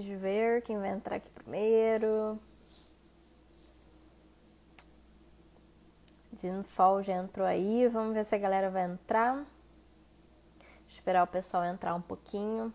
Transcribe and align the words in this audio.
Vamos 0.00 0.18
ver 0.18 0.62
quem 0.62 0.78
vai 0.78 0.88
entrar 0.88 1.16
aqui 1.16 1.30
primeiro. 1.30 2.38
Fall 6.64 7.02
já 7.02 7.12
entrou 7.12 7.46
aí. 7.46 7.86
Vamos 7.88 8.14
ver 8.14 8.24
se 8.24 8.34
a 8.34 8.38
galera 8.38 8.70
vai 8.70 8.84
entrar. 8.84 9.44
Esperar 10.88 11.22
o 11.22 11.26
pessoal 11.26 11.66
entrar 11.66 11.94
um 11.94 12.00
pouquinho. 12.00 12.72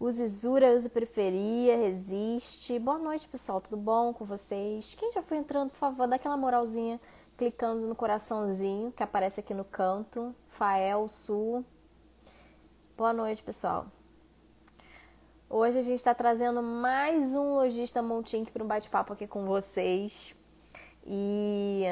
Use 0.00 0.26
Zura, 0.26 0.74
use 0.74 0.88
Periferia, 0.88 1.76
resiste. 1.76 2.80
Boa 2.80 2.98
noite, 2.98 3.28
pessoal. 3.28 3.60
Tudo 3.60 3.76
bom 3.76 4.12
com 4.12 4.24
vocês? 4.24 4.96
Quem 4.98 5.12
já 5.12 5.22
foi 5.22 5.36
entrando, 5.36 5.70
por 5.70 5.78
favor, 5.78 6.08
dá 6.08 6.16
aquela 6.16 6.36
moralzinha 6.36 7.00
clicando 7.36 7.86
no 7.86 7.94
coraçãozinho 7.94 8.90
que 8.90 9.04
aparece 9.04 9.38
aqui 9.38 9.54
no 9.54 9.64
canto. 9.64 10.34
Fael 10.48 11.06
Sul. 11.08 11.64
Boa 12.96 13.12
noite, 13.12 13.42
pessoal. 13.42 13.84
Hoje 15.50 15.76
a 15.80 15.82
gente 15.82 15.98
está 15.98 16.14
trazendo 16.14 16.62
mais 16.62 17.34
um 17.34 17.52
lojista 17.52 18.00
Montink 18.00 18.50
para 18.50 18.64
um 18.64 18.66
bate-papo 18.66 19.12
aqui 19.12 19.26
com 19.26 19.44
vocês. 19.44 20.34
E 21.06 21.84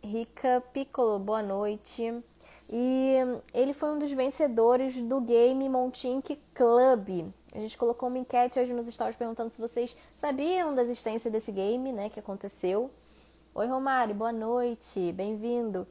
Rica 0.00 0.62
Piccolo, 0.72 1.18
boa 1.18 1.42
noite. 1.42 2.22
E 2.70 3.16
ele 3.52 3.72
foi 3.72 3.88
um 3.88 3.98
dos 3.98 4.12
vencedores 4.12 5.02
do 5.02 5.20
game 5.20 5.68
Montink 5.68 6.40
Club. 6.54 7.32
A 7.52 7.58
gente 7.58 7.76
colocou 7.76 8.08
uma 8.08 8.18
enquete 8.18 8.60
hoje 8.60 8.72
nos 8.72 8.86
stories 8.86 9.16
perguntando 9.16 9.50
se 9.50 9.60
vocês 9.60 9.96
sabiam 10.14 10.72
da 10.72 10.82
existência 10.82 11.28
desse 11.28 11.50
game, 11.50 11.92
né, 11.92 12.08
que 12.08 12.20
aconteceu. 12.20 12.92
Oi, 13.56 13.66
Romário, 13.66 14.14
boa 14.14 14.32
noite, 14.32 15.10
bem-vindo. 15.10 15.84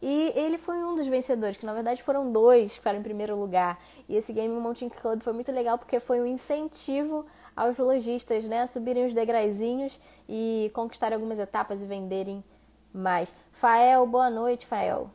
E 0.00 0.32
ele 0.36 0.58
foi 0.58 0.76
um 0.76 0.94
dos 0.94 1.06
vencedores, 1.06 1.56
que 1.56 1.66
na 1.66 1.74
verdade 1.74 2.02
foram 2.02 2.30
dois 2.30 2.72
que 2.72 2.78
ficaram 2.78 2.98
em 3.00 3.02
primeiro 3.02 3.36
lugar. 3.36 3.80
E 4.08 4.16
esse 4.16 4.32
Game 4.32 4.54
Mountain 4.54 4.88
Club 4.88 5.20
foi 5.22 5.32
muito 5.32 5.50
legal 5.50 5.76
porque 5.76 5.98
foi 5.98 6.20
um 6.20 6.26
incentivo 6.26 7.26
aos 7.56 7.76
lojistas, 7.76 8.44
né, 8.44 8.62
a 8.62 8.66
subirem 8.68 9.06
os 9.06 9.14
degraizinhos 9.14 9.98
e 10.28 10.70
conquistarem 10.72 11.16
algumas 11.16 11.40
etapas 11.40 11.82
e 11.82 11.84
venderem 11.84 12.44
mais. 12.92 13.34
Fael, 13.50 14.06
boa 14.06 14.30
noite, 14.30 14.64
Fael. 14.64 15.10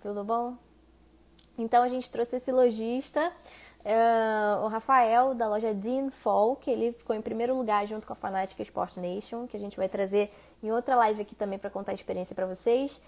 Tudo 0.00 0.24
bom? 0.24 0.56
Então 1.58 1.82
a 1.82 1.88
gente 1.90 2.10
trouxe 2.10 2.36
esse 2.36 2.50
lojista, 2.50 3.30
uh, 3.80 4.64
o 4.64 4.68
Rafael, 4.68 5.34
da 5.34 5.46
loja 5.46 5.74
Dean 5.74 6.10
Folk. 6.10 6.70
Ele 6.70 6.92
ficou 6.92 7.14
em 7.14 7.20
primeiro 7.20 7.54
lugar 7.54 7.86
junto 7.86 8.06
com 8.06 8.14
a 8.14 8.16
Fanatic 8.16 8.58
Sport 8.60 8.96
Nation, 8.96 9.46
que 9.46 9.56
a 9.56 9.60
gente 9.60 9.76
vai 9.76 9.88
trazer 9.88 10.32
em 10.62 10.72
outra 10.72 10.96
live 10.96 11.20
aqui 11.20 11.34
também 11.34 11.58
para 11.58 11.68
contar 11.68 11.92
a 11.92 11.94
experiência 11.94 12.34
para 12.34 12.46
vocês. 12.46 13.02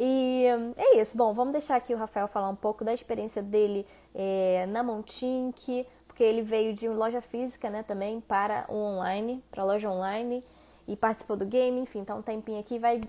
E 0.00 0.44
é 0.76 1.00
isso. 1.00 1.16
Bom, 1.16 1.34
vamos 1.34 1.50
deixar 1.50 1.74
aqui 1.74 1.92
o 1.92 1.98
Rafael 1.98 2.28
falar 2.28 2.48
um 2.48 2.54
pouco 2.54 2.84
da 2.84 2.94
experiência 2.94 3.42
dele 3.42 3.84
é, 4.14 4.64
na 4.68 4.80
Montink, 4.80 5.84
porque 6.06 6.22
ele 6.22 6.40
veio 6.40 6.72
de 6.72 6.88
loja 6.88 7.20
física, 7.20 7.68
né, 7.68 7.82
também 7.82 8.20
para 8.20 8.64
o 8.68 8.74
online, 8.76 9.42
para 9.50 9.64
loja 9.64 9.90
online 9.90 10.44
e 10.86 10.96
participou 10.96 11.36
do 11.36 11.44
game, 11.44 11.80
enfim, 11.80 12.04
tá 12.04 12.14
um 12.14 12.22
tempinho 12.22 12.60
aqui 12.60 12.78
vai 12.78 13.00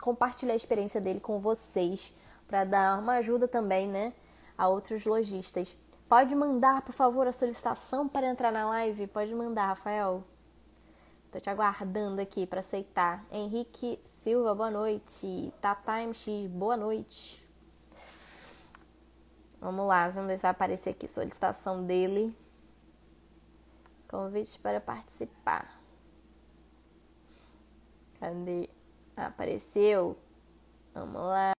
compartilhar 0.00 0.52
a 0.52 0.56
experiência 0.56 1.00
dele 1.00 1.20
com 1.20 1.38
vocês 1.38 2.12
para 2.46 2.64
dar 2.64 2.98
uma 2.98 3.14
ajuda 3.14 3.46
também, 3.46 3.88
né, 3.88 4.12
a 4.58 4.68
outros 4.68 5.06
lojistas. 5.06 5.76
Pode 6.08 6.34
mandar, 6.34 6.82
por 6.82 6.92
favor, 6.92 7.26
a 7.28 7.32
solicitação 7.32 8.08
para 8.08 8.26
entrar 8.26 8.52
na 8.52 8.68
live? 8.68 9.06
Pode 9.06 9.32
mandar, 9.34 9.68
Rafael. 9.68 10.22
Tô 11.34 11.40
te 11.40 11.50
aguardando 11.50 12.20
aqui 12.20 12.46
para 12.46 12.60
aceitar. 12.60 13.26
Henrique 13.28 13.98
Silva, 14.04 14.54
boa 14.54 14.70
noite. 14.70 15.52
Tata 15.60 16.00
MX, 16.06 16.48
boa 16.48 16.76
noite. 16.76 17.44
Vamos 19.60 19.84
lá, 19.88 20.08
vamos 20.10 20.28
ver 20.28 20.36
se 20.36 20.42
vai 20.42 20.52
aparecer 20.52 20.90
aqui 20.90 21.08
solicitação 21.08 21.84
dele. 21.84 22.32
Convite 24.06 24.60
para 24.60 24.80
participar. 24.80 25.76
Cadê? 28.20 28.70
Ah, 29.16 29.26
apareceu. 29.26 30.16
Vamos 30.94 31.20
lá. 31.20 31.52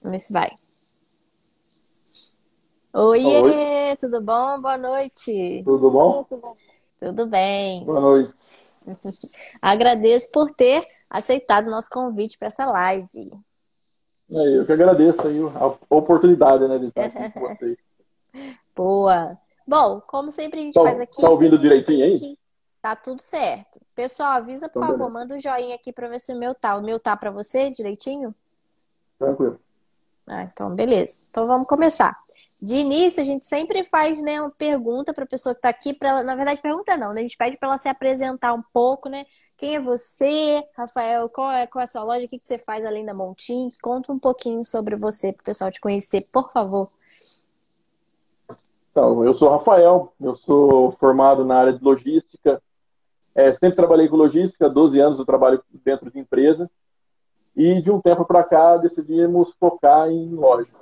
Vamos 0.00 0.12
ver 0.12 0.18
se 0.18 0.32
vai. 0.32 0.61
Oiê, 2.94 3.40
Oi. 3.42 3.96
tudo 3.96 4.20
bom? 4.20 4.60
Boa 4.60 4.76
noite. 4.76 5.62
Tudo 5.64 5.90
bom? 5.90 6.26
Tudo 7.00 7.26
bem. 7.26 7.86
Boa 7.86 8.00
noite. 8.00 8.34
Agradeço 9.62 10.30
por 10.30 10.50
ter 10.50 10.86
aceitado 11.08 11.68
o 11.68 11.70
nosso 11.70 11.88
convite 11.88 12.36
para 12.36 12.48
essa 12.48 12.66
live. 12.66 13.08
É, 14.30 14.58
eu 14.58 14.66
que 14.66 14.72
agradeço 14.72 15.26
aí 15.26 15.40
a 15.40 15.74
oportunidade 15.88 16.68
né, 16.68 16.78
de 16.78 16.86
estar 16.88 17.06
aqui 17.06 17.32
com 17.32 17.40
vocês. 17.48 17.78
Boa. 18.76 19.38
Bom, 19.66 20.02
como 20.06 20.30
sempre 20.30 20.60
a 20.60 20.62
gente 20.62 20.74
tá, 20.74 20.82
faz 20.82 21.00
aqui. 21.00 21.22
Tá 21.22 21.30
ouvindo 21.30 21.56
direitinho 21.56 22.04
aí? 22.04 22.38
Tá 22.82 22.94
tudo 22.94 23.22
certo. 23.22 23.80
Pessoal, 23.94 24.32
avisa, 24.32 24.68
por 24.68 24.82
então, 24.82 24.98
favor, 24.98 25.10
manda 25.10 25.34
um 25.34 25.40
joinha 25.40 25.76
aqui 25.76 25.94
para 25.94 26.08
ver 26.08 26.20
se 26.20 26.34
o 26.34 26.38
meu 26.38 26.54
tá. 26.54 26.76
O 26.76 26.82
meu 26.82 27.00
tá 27.00 27.16
para 27.16 27.30
você 27.30 27.70
direitinho? 27.70 28.34
Tranquilo. 29.18 29.58
Ah, 30.26 30.42
então, 30.42 30.74
beleza. 30.74 31.24
Então 31.30 31.46
vamos 31.46 31.66
começar. 31.66 32.20
De 32.62 32.76
início, 32.76 33.20
a 33.20 33.24
gente 33.24 33.44
sempre 33.44 33.82
faz 33.82 34.22
né, 34.22 34.40
uma 34.40 34.48
pergunta 34.48 35.12
para 35.12 35.24
a 35.24 35.26
pessoa 35.26 35.52
que 35.52 35.58
está 35.58 35.68
aqui. 35.68 35.92
Pra 35.92 36.10
ela... 36.10 36.22
Na 36.22 36.36
verdade, 36.36 36.62
pergunta 36.62 36.96
não, 36.96 37.12
né? 37.12 37.18
A 37.18 37.22
gente 37.22 37.36
pede 37.36 37.56
para 37.56 37.70
ela 37.70 37.76
se 37.76 37.88
apresentar 37.88 38.54
um 38.54 38.62
pouco, 38.72 39.08
né? 39.08 39.26
Quem 39.56 39.74
é 39.74 39.80
você, 39.80 40.62
Rafael? 40.76 41.28
Qual 41.28 41.50
é, 41.50 41.66
qual 41.66 41.80
é 41.80 41.84
a 41.84 41.88
sua 41.88 42.04
loja? 42.04 42.24
O 42.24 42.28
que, 42.28 42.38
que 42.38 42.46
você 42.46 42.58
faz 42.58 42.86
além 42.86 43.04
da 43.04 43.12
Montin? 43.12 43.68
Conta 43.82 44.12
um 44.12 44.18
pouquinho 44.18 44.64
sobre 44.64 44.94
você 44.94 45.32
para 45.32 45.40
o 45.40 45.44
pessoal 45.44 45.72
te 45.72 45.80
conhecer, 45.80 46.28
por 46.30 46.52
favor. 46.52 46.88
Então, 48.92 49.24
eu 49.24 49.34
sou 49.34 49.48
Rafael, 49.48 50.12
eu 50.20 50.36
sou 50.36 50.92
formado 50.92 51.44
na 51.44 51.56
área 51.56 51.72
de 51.72 51.82
logística. 51.82 52.62
É, 53.34 53.50
sempre 53.50 53.74
trabalhei 53.74 54.08
com 54.08 54.14
logística, 54.14 54.70
12 54.70 55.00
anos 55.00 55.18
eu 55.18 55.24
trabalho 55.24 55.60
dentro 55.84 56.12
de 56.12 56.20
empresa. 56.20 56.70
E 57.56 57.82
de 57.82 57.90
um 57.90 58.00
tempo 58.00 58.24
para 58.24 58.44
cá 58.44 58.76
decidimos 58.76 59.52
focar 59.58 60.08
em 60.08 60.32
loja. 60.32 60.81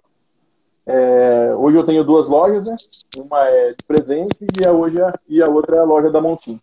É, 0.86 1.54
hoje 1.54 1.76
eu 1.76 1.84
tenho 1.84 2.04
duas 2.04 2.26
lojas, 2.26 2.64
né? 2.64 2.76
Uma 3.18 3.44
é 3.48 3.72
de 3.72 3.84
presente 3.84 4.46
e 4.60 4.66
a, 4.66 4.72
hoje 4.72 5.00
é, 5.00 5.12
e 5.28 5.42
a 5.42 5.48
outra 5.48 5.76
é 5.76 5.78
a 5.78 5.84
loja 5.84 6.10
da 6.10 6.20
Montim. 6.20 6.60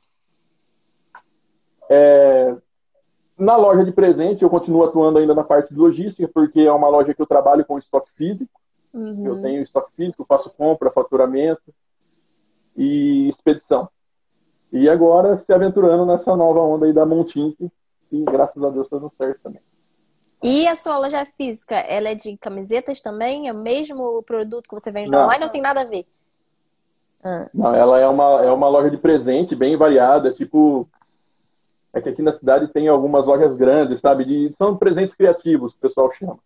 É, 1.89 2.55
na 3.37 3.55
loja 3.55 3.85
de 3.85 3.91
presente, 3.91 4.43
eu 4.43 4.49
continuo 4.49 4.83
atuando 4.83 5.19
ainda 5.19 5.35
na 5.35 5.43
parte 5.43 5.73
de 5.73 5.79
logística, 5.79 6.29
porque 6.33 6.61
é 6.61 6.71
uma 6.71 6.89
loja 6.89 7.13
que 7.13 7.21
eu 7.21 7.27
trabalho 7.27 7.63
com 7.63 7.77
estoque 7.77 8.11
físico. 8.15 8.59
Uhum. 8.93 9.25
Eu 9.25 9.41
tenho 9.41 9.61
estoque 9.61 9.91
físico, 9.95 10.25
faço 10.27 10.49
compra, 10.49 10.89
faturamento 10.89 11.73
e 12.75 13.27
expedição. 13.27 13.87
E 14.71 14.89
agora 14.89 15.35
se 15.35 15.51
aventurando 15.53 16.05
nessa 16.05 16.35
nova 16.35 16.59
onda 16.59 16.87
aí 16.87 16.93
da 16.93 17.05
Montim, 17.05 17.55
que 18.09 18.23
graças 18.23 18.61
a 18.61 18.69
Deus 18.69 18.85
está 18.85 18.97
dando 18.97 19.11
certo 19.11 19.41
também. 19.41 19.61
E 20.41 20.67
a 20.67 20.75
sua 20.75 20.97
loja 20.97 21.25
física, 21.25 21.75
ela 21.75 22.09
é 22.09 22.15
de 22.15 22.37
camisetas 22.37 23.01
também? 23.01 23.47
É 23.47 23.53
o 23.53 23.57
mesmo 23.57 24.21
produto 24.23 24.69
que 24.69 24.75
você 24.75 24.91
vende 24.91 25.09
não. 25.09 25.23
online? 25.23 25.45
Não 25.45 25.51
tem 25.51 25.61
nada 25.61 25.81
a 25.81 25.85
ver? 25.85 26.05
Ah. 27.23 27.49
Não, 27.53 27.73
ela 27.73 27.99
é 27.99 28.07
uma, 28.07 28.43
é 28.43 28.51
uma 28.51 28.69
loja 28.69 28.91
de 28.91 28.97
presente 28.97 29.55
bem 29.55 29.75
variada, 29.75 30.31
tipo... 30.31 30.87
É 31.93 32.01
que 32.01 32.09
aqui 32.09 32.21
na 32.21 32.31
cidade 32.31 32.67
tem 32.67 32.87
algumas 32.87 33.25
lojas 33.25 33.55
grandes, 33.55 33.99
sabe? 33.99 34.25
De, 34.25 34.51
são 34.51 34.77
presentes 34.77 35.13
criativos, 35.13 35.71
o 35.71 35.77
pessoal 35.77 36.11
chama. 36.13 36.37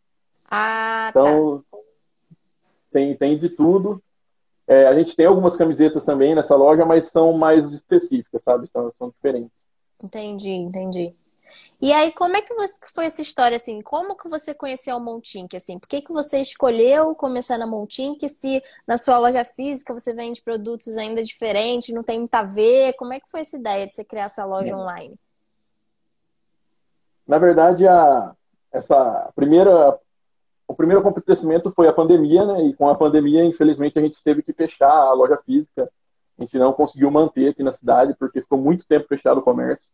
Ah, 0.49 1.07
então, 1.09 1.63
tá. 1.69 1.77
tem, 2.93 3.15
tem 3.17 3.37
de 3.37 3.49
tudo. 3.49 4.01
É, 4.65 4.87
a 4.87 4.93
gente 4.93 5.13
tem 5.15 5.25
algumas 5.25 5.53
camisetas 5.55 6.03
também 6.03 6.33
nessa 6.33 6.55
loja, 6.55 6.85
mas 6.85 7.05
são 7.05 7.33
mais 7.33 7.69
específicas, 7.73 8.41
sabe? 8.41 8.69
São, 8.71 8.91
são 8.97 9.09
diferentes. 9.09 9.51
Entendi, 10.01 10.51
entendi. 10.51 11.13
E 11.81 11.91
aí, 11.91 12.11
como 12.11 12.37
é 12.37 12.41
que 12.41 12.53
foi 12.93 13.05
essa 13.05 13.21
história, 13.21 13.55
assim? 13.55 13.81
Como 13.81 14.15
que 14.15 14.29
você 14.29 14.53
conheceu 14.53 14.95
o 14.97 14.99
Montink, 14.99 15.55
assim? 15.55 15.79
Por 15.79 15.87
que, 15.87 16.01
que 16.01 16.13
você 16.13 16.39
escolheu 16.39 17.15
começar 17.15 17.57
na 17.57 17.65
Montink 17.65 18.29
se 18.29 18.61
na 18.85 18.97
sua 18.97 19.17
loja 19.17 19.43
física 19.43 19.93
você 19.93 20.13
vende 20.13 20.43
produtos 20.43 20.95
ainda 20.95 21.23
diferentes, 21.23 21.93
não 21.93 22.03
tem 22.03 22.19
muito 22.19 22.35
a 22.35 22.43
ver? 22.43 22.93
Como 22.93 23.13
é 23.13 23.19
que 23.19 23.29
foi 23.29 23.41
essa 23.41 23.57
ideia 23.57 23.87
de 23.87 23.95
você 23.95 24.03
criar 24.03 24.25
essa 24.25 24.45
loja 24.45 24.75
online? 24.75 25.15
Na 27.27 27.39
verdade, 27.39 27.87
a, 27.87 28.35
essa 28.71 29.31
primeira, 29.35 29.97
o 30.67 30.75
primeiro 30.75 31.01
acontecimento 31.01 31.71
foi 31.75 31.87
a 31.87 31.93
pandemia, 31.93 32.45
né? 32.45 32.63
E 32.65 32.73
com 32.73 32.87
a 32.87 32.95
pandemia, 32.95 33.43
infelizmente, 33.43 33.97
a 33.97 34.01
gente 34.01 34.17
teve 34.23 34.43
que 34.43 34.53
fechar 34.53 34.91
a 34.91 35.13
loja 35.13 35.37
física. 35.45 35.91
A 36.37 36.43
gente 36.43 36.57
não 36.59 36.73
conseguiu 36.73 37.09
manter 37.09 37.49
aqui 37.49 37.63
na 37.63 37.71
cidade, 37.71 38.15
porque 38.19 38.41
ficou 38.41 38.57
muito 38.57 38.85
tempo 38.85 39.07
fechado 39.07 39.39
o 39.39 39.43
comércio. 39.43 39.85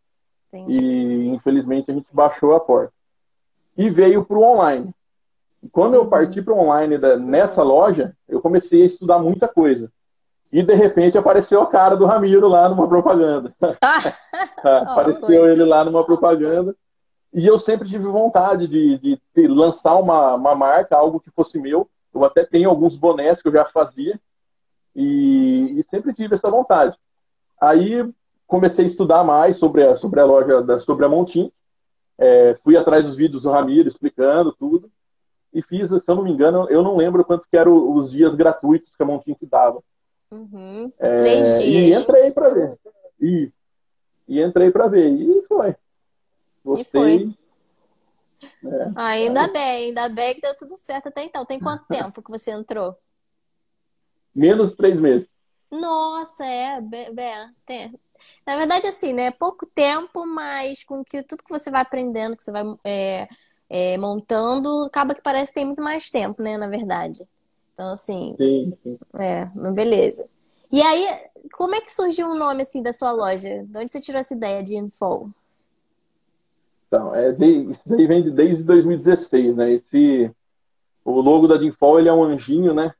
Entendi. 0.52 0.80
E 0.80 1.28
infelizmente 1.28 1.90
a 1.90 1.94
gente 1.94 2.06
baixou 2.12 2.54
a 2.54 2.60
porta. 2.60 2.92
E 3.76 3.90
veio 3.90 4.24
para 4.24 4.38
o 4.38 4.42
online. 4.42 4.94
E 5.62 5.68
quando 5.68 5.94
eu 5.94 6.08
parti 6.08 6.40
para 6.40 6.54
o 6.54 6.58
online 6.58 6.98
da, 6.98 7.16
nessa 7.16 7.62
loja, 7.62 8.16
eu 8.28 8.40
comecei 8.40 8.82
a 8.82 8.86
estudar 8.86 9.18
muita 9.18 9.46
coisa. 9.48 9.90
E 10.50 10.62
de 10.62 10.74
repente 10.74 11.18
apareceu 11.18 11.60
a 11.60 11.66
cara 11.66 11.96
do 11.96 12.06
Ramiro 12.06 12.48
lá 12.48 12.68
numa 12.68 12.88
propaganda. 12.88 13.54
Ah, 14.64 14.78
apareceu 14.78 15.46
ele 15.46 15.64
lá 15.64 15.84
numa 15.84 16.04
propaganda. 16.04 16.74
E 17.32 17.46
eu 17.46 17.56
sempre 17.58 17.88
tive 17.88 18.06
vontade 18.06 18.66
de, 18.66 18.98
de, 18.98 19.20
de 19.34 19.46
lançar 19.46 19.94
uma, 19.96 20.34
uma 20.34 20.54
marca, 20.54 20.96
algo 20.96 21.20
que 21.20 21.30
fosse 21.30 21.58
meu. 21.58 21.88
Eu 22.12 22.24
até 22.24 22.44
tenho 22.44 22.68
alguns 22.68 22.96
bonés 22.96 23.40
que 23.40 23.46
eu 23.46 23.52
já 23.52 23.64
fazia 23.66 24.18
e, 24.96 25.74
e 25.76 25.82
sempre 25.84 26.12
tive 26.12 26.34
essa 26.34 26.50
vontade. 26.50 26.96
Aí 27.60 28.04
comecei 28.48 28.84
a 28.84 28.88
estudar 28.88 29.22
mais 29.22 29.56
sobre 29.56 29.84
a, 29.84 29.94
sobre 29.94 30.18
a 30.18 30.24
loja, 30.24 30.62
da, 30.62 30.78
sobre 30.80 31.04
a 31.04 31.08
Montim. 31.08 31.52
É, 32.16 32.54
fui 32.64 32.76
atrás 32.76 33.06
dos 33.06 33.14
vídeos 33.14 33.42
do 33.42 33.50
Ramiro 33.50 33.86
explicando 33.86 34.52
tudo 34.52 34.90
e 35.52 35.62
fiz, 35.62 35.88
se 35.88 36.02
eu 36.10 36.14
não 36.16 36.24
me 36.24 36.32
engano, 36.32 36.66
eu 36.68 36.82
não 36.82 36.96
lembro 36.96 37.24
quanto 37.24 37.46
que 37.48 37.56
eram 37.56 37.94
os 37.94 38.10
dias 38.10 38.34
gratuitos 38.34 38.96
que 38.96 39.02
a 39.02 39.06
Montim 39.06 39.34
que 39.34 39.46
dava. 39.46 39.80
Uhum. 40.30 40.92
É, 40.98 41.16
Três 41.16 41.60
dias. 41.60 41.96
E 41.96 42.00
entrei 42.00 42.30
para 42.32 42.48
ver. 42.48 42.78
E, 43.20 43.52
e 44.26 44.42
entrei 44.42 44.70
para 44.70 44.88
ver. 44.88 45.08
E 45.08 45.42
foi. 45.46 45.76
Gostei. 46.64 46.84
E 46.84 46.84
foi. 46.84 47.38
É, 48.64 48.92
ainda 48.94 49.44
é. 49.44 49.52
bem, 49.52 49.86
ainda 49.86 50.08
bem 50.08 50.34
que 50.34 50.40
deu 50.40 50.56
tudo 50.56 50.76
certo 50.76 51.08
até 51.08 51.22
então. 51.22 51.44
Tem 51.44 51.60
quanto 51.60 51.84
tempo 51.88 52.22
que 52.22 52.30
você 52.30 52.50
entrou? 52.50 52.96
Menos 54.34 54.70
de 54.70 54.76
três 54.76 54.98
meses. 54.98 55.28
Nossa, 55.70 56.44
é, 56.44 56.80
bem, 56.80 57.14
tem. 57.66 57.92
Na 58.46 58.56
verdade, 58.56 58.86
assim, 58.86 59.12
né? 59.12 59.30
Pouco 59.30 59.66
tempo, 59.66 60.26
mas 60.26 60.84
com 60.84 61.04
que 61.04 61.22
tudo 61.22 61.44
que 61.44 61.50
você 61.50 61.70
vai 61.70 61.80
aprendendo, 61.80 62.36
que 62.36 62.42
você 62.42 62.52
vai 62.52 62.64
é, 62.84 63.28
é, 63.68 63.98
montando, 63.98 64.84
acaba 64.84 65.14
que 65.14 65.22
parece 65.22 65.52
que 65.52 65.56
tem 65.60 65.66
muito 65.66 65.82
mais 65.82 66.10
tempo, 66.10 66.42
né? 66.42 66.56
Na 66.56 66.68
verdade. 66.68 67.26
Então, 67.74 67.92
assim. 67.92 68.34
Sim, 68.36 68.76
sim. 68.82 68.98
É, 69.18 69.44
beleza. 69.72 70.26
E 70.70 70.82
aí, 70.82 71.06
como 71.52 71.74
é 71.74 71.80
que 71.80 71.92
surgiu 71.92 72.28
o 72.28 72.34
nome 72.34 72.62
assim 72.62 72.82
da 72.82 72.92
sua 72.92 73.12
loja? 73.12 73.64
De 73.64 73.78
onde 73.78 73.90
você 73.90 74.00
tirou 74.00 74.20
essa 74.20 74.34
ideia 74.34 74.62
de 74.62 74.76
Info? 74.76 75.30
Então, 76.86 77.14
é 77.14 77.32
de, 77.32 77.46
isso 77.70 77.82
daí 77.86 78.06
vem 78.06 78.22
de, 78.22 78.30
desde 78.30 78.62
2016, 78.62 79.56
né? 79.56 79.72
Esse, 79.72 80.30
o 81.04 81.20
logo 81.20 81.46
da 81.46 81.56
Dinfol, 81.56 81.98
ele 81.98 82.08
é 82.08 82.12
um 82.12 82.24
anjinho, 82.24 82.72
né? 82.72 82.94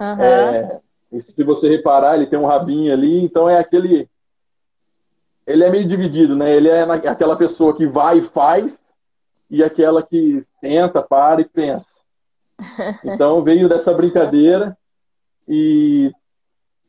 Uhum. 0.00 0.20
É, 0.20 0.80
se 1.18 1.44
você 1.44 1.68
reparar, 1.68 2.16
ele 2.16 2.26
tem 2.26 2.38
um 2.38 2.46
rabinho 2.46 2.92
ali, 2.92 3.24
então 3.24 3.48
é 3.48 3.58
aquele... 3.58 4.08
Ele 5.46 5.64
é 5.64 5.70
meio 5.70 5.84
dividido, 5.84 6.34
né? 6.34 6.54
Ele 6.54 6.68
é 6.68 6.82
aquela 6.82 7.36
pessoa 7.36 7.74
que 7.74 7.86
vai 7.86 8.18
e 8.18 8.22
faz 8.22 8.80
e 9.48 9.62
aquela 9.62 10.02
que 10.02 10.42
senta, 10.60 11.02
para 11.02 11.40
e 11.40 11.44
pensa. 11.44 11.86
Então 13.04 13.44
veio 13.44 13.68
dessa 13.68 13.92
brincadeira 13.92 14.76
e 15.46 16.10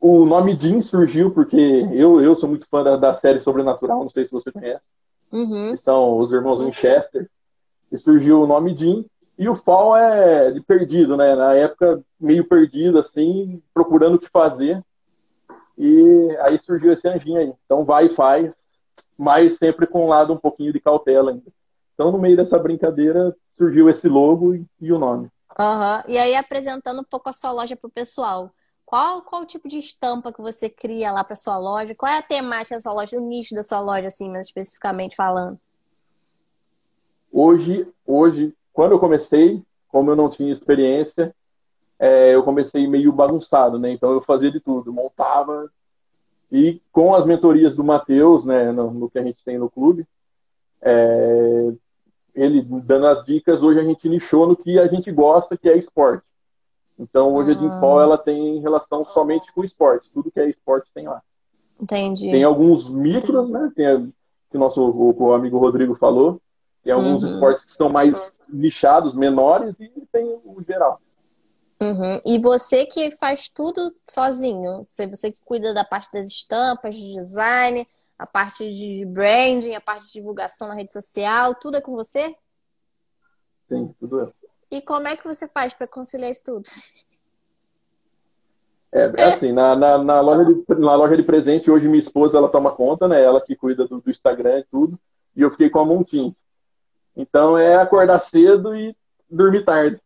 o 0.00 0.24
nome 0.24 0.56
Jim 0.56 0.80
surgiu 0.80 1.30
porque 1.30 1.56
eu, 1.92 2.20
eu 2.20 2.34
sou 2.34 2.48
muito 2.48 2.66
fã 2.70 2.82
da, 2.82 2.96
da 2.96 3.12
série 3.12 3.38
Sobrenatural, 3.38 4.00
não 4.00 4.08
sei 4.08 4.24
se 4.24 4.30
você 4.30 4.50
conhece. 4.50 4.84
Uhum. 5.30 5.76
São 5.76 6.18
os 6.18 6.32
irmãos 6.32 6.58
Winchester. 6.58 7.28
E 7.90 7.96
surgiu 7.96 8.40
o 8.40 8.46
nome 8.46 8.74
Jim. 8.74 9.06
E 9.38 9.48
o 9.48 9.54
Fall 9.54 9.96
é 9.96 10.50
de 10.50 10.60
perdido, 10.60 11.16
né? 11.16 11.34
Na 11.34 11.54
época, 11.54 12.02
meio 12.20 12.46
perdido, 12.46 12.98
assim, 12.98 13.62
procurando 13.72 14.16
o 14.16 14.18
que 14.18 14.28
fazer. 14.28 14.82
E 15.78 16.36
aí 16.40 16.58
surgiu 16.58 16.92
esse 16.92 17.06
anjinho 17.06 17.38
aí. 17.38 17.52
Então 17.64 17.84
vai 17.84 18.06
e 18.06 18.08
faz, 18.08 18.52
mas 19.16 19.56
sempre 19.56 19.86
com 19.86 20.04
um 20.04 20.08
lado 20.08 20.32
um 20.32 20.36
pouquinho 20.36 20.72
de 20.72 20.80
cautela 20.80 21.30
ainda. 21.30 21.50
Então, 21.94 22.10
no 22.12 22.18
meio 22.18 22.36
dessa 22.36 22.58
brincadeira, 22.58 23.34
surgiu 23.56 23.88
esse 23.88 24.08
logo 24.08 24.54
e, 24.54 24.66
e 24.80 24.92
o 24.92 24.98
nome. 24.98 25.28
Uhum. 25.58 26.02
E 26.06 26.18
aí, 26.18 26.36
apresentando 26.36 27.00
um 27.00 27.04
pouco 27.04 27.28
a 27.28 27.32
sua 27.32 27.50
loja 27.50 27.76
para 27.76 27.88
o 27.88 27.92
pessoal. 27.92 28.50
Qual, 28.84 29.22
qual 29.22 29.42
o 29.42 29.46
tipo 29.46 29.68
de 29.68 29.78
estampa 29.78 30.32
que 30.32 30.40
você 30.40 30.70
cria 30.70 31.10
lá 31.10 31.22
para 31.22 31.34
sua 31.34 31.58
loja? 31.58 31.94
Qual 31.94 32.10
é 32.10 32.18
a 32.18 32.22
temática 32.22 32.76
da 32.76 32.80
sua 32.80 32.94
loja, 32.94 33.18
o 33.18 33.20
nicho 33.20 33.54
da 33.54 33.62
sua 33.62 33.80
loja, 33.80 34.06
assim, 34.06 34.30
mais 34.30 34.46
especificamente 34.46 35.14
falando? 35.14 35.58
Hoje, 37.30 37.86
hoje, 38.06 38.54
quando 38.72 38.92
eu 38.92 38.98
comecei, 38.98 39.62
como 39.88 40.10
eu 40.10 40.16
não 40.16 40.30
tinha 40.30 40.52
experiência, 40.52 41.34
é, 41.98 42.34
eu 42.34 42.42
comecei 42.42 42.86
meio 42.86 43.12
bagunçado, 43.12 43.78
né? 43.78 43.90
Então 43.90 44.12
eu 44.12 44.20
fazia 44.20 44.50
de 44.50 44.60
tudo, 44.60 44.92
montava 44.92 45.70
e 46.50 46.80
com 46.90 47.14
as 47.14 47.26
mentorias 47.26 47.74
do 47.74 47.84
Matheus, 47.84 48.44
né, 48.44 48.72
no, 48.72 48.90
no, 48.90 49.10
que 49.10 49.18
a 49.18 49.22
gente 49.22 49.42
tem 49.44 49.58
no 49.58 49.68
clube, 49.68 50.06
é, 50.80 51.72
ele 52.34 52.62
dando 52.62 53.06
as 53.06 53.24
dicas, 53.24 53.62
hoje 53.62 53.80
a 53.80 53.84
gente 53.84 54.08
nichou 54.08 54.46
no 54.46 54.56
que 54.56 54.78
a 54.78 54.86
gente 54.86 55.10
gosta, 55.12 55.56
que 55.56 55.68
é 55.68 55.76
esporte. 55.76 56.24
Então, 56.98 57.34
hoje 57.34 57.50
ah. 57.50 57.54
a 57.54 57.56
Dinfol, 57.56 58.00
ela 58.00 58.18
tem 58.18 58.60
relação 58.60 59.04
somente 59.04 59.52
com 59.52 59.62
esporte. 59.62 60.10
Tudo 60.12 60.30
que 60.30 60.40
é 60.40 60.48
esporte 60.48 60.88
tem 60.92 61.06
lá. 61.06 61.22
Entendi. 61.80 62.30
Tem 62.30 62.42
alguns 62.42 62.88
micros, 62.88 63.48
né? 63.48 63.70
Tem 63.74 63.86
a, 63.86 63.98
que 64.00 64.56
o 64.56 64.58
nosso 64.58 64.80
o, 64.80 65.22
o 65.22 65.32
amigo 65.32 65.58
Rodrigo 65.58 65.94
falou. 65.94 66.40
Tem 66.82 66.92
alguns 66.92 67.22
uhum. 67.22 67.28
esportes 67.28 67.64
que 67.64 67.72
são 67.72 67.88
mais 67.88 68.16
nichados, 68.48 69.14
menores, 69.14 69.78
e 69.78 69.88
tem 70.10 70.24
o 70.44 70.60
geral. 70.66 71.00
Uhum. 71.80 72.20
E 72.26 72.40
você 72.40 72.86
que 72.86 73.10
faz 73.12 73.48
tudo 73.48 73.94
sozinho? 74.08 74.78
Você, 74.78 75.06
você 75.06 75.30
que 75.30 75.40
cuida 75.44 75.72
da 75.72 75.84
parte 75.84 76.10
das 76.12 76.26
estampas, 76.26 76.94
de 76.94 77.14
design, 77.14 77.86
a 78.18 78.26
parte 78.26 78.68
de 78.70 79.04
branding, 79.06 79.74
a 79.74 79.80
parte 79.80 80.06
de 80.06 80.14
divulgação 80.14 80.68
na 80.68 80.74
rede 80.74 80.92
social, 80.92 81.54
tudo 81.54 81.76
é 81.76 81.80
com 81.80 81.94
você? 81.94 82.34
Sim, 83.68 83.94
tudo 84.00 84.22
é. 84.22 84.32
E 84.70 84.82
como 84.82 85.06
é 85.06 85.16
que 85.16 85.24
você 85.24 85.46
faz 85.46 85.72
para 85.72 85.86
conciliar 85.86 86.30
isso 86.30 86.44
tudo? 86.44 86.68
É, 88.90 89.12
é 89.16 89.24
assim, 89.24 89.52
na, 89.52 89.76
na, 89.76 89.98
na, 89.98 90.20
loja 90.20 90.44
de, 90.44 90.74
na 90.80 90.94
loja 90.94 91.16
de 91.16 91.22
presente, 91.22 91.70
hoje 91.70 91.86
minha 91.86 91.98
esposa 91.98 92.38
ela 92.38 92.48
toma 92.48 92.72
conta, 92.72 93.06
né? 93.06 93.22
Ela 93.22 93.40
que 93.40 93.54
cuida 93.54 93.86
do, 93.86 94.00
do 94.00 94.10
Instagram 94.10 94.60
e 94.60 94.64
tudo. 94.64 94.98
E 95.36 95.42
eu 95.42 95.50
fiquei 95.50 95.70
com 95.70 95.78
a 95.78 95.84
Montim. 95.84 96.34
Então 97.14 97.56
é 97.56 97.76
acordar 97.76 98.18
cedo 98.18 98.74
e 98.74 98.96
dormir 99.30 99.64
tarde. 99.64 100.00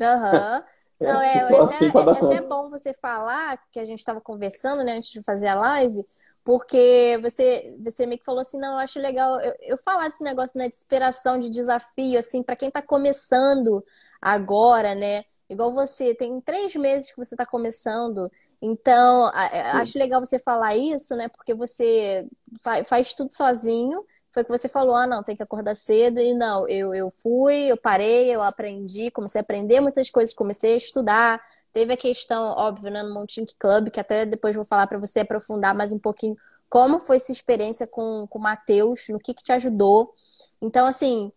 Aham. 0.00 0.56
Uhum. 0.56 0.64
Não, 1.02 1.22
é, 1.22 1.36
é, 1.38 1.60
assim, 1.60 1.84
é, 1.84 1.88
é 1.88 2.36
até 2.36 2.46
bom 2.46 2.68
você 2.68 2.94
falar, 2.94 3.58
que 3.70 3.78
a 3.78 3.84
gente 3.84 3.98
estava 3.98 4.20
conversando, 4.20 4.84
né, 4.84 4.96
antes 4.96 5.10
de 5.10 5.22
fazer 5.22 5.48
a 5.48 5.54
live, 5.54 6.04
porque 6.44 7.18
você, 7.22 7.74
você 7.82 8.06
meio 8.06 8.18
que 8.18 8.24
falou 8.24 8.40
assim, 8.40 8.58
não, 8.58 8.72
eu 8.74 8.78
acho 8.78 8.98
legal 8.98 9.40
eu, 9.40 9.54
eu 9.60 9.78
falar 9.78 10.08
desse 10.08 10.24
negócio 10.24 10.58
né, 10.58 10.68
de 10.68 10.74
inspiração, 10.74 11.38
de 11.38 11.50
desafio, 11.50 12.18
assim, 12.18 12.42
para 12.42 12.56
quem 12.56 12.68
está 12.68 12.82
começando 12.82 13.84
agora, 14.20 14.94
né? 14.94 15.24
Igual 15.48 15.72
você, 15.72 16.14
tem 16.14 16.40
três 16.40 16.74
meses 16.74 17.10
que 17.10 17.18
você 17.18 17.34
está 17.34 17.44
começando, 17.44 18.30
então 18.60 19.30
acho 19.74 19.98
legal 19.98 20.24
você 20.24 20.38
falar 20.38 20.76
isso, 20.76 21.16
né? 21.16 21.28
Porque 21.28 21.52
você 21.52 22.26
faz, 22.62 22.88
faz 22.88 23.12
tudo 23.14 23.32
sozinho. 23.32 24.04
Foi 24.32 24.44
que 24.44 24.50
você 24.50 24.68
falou, 24.68 24.94
ah, 24.94 25.06
não, 25.06 25.22
tem 25.22 25.36
que 25.36 25.42
acordar 25.42 25.76
cedo. 25.76 26.20
E 26.20 26.34
não, 26.34 26.66
eu, 26.68 26.94
eu 26.94 27.10
fui, 27.10 27.70
eu 27.70 27.76
parei, 27.76 28.34
eu 28.34 28.42
aprendi, 28.42 29.10
comecei 29.10 29.40
a 29.40 29.42
aprender 29.42 29.80
muitas 29.80 30.10
coisas, 30.10 30.34
comecei 30.34 30.74
a 30.74 30.76
estudar, 30.76 31.40
Teve 31.72 31.94
a 31.94 31.96
questão, 31.96 32.54
óbvio, 32.56 32.90
né, 32.90 33.02
no 33.02 33.14
Montink 33.14 33.54
Club, 33.58 33.88
que 33.88 33.98
até 33.98 34.26
depois 34.26 34.54
vou 34.54 34.64
falar 34.64 34.86
para 34.86 34.98
você 34.98 35.20
aprofundar 35.20 35.74
mais 35.74 35.90
um 35.92 35.98
pouquinho 35.98 36.36
como 36.68 37.00
foi 37.00 37.16
essa 37.16 37.32
experiência 37.32 37.86
com, 37.86 38.26
com 38.28 38.38
o 38.38 38.42
Matheus, 38.42 39.06
no 39.08 39.18
que, 39.18 39.34
que 39.34 39.42
te 39.42 39.52
ajudou. 39.52 40.12
Então, 40.60 40.86
assim, 40.86 41.32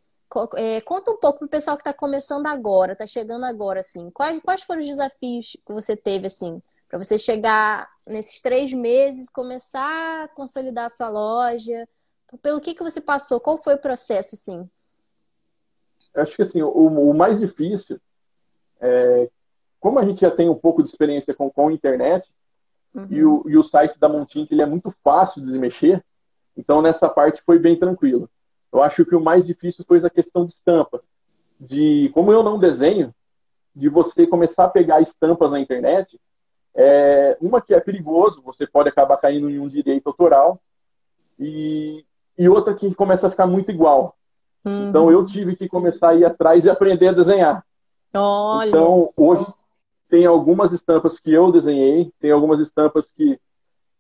é, 0.56 0.82
conta 0.82 1.12
um 1.12 1.18
pouco 1.18 1.40
pro 1.40 1.48
pessoal 1.48 1.78
que 1.78 1.82
está 1.82 1.94
começando 1.94 2.48
agora, 2.48 2.94
está 2.94 3.06
chegando 3.06 3.46
agora, 3.46 3.80
assim. 3.80 4.10
Quais, 4.12 4.42
quais 4.44 4.64
foram 4.64 4.82
os 4.82 4.88
desafios 4.88 5.58
que 5.66 5.74
você 5.74 5.96
teve, 5.96 6.28
assim, 6.28 6.62
para 6.88 6.98
você 6.98 7.18
chegar 7.18 7.90
nesses 8.06 8.42
três 8.42 8.74
meses, 8.74 9.30
começar 9.30 10.24
a 10.24 10.28
consolidar 10.30 10.86
a 10.86 10.90
sua 10.90 11.10
loja? 11.10 11.88
Pelo 12.42 12.62
que, 12.62 12.74
que 12.74 12.84
você 12.84 13.00
passou? 13.00 13.40
Qual 13.40 13.58
foi 13.58 13.76
o 13.76 13.82
processo, 13.82 14.36
assim? 14.36 14.70
Acho 16.16 16.36
que, 16.36 16.42
assim, 16.42 16.62
o, 16.62 16.70
o 16.70 17.14
mais 17.14 17.40
difícil 17.40 18.00
é 18.80 19.30
como 19.86 20.00
a 20.00 20.04
gente 20.04 20.22
já 20.22 20.32
tem 20.32 20.50
um 20.50 20.56
pouco 20.56 20.82
de 20.82 20.90
experiência 20.90 21.32
com, 21.32 21.48
com 21.48 21.68
a 21.68 21.72
internet, 21.72 22.28
uhum. 22.92 23.08
e, 23.08 23.24
o, 23.24 23.44
e 23.48 23.56
o 23.56 23.62
site 23.62 24.00
da 24.00 24.10
Montink 24.10 24.52
ele 24.52 24.64
é 24.64 24.66
muito 24.66 24.92
fácil 25.04 25.46
de 25.46 25.60
mexer, 25.60 26.04
então 26.58 26.82
nessa 26.82 27.08
parte 27.08 27.40
foi 27.46 27.60
bem 27.60 27.78
tranquilo. 27.78 28.28
Eu 28.74 28.82
acho 28.82 29.06
que 29.06 29.16
o 29.16 29.22
mais 29.22 29.46
difícil 29.46 29.86
foi 29.88 30.04
a 30.04 30.10
questão 30.10 30.44
de 30.44 30.54
estampa. 30.54 31.04
De 31.60 32.10
como 32.16 32.32
eu 32.32 32.42
não 32.42 32.58
desenho, 32.58 33.14
de 33.76 33.88
você 33.88 34.26
começar 34.26 34.64
a 34.64 34.70
pegar 34.70 35.02
estampas 35.02 35.52
na 35.52 35.60
internet, 35.60 36.20
é, 36.74 37.38
uma 37.40 37.62
que 37.62 37.76
é 37.76 37.80
perigoso, 37.80 38.42
você 38.42 38.66
pode 38.66 38.90
acabar 38.90 39.18
caindo 39.18 39.52
em 39.52 39.60
um 39.60 39.70
direito 39.70 40.08
autoral, 40.08 40.60
e, 41.40 42.04
e 42.38 42.50
outra 42.50 42.74
que 42.74 42.94
começa 42.94 43.28
a 43.28 43.30
ficar 43.30 43.48
muito 43.48 43.72
igual. 43.72 44.16
Uhum. 44.64 44.90
Então 44.90 45.12
eu 45.12 45.24
tive 45.24 45.56
que 45.56 45.68
começar 45.68 46.10
a 46.10 46.16
ir 46.16 46.26
atrás 46.26 46.66
e 46.66 46.70
aprender 46.70 47.10
a 47.10 47.14
desenhar. 47.14 47.66
Olha. 48.16 48.70
Então 48.70 49.12
hoje 49.16 49.46
tem 50.10 50.26
algumas 50.26 50.72
estampas 50.72 51.20
que 51.20 51.32
eu 51.32 51.52
desenhei, 51.52 52.12
tem 52.20 52.32
algumas 52.32 52.60
estampas 52.60 53.08
que. 53.16 53.40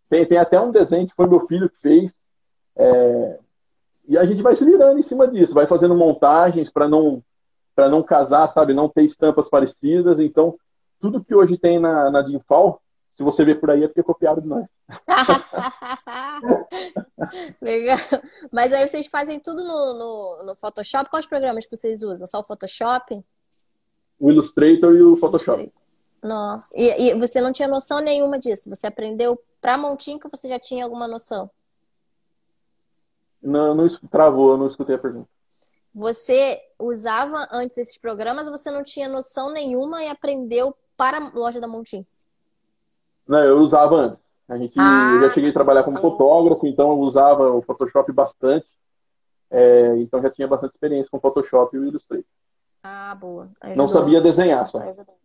Tem, 0.09 0.25
tem 0.25 0.37
até 0.37 0.59
um 0.59 0.71
desenho 0.71 1.07
que 1.07 1.15
foi 1.15 1.27
meu 1.27 1.41
filho 1.47 1.69
que 1.69 1.79
fez. 1.79 2.15
É... 2.75 3.39
E 4.07 4.17
a 4.17 4.25
gente 4.25 4.41
vai 4.41 4.53
se 4.53 4.63
virando 4.63 4.99
em 4.99 5.03
cima 5.03 5.27
disso, 5.27 5.53
vai 5.53 5.65
fazendo 5.65 5.95
montagens 5.95 6.69
para 6.69 6.87
não 6.87 7.23
para 7.75 7.89
não 7.89 8.01
casar, 8.01 8.47
sabe? 8.47 8.73
Não 8.73 8.87
ter 8.87 9.03
estampas 9.03 9.49
parecidas. 9.49 10.17
Então, 10.19 10.55
tudo 10.99 11.23
que 11.23 11.35
hoje 11.35 11.57
tem 11.57 11.77
na, 11.77 12.09
na 12.09 12.21
Dinfal, 12.21 12.81
se 13.11 13.21
você 13.21 13.43
ver 13.43 13.59
por 13.59 13.69
aí, 13.69 13.83
é 13.83 13.87
porque 13.87 13.99
é 13.99 14.03
copiado 14.03 14.41
de 14.41 14.47
nós. 14.47 14.65
Legal. 17.61 17.97
Mas 18.51 18.71
aí 18.71 18.87
vocês 18.87 19.07
fazem 19.07 19.39
tudo 19.39 19.63
no, 19.63 19.93
no, 19.93 20.43
no, 20.45 20.55
Photoshop? 20.55 21.09
Quais 21.09 21.25
programas 21.25 21.65
que 21.65 21.75
vocês 21.75 22.03
usam? 22.03 22.27
Só 22.27 22.39
o 22.39 22.43
Photoshop? 22.43 23.23
O 24.19 24.31
Illustrator 24.31 24.95
e 24.95 25.01
o 25.01 25.17
Photoshop. 25.17 25.73
Nossa. 26.21 26.73
E, 26.77 27.09
e 27.09 27.19
você 27.19 27.41
não 27.41 27.51
tinha 27.51 27.67
noção 27.67 27.99
nenhuma 27.99 28.39
disso? 28.39 28.69
Você 28.69 28.87
aprendeu 28.87 29.37
para 29.59 29.77
Montinho 29.77 30.19
que 30.19 30.29
você 30.29 30.47
já 30.47 30.59
tinha 30.59 30.83
alguma 30.83 31.07
noção? 31.07 31.49
Não, 33.41 33.75
não 33.75 33.87
travou, 34.09 34.51
eu 34.51 34.57
não 34.57 34.67
escutei 34.67 34.95
a 34.95 34.99
pergunta. 34.99 35.29
Você 35.93 36.59
usava 36.79 37.47
antes 37.51 37.77
esses 37.77 37.97
programas 37.97 38.49
você 38.49 38.69
não 38.69 38.83
tinha 38.83 39.07
noção 39.07 39.51
nenhuma 39.51 40.03
e 40.03 40.09
aprendeu 40.09 40.75
para 40.97 41.17
a 41.17 41.31
loja 41.33 41.59
da 41.59 41.67
Montim? 41.67 42.05
Não, 43.27 43.39
eu 43.39 43.59
usava 43.59 43.95
antes. 43.95 44.24
A 44.47 44.57
gente, 44.57 44.73
ah, 44.77 45.13
eu 45.15 45.21
já 45.21 45.33
cheguei 45.33 45.49
a 45.49 45.53
trabalhar 45.53 45.83
como 45.83 45.99
fotógrafo, 45.99 46.67
então 46.67 46.89
eu 46.91 46.99
usava 46.99 47.49
o 47.51 47.61
Photoshop 47.61 48.11
bastante. 48.11 48.67
É, 49.49 49.97
então 49.97 50.21
já 50.21 50.29
tinha 50.29 50.47
bastante 50.47 50.71
experiência 50.71 51.09
com 51.09 51.19
Photoshop 51.19 51.75
e 51.75 51.79
o 51.79 51.85
Illustrator. 51.85 52.25
Ah, 52.83 53.15
boa. 53.15 53.49
Ajudou. 53.61 53.83
Não 53.83 53.91
sabia 53.91 54.21
desenhar 54.21 54.63
só. 54.67 54.79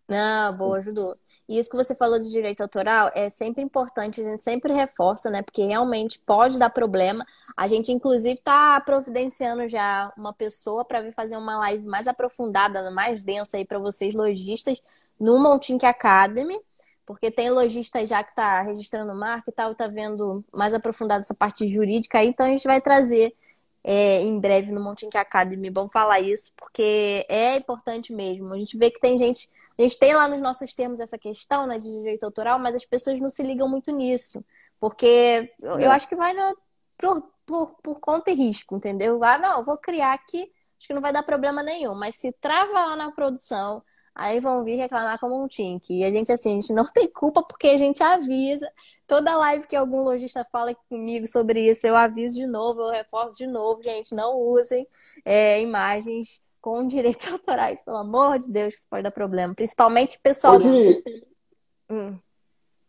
Não, 0.08 0.56
boa, 0.56 0.78
ajudou. 0.78 1.14
E 1.46 1.58
isso 1.58 1.68
que 1.68 1.76
você 1.76 1.94
falou 1.94 2.18
de 2.18 2.30
direito 2.30 2.62
autoral 2.62 3.10
é 3.14 3.28
sempre 3.28 3.62
importante, 3.62 4.20
a 4.20 4.24
gente 4.24 4.42
sempre 4.42 4.72
reforça, 4.72 5.28
né? 5.28 5.42
Porque 5.42 5.62
realmente 5.66 6.18
pode 6.20 6.58
dar 6.58 6.70
problema. 6.70 7.24
A 7.54 7.68
gente, 7.68 7.92
inclusive, 7.92 8.34
está 8.34 8.80
providenciando 8.80 9.68
já 9.68 10.10
uma 10.16 10.32
pessoa 10.32 10.86
para 10.86 11.02
vir 11.02 11.12
fazer 11.12 11.36
uma 11.36 11.58
live 11.58 11.86
mais 11.86 12.08
aprofundada, 12.08 12.90
mais 12.90 13.22
densa 13.22 13.58
aí 13.58 13.64
para 13.66 13.78
vocês, 13.78 14.14
lojistas, 14.14 14.82
no 15.18 15.38
Montink 15.38 15.84
Academy. 15.84 16.58
Porque 17.07 17.30
tem 17.30 17.50
lojista 17.50 18.07
já 18.07 18.23
que 18.23 18.30
está 18.30 18.62
registrando 18.62 19.14
marca 19.14 19.50
e 19.50 19.52
tal, 19.52 19.73
está 19.73 19.88
vendo 19.88 20.45
mais 20.52 20.73
aprofundada 20.75 21.23
essa 21.23 21.35
parte 21.35 21.66
jurídica 21.66 22.19
aí, 22.19 22.28
então 22.28 22.47
a 22.47 22.50
gente 22.50 22.64
vai 22.64 22.80
trazer 22.80 23.35
é, 23.83 24.23
em 24.23 24.38
breve 24.38 24.73
no 24.73 24.80
Montink 24.80 25.16
Academy. 25.16 25.71
Vamos 25.71 25.92
falar 25.92 26.21
isso, 26.21 26.52
porque 26.57 27.26
é 27.28 27.57
importante 27.57 28.12
mesmo. 28.12 28.52
A 28.52 28.59
gente 28.59 28.76
vê 28.76 28.90
que 28.90 29.00
tem 29.00 29.19
gente. 29.19 29.49
A 29.78 29.83
gente 29.83 29.99
tem 29.99 30.14
lá 30.14 30.28
nos 30.28 30.42
nossos 30.42 30.75
termos 30.75 31.00
essa 31.00 31.16
questão 31.16 31.66
né, 31.66 31.78
de 31.78 31.90
direito 31.90 32.25
autoral, 32.25 32.59
mas 32.59 32.75
as 32.75 32.85
pessoas 32.85 33.19
não 33.19 33.30
se 33.30 33.42
ligam 33.42 33.69
muito 33.69 33.90
nisso. 33.90 34.45
Porque 34.78 35.52
eu, 35.62 35.73
eu 35.73 35.90
é. 35.90 35.95
acho 35.95 36.09
que 36.09 36.14
vai 36.14 36.35
no, 36.35 36.57
por, 36.99 37.23
por, 37.47 37.75
por 37.83 38.00
conta 38.00 38.30
e 38.30 38.35
risco, 38.35 38.76
entendeu? 38.76 39.23
Ah, 39.25 39.38
não, 39.38 39.64
vou 39.64 39.78
criar 39.78 40.12
aqui, 40.12 40.52
acho 40.78 40.88
que 40.88 40.95
não 40.95 41.00
vai 41.00 41.12
dar 41.12 41.23
problema 41.23 41.62
nenhum. 41.62 41.95
Mas 41.95 42.16
se 42.16 42.30
trava 42.33 42.73
lá 42.73 42.97
na 42.97 43.11
produção, 43.11 43.83
aí 44.14 44.40
vão 44.40 44.64
vir 44.64 44.76
reclamar 44.76 45.19
como 45.19 45.43
um 45.43 45.49
tink. 45.49 45.93
E 45.93 46.05
a 46.05 46.11
gente, 46.11 46.31
assim, 46.33 46.52
a 46.52 46.55
gente 46.55 46.73
não 46.73 46.85
tem 46.93 47.11
culpa 47.11 47.43
porque 47.43 47.69
a 47.69 47.79
gente 47.79 48.02
avisa. 48.02 48.69
Toda 49.07 49.37
live 49.37 49.67
que 49.67 49.75
algum 49.75 50.02
lojista 50.02 50.47
fala 50.52 50.75
comigo 50.88 51.26
sobre 51.26 51.67
isso, 51.69 51.87
eu 51.87 51.97
aviso 51.97 52.37
de 52.37 52.47
novo, 52.47 52.81
eu 52.81 52.90
reforço 52.90 53.37
de 53.37 53.47
novo, 53.47 53.83
gente, 53.83 54.14
não 54.14 54.37
usem 54.37 54.87
é, 55.25 55.61
imagens 55.61 56.43
com 56.61 56.87
direitos 56.87 57.33
autorais, 57.33 57.79
pelo 57.85 57.97
amor 57.97 58.38
de 58.38 58.49
Deus, 58.49 58.75
isso 58.75 58.87
pode 58.88 59.02
dar 59.02 59.11
problema. 59.11 59.55
Principalmente 59.55 60.21
pessoal. 60.23 60.57
Hoje, 60.57 61.02
hum. 61.90 62.17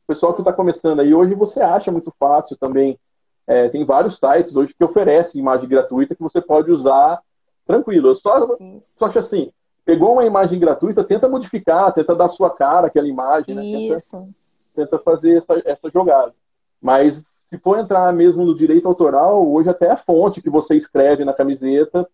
pessoal 0.05 0.33
que 0.33 0.41
está 0.41 0.53
começando 0.53 0.99
aí, 0.99 1.13
hoje 1.13 1.33
você 1.33 1.59
acha 1.59 1.91
muito 1.91 2.13
fácil 2.19 2.55
também. 2.57 2.99
É, 3.47 3.67
tem 3.69 3.83
vários 3.83 4.17
sites 4.17 4.55
hoje 4.55 4.73
que 4.73 4.83
oferecem 4.83 5.41
imagem 5.41 5.67
gratuita 5.67 6.15
que 6.15 6.21
você 6.21 6.39
pode 6.39 6.69
usar 6.69 7.19
tranquilo. 7.65 8.09
Eu 8.09 8.15
só, 8.15 8.57
só 8.79 9.09
que 9.09 9.17
assim, 9.17 9.51
pegou 9.85 10.13
uma 10.13 10.25
imagem 10.25 10.59
gratuita, 10.59 11.03
tenta 11.03 11.27
modificar, 11.27 11.93
tenta 11.93 12.15
dar 12.15 12.27
sua 12.27 12.49
cara 12.49 12.87
àquela 12.87 13.07
imagem, 13.07 13.55
né? 13.55 13.63
Isso. 13.63 14.17
Tenta 14.17 14.41
tenta 14.73 14.99
fazer 14.99 15.37
essa, 15.37 15.61
essa 15.65 15.89
jogada. 15.89 16.33
Mas 16.81 17.25
se 17.49 17.57
for 17.57 17.77
entrar 17.77 18.11
mesmo 18.13 18.45
no 18.45 18.55
direito 18.55 18.87
autoral, 18.87 19.47
hoje 19.47 19.69
até 19.69 19.91
a 19.91 19.95
fonte 19.95 20.41
que 20.41 20.49
você 20.49 20.75
escreve 20.75 21.25
na 21.25 21.33
camiseta 21.33 22.07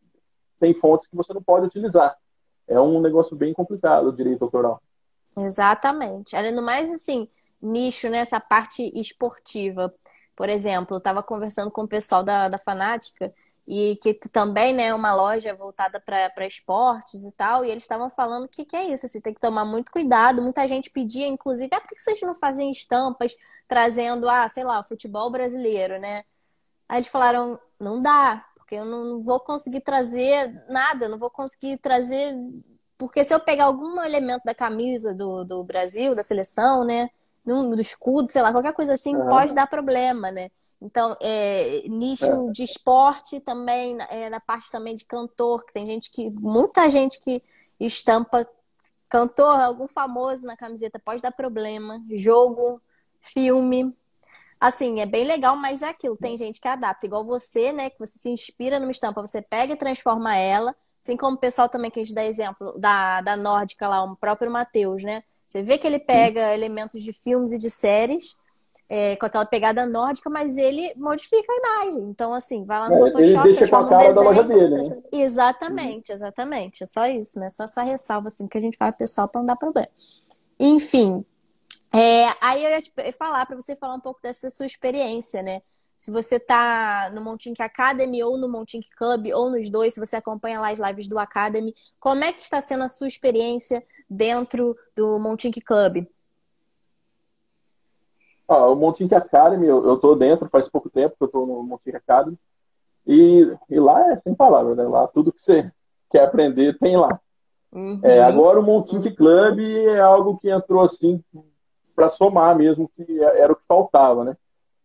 tem 0.59 0.73
fontes 0.73 1.07
que 1.07 1.15
você 1.15 1.33
não 1.33 1.41
pode 1.41 1.67
utilizar. 1.67 2.17
É 2.67 2.79
um 2.81 2.99
negócio 2.99 3.35
bem 3.35 3.53
complicado 3.53 4.07
o 4.07 4.15
direito 4.15 4.43
autoral. 4.43 4.81
Exatamente. 5.37 6.35
Além 6.35 6.55
do 6.55 6.63
mais, 6.63 6.91
assim, 6.91 7.27
nicho, 7.61 8.09
né? 8.09 8.17
Essa 8.17 8.39
parte 8.39 8.91
esportiva. 8.99 9.93
Por 10.35 10.49
exemplo, 10.49 10.95
eu 10.95 10.97
estava 10.97 11.21
conversando 11.21 11.69
com 11.69 11.83
o 11.83 11.87
pessoal 11.87 12.23
da, 12.23 12.49
da 12.49 12.57
Fanática 12.57 13.31
e 13.67 13.97
que 13.97 14.13
também 14.13 14.73
né, 14.73 14.85
é 14.87 14.93
uma 14.93 15.13
loja 15.13 15.53
voltada 15.53 15.99
para 15.99 16.45
esportes 16.45 17.25
e 17.25 17.31
tal, 17.33 17.65
e 17.65 17.69
eles 17.69 17.83
estavam 17.83 18.09
falando 18.09 18.47
que, 18.47 18.63
que 18.63 18.75
é 18.77 18.85
isso, 18.85 19.05
assim, 19.05 19.19
tem 19.19 19.33
que 19.33 19.41
tomar 19.41 19.65
muito 19.65 19.91
cuidado. 19.91 20.41
Muita 20.41 20.65
gente 20.65 20.89
pedia, 20.89 21.27
inclusive, 21.27 21.69
ah, 21.73 21.81
por 21.81 21.89
que 21.89 21.99
vocês 21.99 22.21
não 22.21 22.33
fazem 22.33 22.71
estampas 22.71 23.35
trazendo, 23.67 24.29
ah, 24.29 24.47
sei 24.47 24.63
lá, 24.63 24.79
o 24.79 24.83
futebol 24.85 25.29
brasileiro, 25.29 25.99
né? 25.99 26.23
Aí 26.87 26.99
eles 26.99 27.09
falaram, 27.09 27.59
não 27.77 28.01
dá, 28.01 28.45
porque 28.55 28.75
eu 28.75 28.85
não 28.85 29.21
vou 29.21 29.41
conseguir 29.41 29.81
trazer 29.81 30.63
nada, 30.69 31.09
não 31.09 31.17
vou 31.17 31.29
conseguir 31.29 31.77
trazer. 31.77 32.35
Porque 32.97 33.23
se 33.25 33.33
eu 33.33 33.39
pegar 33.39 33.65
algum 33.65 34.01
elemento 34.01 34.43
da 34.45 34.55
camisa 34.55 35.13
do, 35.13 35.43
do 35.43 35.63
Brasil, 35.63 36.15
da 36.15 36.23
seleção, 36.23 36.85
né? 36.85 37.09
Do 37.45 37.79
escudo, 37.81 38.29
sei 38.29 38.41
lá, 38.41 38.51
qualquer 38.51 38.73
coisa 38.73 38.93
assim, 38.93 39.15
uhum. 39.15 39.27
pode 39.27 39.53
dar 39.53 39.67
problema, 39.67 40.31
né? 40.31 40.49
Então, 40.81 41.17
é, 41.19 41.83
nicho 41.87 42.49
é. 42.49 42.51
de 42.51 42.63
esporte 42.63 43.39
também, 43.39 43.97
é, 44.09 44.29
na 44.29 44.39
parte 44.39 44.71
também 44.71 44.93
de 44.93 45.05
cantor, 45.05 45.65
que 45.65 45.73
tem 45.73 45.85
gente 45.85 46.11
que, 46.11 46.29
muita 46.29 46.89
gente 46.89 47.19
que 47.19 47.41
estampa 47.79 48.47
cantor, 49.09 49.59
algum 49.59 49.87
famoso 49.87 50.45
na 50.45 50.55
camiseta, 50.55 50.99
pode 50.99 51.21
dar 51.21 51.31
problema. 51.31 52.03
Jogo, 52.11 52.81
filme. 53.21 53.95
Assim, 54.59 54.99
é 54.99 55.05
bem 55.05 55.23
legal, 55.23 55.55
mas 55.55 55.81
é 55.81 55.89
aquilo. 55.89 56.17
Tem 56.17 56.35
gente 56.37 56.59
que 56.59 56.67
adapta, 56.67 57.05
igual 57.05 57.23
você, 57.23 57.71
né? 57.71 57.89
Que 57.89 57.99
você 57.99 58.17
se 58.19 58.29
inspira 58.29 58.79
numa 58.79 58.91
estampa, 58.91 59.21
você 59.21 59.41
pega 59.41 59.73
e 59.73 59.77
transforma 59.77 60.35
ela. 60.35 60.75
Assim 60.99 61.15
como 61.15 61.37
o 61.37 61.39
pessoal 61.39 61.69
também 61.69 61.91
que 61.91 61.99
a 61.99 62.03
gente 62.03 62.13
dá 62.13 62.25
exemplo 62.25 62.77
da, 62.77 63.21
da 63.21 63.37
nórdica 63.37 63.87
lá, 63.87 64.03
o 64.03 64.15
próprio 64.15 64.51
Matheus, 64.51 65.03
né? 65.03 65.23
Você 65.45 65.63
vê 65.63 65.77
que 65.77 65.87
ele 65.87 65.99
pega 65.99 66.53
elementos 66.53 67.01
de 67.01 67.13
filmes 67.13 67.51
e 67.51 67.57
de 67.57 67.69
séries 67.69 68.35
é, 68.89 69.15
com 69.15 69.25
aquela 69.25 69.45
pegada 69.45 69.85
nórdica, 69.85 70.29
mas 70.29 70.55
ele 70.55 70.93
modifica 70.95 71.51
a 71.51 71.57
imagem. 71.57 72.03
Então, 72.09 72.33
assim, 72.33 72.65
vai 72.65 72.79
lá 72.79 72.89
no 72.89 72.95
é, 72.95 72.99
Photoshop, 72.99 73.53
transforma 73.53 73.95
um 73.95 73.97
desenho. 73.97 74.43
Dele, 74.43 74.89
né? 74.89 75.01
Exatamente, 75.11 76.11
exatamente. 76.11 76.83
É 76.83 76.85
só 76.85 77.05
isso, 77.07 77.39
né? 77.39 77.49
Só 77.49 77.65
essa 77.65 77.83
ressalva 77.83 78.27
assim 78.27 78.47
que 78.47 78.57
a 78.57 78.61
gente 78.61 78.77
fala 78.77 78.91
pro 78.91 78.99
pessoal 78.99 79.27
para 79.27 79.41
não 79.41 79.45
dar 79.45 79.55
problema. 79.55 79.89
Enfim, 80.59 81.25
é, 81.93 82.25
aí 82.41 82.63
eu 82.63 82.69
ia 82.69 82.81
te 82.81 82.91
falar 83.17 83.45
para 83.45 83.55
você 83.55 83.75
falar 83.75 83.95
um 83.95 83.99
pouco 83.99 84.21
dessa 84.21 84.49
sua 84.49 84.65
experiência, 84.65 85.41
né? 85.41 85.61
Se 85.97 86.11
você 86.11 86.39
tá 86.39 87.09
no 87.13 87.23
Montink 87.23 87.59
Academy 87.61 88.23
ou 88.23 88.37
no 88.37 88.47
Montink 88.47 88.87
Club, 88.95 89.31
ou 89.33 89.49
nos 89.49 89.69
dois, 89.69 89.95
se 89.95 89.99
você 89.99 90.15
acompanha 90.15 90.59
lá 90.59 90.69
as 90.69 90.79
lives 90.79 91.07
do 91.07 91.17
Academy, 91.17 91.73
como 91.99 92.23
é 92.23 92.31
que 92.31 92.41
está 92.41 92.61
sendo 92.61 92.83
a 92.83 92.87
sua 92.87 93.07
experiência 93.07 93.83
dentro 94.07 94.77
do 94.95 95.17
Montink 95.17 95.59
Club? 95.61 96.05
Ah, 98.47 98.67
o 98.67 98.75
Montink 98.75 99.13
Academy, 99.13 99.67
eu, 99.67 99.85
eu 99.85 99.97
tô 99.97 100.15
dentro 100.15 100.49
faz 100.49 100.69
pouco 100.69 100.89
tempo 100.89 101.15
que 101.17 101.23
eu 101.23 101.27
tô 101.27 101.45
no 101.45 101.63
Montink 101.63 101.95
Academy. 101.95 102.37
E, 103.05 103.55
e 103.69 103.79
lá 103.79 104.11
é 104.11 104.15
sem 104.17 104.33
palavras, 104.33 104.75
né? 104.75 104.83
Lá 104.83 105.07
tudo 105.07 105.31
que 105.31 105.39
você 105.39 105.71
quer 106.09 106.23
aprender 106.23 106.77
tem 106.77 106.97
lá. 106.97 107.19
Uhum. 107.71 107.99
É, 108.03 108.21
agora 108.21 108.59
o 108.59 108.63
Montink 108.63 109.11
Club 109.15 109.59
é 109.59 109.99
algo 109.99 110.37
que 110.37 110.49
entrou 110.49 110.81
assim 110.81 111.23
para 111.95 112.09
somar 112.09 112.55
mesmo, 112.55 112.89
que 112.95 113.23
era 113.23 113.51
o 113.51 113.55
que 113.55 113.63
faltava, 113.67 114.23
né? 114.23 114.37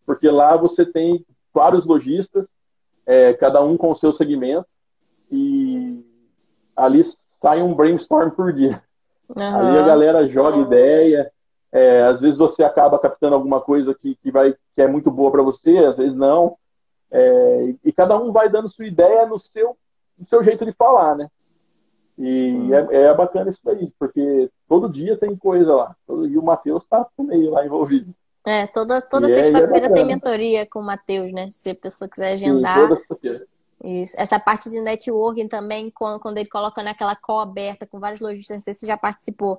Porque 0.06 0.28
lá 0.28 0.56
você 0.56 0.84
tem 0.84 1.24
vários 1.52 1.84
lojistas, 1.84 2.48
é, 3.04 3.34
cada 3.34 3.62
um 3.62 3.76
com 3.76 3.90
o 3.90 3.94
seu 3.94 4.10
segmento, 4.10 4.66
e 5.30 6.04
ali 6.74 7.02
sai 7.40 7.62
um 7.62 7.74
brainstorm 7.74 8.30
por 8.30 8.52
dia. 8.52 8.82
Uhum. 9.28 9.42
Ali 9.42 9.78
a 9.78 9.86
galera 9.86 10.28
joga 10.28 10.58
ideia, 10.58 11.30
é, 11.72 12.02
às 12.02 12.20
vezes 12.20 12.36
você 12.36 12.62
acaba 12.62 12.98
captando 12.98 13.34
alguma 13.34 13.60
coisa 13.60 13.94
que, 13.94 14.14
que, 14.16 14.30
vai, 14.30 14.54
que 14.74 14.82
é 14.82 14.86
muito 14.86 15.10
boa 15.10 15.30
para 15.32 15.42
você, 15.42 15.78
às 15.78 15.96
vezes 15.96 16.14
não. 16.14 16.56
É, 17.10 17.74
e 17.84 17.92
cada 17.92 18.16
um 18.18 18.30
vai 18.30 18.48
dando 18.48 18.68
sua 18.68 18.86
ideia 18.86 19.26
no 19.26 19.38
seu, 19.38 19.76
no 20.18 20.24
seu 20.24 20.42
jeito 20.42 20.64
de 20.66 20.72
falar, 20.72 21.16
né? 21.16 21.28
E 22.18 22.70
é, 22.72 23.04
é, 23.04 23.14
bacana 23.14 23.48
isso 23.48 23.60
daí, 23.64 23.90
porque 23.98 24.50
todo 24.68 24.88
dia 24.88 25.16
tem 25.16 25.34
coisa 25.34 25.74
lá. 25.74 25.96
E 26.28 26.36
o 26.36 26.42
Matheus 26.42 26.84
tá 26.84 27.06
no 27.16 27.24
meio 27.24 27.50
lá 27.50 27.64
envolvido. 27.64 28.14
É, 28.46 28.66
toda, 28.66 29.00
toda 29.00 29.30
é, 29.30 29.34
sexta-feira 29.34 29.86
é 29.86 29.92
tem 29.92 30.04
mentoria 30.04 30.66
com 30.66 30.80
o 30.80 30.84
Matheus, 30.84 31.32
né? 31.32 31.48
Se 31.50 31.70
a 31.70 31.74
pessoa 31.74 32.08
quiser 32.08 32.32
agendar. 32.32 32.74
Sim, 32.74 32.82
toda 32.82 32.96
sexta-feira. 32.96 33.46
Isso. 33.82 34.14
Essa 34.18 34.38
parte 34.38 34.70
de 34.70 34.80
networking 34.80 35.48
também, 35.48 35.90
quando, 35.90 36.20
quando 36.20 36.38
ele 36.38 36.48
coloca 36.48 36.82
naquela 36.82 37.16
call 37.16 37.40
aberta 37.40 37.86
com 37.86 37.98
vários 37.98 38.20
lojistas, 38.20 38.56
não 38.56 38.60
sei 38.60 38.74
se 38.74 38.80
você 38.80 38.86
já 38.86 38.96
participou, 38.96 39.58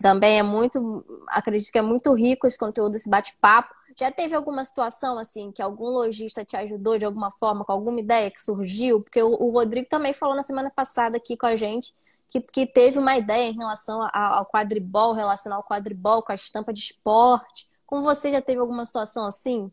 também 0.00 0.38
é 0.38 0.42
muito, 0.42 1.04
acredito 1.28 1.70
que 1.70 1.78
é 1.78 1.82
muito 1.82 2.12
rico 2.14 2.46
esse 2.46 2.58
conteúdo, 2.58 2.96
esse 2.96 3.08
bate-papo. 3.08 3.74
Já 3.96 4.10
teve 4.10 4.34
alguma 4.34 4.64
situação 4.64 5.18
assim 5.18 5.52
que 5.52 5.60
algum 5.60 5.88
lojista 5.88 6.42
te 6.44 6.56
ajudou 6.56 6.98
de 6.98 7.04
alguma 7.04 7.30
forma 7.30 7.64
com 7.64 7.72
alguma 7.72 8.00
ideia 8.00 8.30
que 8.30 8.40
surgiu? 8.40 9.02
Porque 9.02 9.22
o, 9.22 9.50
Rodrigo 9.50 9.88
também 9.88 10.14
falou 10.14 10.34
na 10.34 10.42
semana 10.42 10.70
passada 10.70 11.18
aqui 11.18 11.36
com 11.36 11.46
a 11.46 11.54
gente 11.54 11.94
que, 12.30 12.40
que 12.40 12.66
teve 12.66 12.98
uma 12.98 13.16
ideia 13.18 13.50
em 13.50 13.56
relação 13.56 14.08
ao 14.12 14.46
quadribol, 14.46 15.12
relacionar 15.12 15.58
o 15.58 15.64
quadribol 15.64 16.22
com 16.22 16.32
a 16.32 16.34
estampa 16.36 16.72
de 16.72 16.80
esporte. 16.80 17.68
Com 17.86 18.02
você 18.02 18.30
já 18.30 18.40
teve 18.40 18.60
alguma 18.60 18.86
situação 18.86 19.26
assim? 19.26 19.70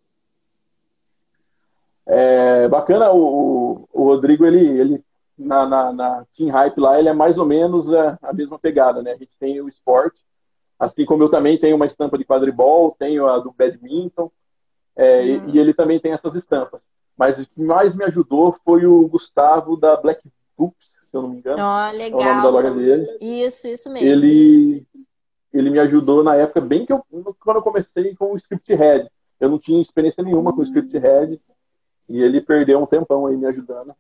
É, 2.05 2.67
bacana, 2.67 3.11
o, 3.11 3.87
o 3.93 4.03
Rodrigo, 4.03 4.45
ele, 4.45 4.79
ele 4.79 5.05
na, 5.37 5.65
na, 5.65 5.93
na, 5.93 6.25
Team 6.35 6.49
Hype 6.49 6.79
lá, 6.79 6.99
ele 6.99 7.09
é 7.09 7.13
mais 7.13 7.37
ou 7.37 7.45
menos 7.45 7.93
a, 7.93 8.17
a, 8.21 8.33
mesma 8.33 8.57
pegada, 8.57 9.01
né? 9.01 9.11
A 9.11 9.17
gente 9.17 9.31
tem 9.39 9.61
o 9.61 9.67
esporte, 9.67 10.19
assim 10.79 11.05
como 11.05 11.23
eu 11.23 11.29
também 11.29 11.57
tenho 11.57 11.75
uma 11.75 11.85
estampa 11.85 12.17
de 12.17 12.25
quadribol, 12.25 12.95
tenho 12.97 13.27
a 13.27 13.37
do 13.37 13.51
badminton, 13.51 14.31
é, 14.95 15.25
e, 15.25 15.37
uhum. 15.37 15.49
e, 15.49 15.59
ele 15.59 15.73
também 15.73 15.99
tem 15.99 16.11
essas 16.11 16.33
estampas. 16.33 16.81
Mas 17.15 17.39
o 17.39 17.45
que 17.45 17.61
mais 17.61 17.93
me 17.93 18.03
ajudou 18.05 18.51
foi 18.65 18.85
o 18.85 19.07
Gustavo 19.07 19.77
da 19.77 19.95
Black 19.95 20.21
Books, 20.57 20.87
se 20.87 21.15
eu 21.15 21.21
não 21.21 21.29
me 21.29 21.37
engano. 21.37 21.61
Ó, 21.61 21.89
oh, 21.89 21.97
legal. 21.97 22.21
É 22.21 22.23
o 22.23 22.29
nome 22.29 22.43
da 22.43 22.49
loja 22.49 22.71
dele. 22.71 23.17
Isso, 23.21 23.67
isso 23.67 23.91
mesmo. 23.91 24.07
Ele, 24.07 24.85
ele 25.53 25.69
me 25.69 25.79
ajudou 25.79 26.23
na 26.23 26.35
época, 26.35 26.61
bem 26.61 26.85
que 26.85 26.93
eu, 26.93 27.03
quando 27.39 27.57
eu 27.57 27.63
comecei 27.63 28.15
com 28.15 28.33
o 28.33 28.35
Script 28.35 28.73
Head. 28.73 29.09
Eu 29.39 29.49
não 29.49 29.57
tinha 29.57 29.79
experiência 29.79 30.23
nenhuma 30.23 30.51
com 30.51 30.61
o 30.61 30.63
Script 30.63 30.95
Head. 30.97 31.39
E 32.09 32.21
ele 32.21 32.41
perdeu 32.41 32.79
um 32.79 32.85
tempão 32.85 33.27
aí 33.27 33.35
me 33.35 33.45
ajudando. 33.45 33.93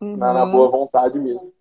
Uhum. 0.00 0.16
Na, 0.16 0.32
na, 0.32 0.46
boa 0.46 0.70
vontade 0.70 1.18
mesmo. 1.18 1.52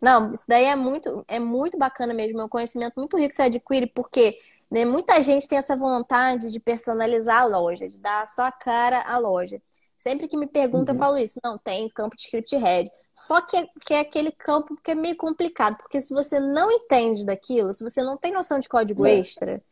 Não, 0.00 0.32
isso 0.32 0.44
daí 0.48 0.64
é 0.64 0.76
muito, 0.76 1.24
é 1.28 1.38
muito 1.38 1.78
bacana 1.78 2.12
mesmo. 2.12 2.40
É 2.40 2.44
um 2.44 2.48
conhecimento 2.48 2.94
muito 2.96 3.16
rico 3.16 3.30
que 3.30 3.36
você 3.36 3.42
adquire, 3.42 3.86
porque 3.86 4.36
né, 4.70 4.84
muita 4.84 5.22
gente 5.22 5.48
tem 5.48 5.58
essa 5.58 5.76
vontade 5.76 6.50
de 6.50 6.58
personalizar 6.60 7.42
a 7.42 7.44
loja, 7.44 7.86
de 7.86 7.98
dar 7.98 8.22
a 8.22 8.26
sua 8.26 8.50
cara 8.50 9.02
à 9.02 9.18
loja. 9.18 9.60
Sempre 9.96 10.26
que 10.26 10.36
me 10.36 10.46
perguntam, 10.46 10.94
uhum. 10.94 11.00
eu 11.00 11.04
falo 11.04 11.18
isso. 11.18 11.38
Não, 11.44 11.56
tem 11.58 11.88
campo 11.88 12.16
de 12.16 12.22
script 12.22 12.56
head. 12.56 12.90
Só 13.12 13.42
que 13.42 13.56
é, 13.56 13.66
que 13.84 13.94
é 13.94 14.00
aquele 14.00 14.32
campo 14.32 14.74
que 14.82 14.90
é 14.90 14.94
meio 14.94 15.16
complicado, 15.16 15.76
porque 15.76 16.00
se 16.00 16.14
você 16.14 16.40
não 16.40 16.72
entende 16.72 17.26
daquilo, 17.26 17.74
se 17.74 17.84
você 17.84 18.02
não 18.02 18.16
tem 18.16 18.32
noção 18.32 18.58
de 18.58 18.68
código 18.68 19.04
é. 19.04 19.18
extra, 19.18 19.62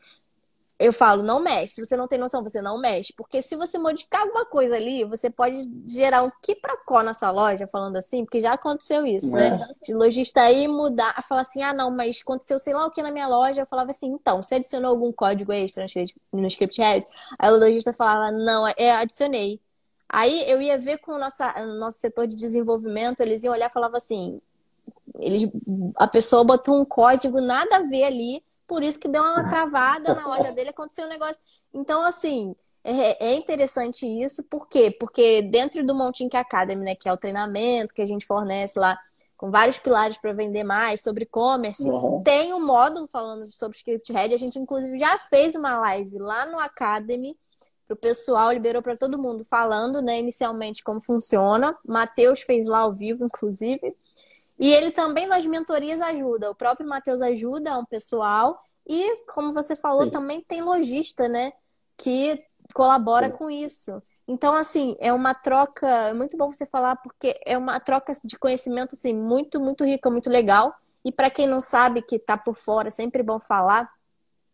eu 0.81 0.95
falo, 0.95 1.23
não 1.23 1.41
mexe. 1.41 1.75
Se 1.75 1.85
você 1.85 1.95
não 1.95 2.09
tem 2.09 2.19
noção, 2.19 2.43
você 2.43 2.63
não 2.63 2.81
mexe. 2.81 3.13
Porque 3.13 3.43
se 3.43 3.55
você 3.55 3.77
modificar 3.77 4.23
alguma 4.23 4.47
coisa 4.47 4.77
ali, 4.77 5.05
você 5.05 5.29
pode 5.29 5.63
gerar 5.87 6.23
um 6.23 6.31
que 6.43 6.57
pra 6.57 6.75
có 6.79 7.03
nessa 7.03 7.31
loja, 7.31 7.67
falando 7.67 7.97
assim, 7.97 8.25
porque 8.25 8.41
já 8.41 8.55
aconteceu 8.55 9.07
isso, 9.07 9.31
né? 9.33 9.49
é. 9.49 9.51
né? 9.51 9.69
De 9.83 9.93
lojista 9.93 10.41
aí 10.41 10.67
mudar, 10.67 11.23
falar 11.29 11.43
assim, 11.43 11.63
ah, 11.63 11.75
não, 11.75 11.91
mas 11.91 12.23
aconteceu 12.23 12.59
sei 12.59 12.73
lá 12.73 12.87
o 12.87 12.91
que 12.91 13.03
na 13.03 13.13
minha 13.13 13.29
loja. 13.29 13.61
Eu 13.61 13.67
falava 13.67 13.91
assim, 13.91 14.07
então, 14.09 14.43
você 14.43 14.55
adicionou 14.55 14.91
algum 14.91 15.13
código 15.13 15.53
extra 15.53 15.85
no 16.33 16.47
script 16.47 16.81
head? 16.81 17.07
Aí 17.39 17.53
o 17.53 17.59
lojista 17.59 17.93
falava, 17.93 18.33
não, 18.33 18.67
é, 18.67 18.93
adicionei. 18.93 19.61
Aí 20.09 20.51
eu 20.51 20.63
ia 20.63 20.79
ver 20.79 20.99
com 20.99 21.13
o 21.13 21.19
nossa, 21.19 21.53
nosso 21.79 21.99
setor 21.99 22.27
de 22.27 22.37
desenvolvimento, 22.37 23.21
eles 23.21 23.45
iam 23.45 23.53
olhar 23.53 23.69
e 23.69 23.73
falavam 23.73 23.99
assim, 23.99 24.41
eles, 25.19 25.51
a 25.97 26.07
pessoa 26.07 26.43
botou 26.43 26.81
um 26.81 26.87
código 26.87 27.39
nada 27.39 27.77
a 27.77 27.83
ver 27.83 28.05
ali, 28.05 28.43
por 28.71 28.85
isso 28.85 29.01
que 29.01 29.09
deu 29.09 29.21
uma 29.21 29.49
travada 29.49 30.15
na 30.15 30.29
loja 30.29 30.53
dele, 30.53 30.71
aconteceu 30.71 31.05
um 31.05 31.09
negócio. 31.09 31.43
Então, 31.75 32.05
assim, 32.05 32.55
é, 32.85 33.31
é 33.31 33.35
interessante 33.35 34.07
isso, 34.07 34.45
por 34.45 34.69
quê? 34.69 34.93
Porque 34.93 35.43
dentro 35.43 35.85
do 35.85 35.93
Montink 35.93 36.37
Academy, 36.37 36.85
né, 36.85 36.95
que 36.95 37.09
é 37.09 37.13
o 37.13 37.17
treinamento 37.17 37.93
que 37.93 38.01
a 38.01 38.07
gente 38.07 38.25
fornece 38.25 38.79
lá, 38.79 38.97
com 39.37 39.51
vários 39.51 39.79
pilares 39.79 40.19
para 40.19 40.33
vender 40.33 40.63
mais 40.63 41.01
sobre 41.01 41.25
e-commerce, 41.25 41.83
uhum. 41.83 42.23
tem 42.23 42.55
um 42.55 42.65
módulo 42.65 43.09
falando 43.09 43.45
sobre 43.45 43.77
script 43.77 44.13
head. 44.13 44.35
A 44.35 44.39
gente, 44.39 44.57
inclusive, 44.57 44.97
já 44.97 45.19
fez 45.19 45.57
uma 45.57 45.77
live 45.81 46.19
lá 46.19 46.47
no 46.47 46.61
Academy 46.61 47.37
para 47.89 47.95
o 47.95 47.99
pessoal, 47.99 48.53
liberou 48.53 48.83
para 48.83 48.97
todo 48.97 49.19
mundo 49.19 49.45
falando, 49.45 50.01
né, 50.01 50.21
inicialmente 50.21 50.85
como 50.85 51.01
funciona. 51.01 51.77
Matheus 51.85 52.43
fez 52.43 52.69
lá 52.69 52.81
ao 52.81 52.93
vivo, 52.93 53.25
inclusive. 53.25 53.97
E 54.61 54.71
ele 54.71 54.91
também 54.91 55.27
nas 55.27 55.47
mentorias 55.47 56.03
ajuda. 56.03 56.51
O 56.51 56.55
próprio 56.55 56.87
Matheus 56.87 57.23
ajuda 57.23 57.79
um 57.79 57.85
pessoal. 57.87 58.61
E, 58.87 59.25
como 59.33 59.55
você 59.55 59.75
falou, 59.75 60.05
Sim. 60.05 60.11
também 60.11 60.45
tem 60.47 60.61
lojista, 60.61 61.27
né? 61.29 61.53
Que 61.97 62.45
colabora 62.75 63.31
Sim. 63.31 63.37
com 63.39 63.51
isso. 63.51 64.03
Então, 64.29 64.55
assim, 64.55 64.97
é 65.01 65.13
uma 65.13 65.33
troca. 65.33 65.87
É 65.87 66.13
muito 66.15 66.37
bom 66.37 66.51
você 66.51 66.67
falar, 66.67 66.97
porque 66.97 67.41
é 67.47 67.57
uma 67.57 67.81
troca 67.81 68.13
de 68.23 68.39
conhecimento, 68.39 68.95
assim, 68.95 69.15
muito, 69.15 69.59
muito 69.59 69.83
rica, 69.83 70.11
muito 70.11 70.29
legal. 70.29 70.75
E 71.03 71.11
para 71.11 71.31
quem 71.31 71.47
não 71.47 71.63
sabe, 71.63 72.03
que 72.03 72.17
está 72.17 72.37
por 72.37 72.55
fora, 72.55 72.89
é 72.89 72.91
sempre 72.91 73.23
bom 73.23 73.41
falar 73.41 73.91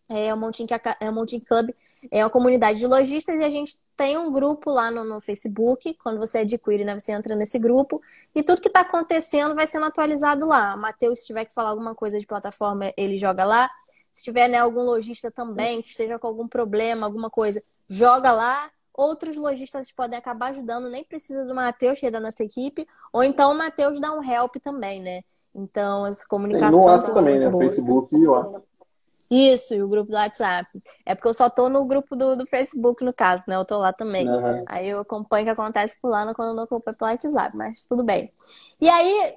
é 0.08 0.32
o 0.32 0.36
Mountain, 0.36 0.66
é 1.00 1.10
o 1.10 1.12
Mountain 1.12 1.40
Club, 1.40 1.70
é 2.10 2.24
uma 2.24 2.30
comunidade 2.30 2.78
de 2.78 2.86
lojistas 2.86 3.34
e 3.36 3.44
a 3.44 3.50
gente 3.50 3.78
tem 3.96 4.16
um 4.16 4.30
grupo 4.32 4.70
lá 4.70 4.90
no, 4.90 5.04
no 5.04 5.20
Facebook. 5.20 5.94
Quando 5.94 6.18
você 6.18 6.38
adquire, 6.38 6.84
né, 6.84 6.98
você 6.98 7.12
entra 7.12 7.34
nesse 7.34 7.58
grupo 7.58 8.00
e 8.34 8.42
tudo 8.42 8.60
que 8.60 8.68
está 8.68 8.80
acontecendo 8.80 9.54
vai 9.54 9.66
sendo 9.66 9.86
atualizado 9.86 10.46
lá. 10.46 10.76
Matheus, 10.76 11.20
se 11.20 11.26
tiver 11.26 11.44
que 11.44 11.54
falar 11.54 11.70
alguma 11.70 11.94
coisa 11.94 12.18
de 12.18 12.26
plataforma, 12.26 12.92
ele 12.96 13.16
joga 13.16 13.44
lá. 13.44 13.70
Se 14.12 14.24
tiver 14.24 14.48
né, 14.48 14.58
algum 14.58 14.82
lojista 14.82 15.30
também 15.30 15.82
que 15.82 15.88
esteja 15.88 16.18
com 16.18 16.26
algum 16.26 16.46
problema, 16.46 17.06
alguma 17.06 17.28
coisa, 17.28 17.62
joga 17.88 18.32
lá. 18.32 18.70
Outros 18.94 19.36
lojistas 19.36 19.92
podem 19.92 20.18
acabar 20.18 20.52
ajudando, 20.52 20.88
nem 20.88 21.04
precisa 21.04 21.44
do 21.44 21.54
Matheus, 21.54 22.00
que 22.00 22.06
é 22.06 22.10
da 22.10 22.18
nossa 22.18 22.42
equipe, 22.42 22.88
ou 23.12 23.22
então 23.22 23.52
o 23.52 23.54
Matheus 23.54 24.00
dá 24.00 24.10
um 24.10 24.24
help 24.24 24.56
também, 24.56 25.02
né? 25.02 25.22
Então, 25.54 26.06
essa 26.06 26.26
comunicação. 26.26 26.80
No 26.80 26.86
WhatsApp 26.86 27.14
também, 27.14 27.38
né? 27.38 27.50
Facebook 27.50 28.16
e 28.16 28.26
WhatsApp. 28.26 28.64
Isso, 29.30 29.74
e 29.74 29.82
o 29.82 29.88
grupo 29.88 30.10
do 30.10 30.16
WhatsApp. 30.16 30.68
É 31.04 31.14
porque 31.14 31.28
eu 31.28 31.34
só 31.34 31.50
tô 31.50 31.68
no 31.68 31.84
grupo 31.86 32.14
do, 32.14 32.36
do 32.36 32.46
Facebook, 32.46 33.04
no 33.04 33.12
caso, 33.12 33.44
né? 33.48 33.56
Eu 33.56 33.64
tô 33.64 33.78
lá 33.78 33.92
também. 33.92 34.28
Uhum. 34.28 34.64
Aí 34.66 34.88
eu 34.88 35.00
acompanho 35.00 35.42
o 35.42 35.46
que 35.46 35.50
acontece 35.50 35.98
por 36.00 36.10
lá 36.10 36.32
quando 36.34 36.50
eu 36.50 36.54
não 36.54 36.64
acompanho 36.64 36.96
pelo 36.96 37.10
WhatsApp, 37.10 37.56
mas 37.56 37.84
tudo 37.84 38.04
bem. 38.04 38.32
E 38.80 38.88
aí, 38.88 39.34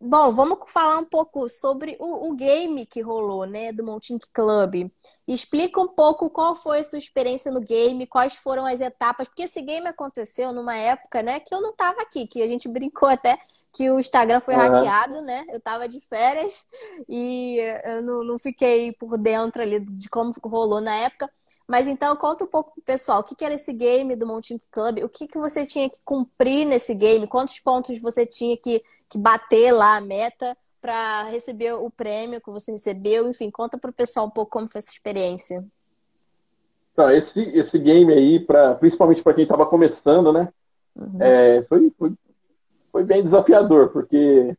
Bom, 0.00 0.30
vamos 0.30 0.58
falar 0.70 0.98
um 0.98 1.04
pouco 1.04 1.48
sobre 1.48 1.96
o, 1.98 2.28
o, 2.28 2.36
game 2.36 2.86
que 2.86 3.00
rolou, 3.00 3.44
né, 3.44 3.72
do 3.72 3.84
Montink 3.84 4.30
Club. 4.32 4.88
Explica 5.26 5.80
um 5.80 5.88
pouco 5.88 6.30
qual 6.30 6.54
foi 6.54 6.78
a 6.78 6.84
sua 6.84 6.98
experiência 6.98 7.50
no 7.50 7.60
game, 7.60 8.06
quais 8.06 8.36
foram 8.36 8.64
as 8.64 8.80
etapas, 8.80 9.26
porque 9.26 9.42
esse 9.42 9.60
game 9.60 9.88
aconteceu 9.88 10.52
numa 10.52 10.76
época, 10.76 11.20
né, 11.20 11.40
que 11.40 11.52
eu 11.52 11.60
não 11.60 11.74
tava 11.74 12.00
aqui, 12.00 12.28
que 12.28 12.40
a 12.40 12.46
gente 12.46 12.68
brincou 12.70 13.08
até 13.08 13.36
que 13.72 13.90
o 13.90 13.98
Instagram 13.98 14.40
foi 14.40 14.54
uhum. 14.54 14.60
hackeado, 14.60 15.20
né? 15.20 15.44
Eu 15.52 15.60
tava 15.60 15.88
de 15.88 16.00
férias 16.00 16.64
e 17.08 17.58
eu 17.84 18.02
não, 18.02 18.24
não 18.24 18.38
fiquei 18.38 18.92
por 18.92 19.18
dentro 19.18 19.62
ali 19.62 19.80
de 19.80 20.08
como 20.08 20.32
rolou 20.44 20.80
na 20.80 20.94
época. 20.94 21.28
Mas 21.66 21.86
então 21.86 22.16
conta 22.16 22.44
um 22.44 22.48
pouco 22.48 22.72
pro 22.72 22.82
pessoal, 22.82 23.20
o 23.20 23.24
que, 23.24 23.34
que 23.34 23.44
era 23.44 23.54
esse 23.54 23.72
game 23.74 24.16
do 24.16 24.26
Montink 24.26 24.66
Club, 24.70 25.00
o 25.04 25.08
que, 25.08 25.28
que 25.28 25.36
você 25.36 25.66
tinha 25.66 25.90
que 25.90 25.98
cumprir 26.02 26.64
nesse 26.64 26.94
game, 26.94 27.26
quantos 27.26 27.60
pontos 27.60 28.00
você 28.00 28.24
tinha 28.24 28.56
que 28.56 28.82
que 29.08 29.18
bater 29.18 29.72
lá 29.72 29.96
a 29.96 30.00
meta 30.00 30.56
para 30.80 31.24
receber 31.24 31.72
o 31.74 31.90
prêmio 31.90 32.40
que 32.40 32.50
você 32.50 32.72
recebeu. 32.72 33.28
Enfim, 33.28 33.50
conta 33.50 33.78
para 33.78 33.90
o 33.90 33.94
pessoal 33.94 34.26
um 34.26 34.30
pouco 34.30 34.50
como 34.50 34.68
foi 34.68 34.78
essa 34.78 34.90
experiência. 34.90 35.64
Então, 36.92 37.10
esse, 37.10 37.40
esse 37.40 37.78
game 37.78 38.12
aí, 38.12 38.40
pra, 38.40 38.74
principalmente 38.74 39.22
para 39.22 39.34
quem 39.34 39.44
estava 39.44 39.64
começando, 39.66 40.32
né? 40.32 40.48
Uhum. 40.96 41.22
É, 41.22 41.62
foi, 41.62 41.92
foi, 41.96 42.12
foi 42.90 43.04
bem 43.04 43.22
desafiador, 43.22 43.90
porque 43.90 44.56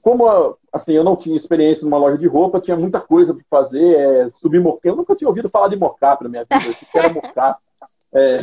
como 0.00 0.56
assim, 0.70 0.92
eu 0.92 1.02
não 1.02 1.16
tinha 1.16 1.34
experiência 1.34 1.82
numa 1.82 1.96
loja 1.96 2.18
de 2.18 2.26
roupa, 2.26 2.60
tinha 2.60 2.76
muita 2.76 3.00
coisa 3.00 3.32
para 3.32 3.42
fazer, 3.48 3.96
é, 3.96 4.28
subir 4.28 4.60
mocap. 4.60 4.86
Eu 4.86 4.96
nunca 4.96 5.14
tinha 5.14 5.26
ouvido 5.26 5.48
falar 5.48 5.68
de 5.68 5.76
mocap 5.76 6.22
na 6.22 6.28
minha 6.28 6.42
vida, 6.44 6.62
eu 6.66 6.74
que 6.74 6.98
era 6.98 7.12
mocap. 7.12 7.60
É, 8.16 8.38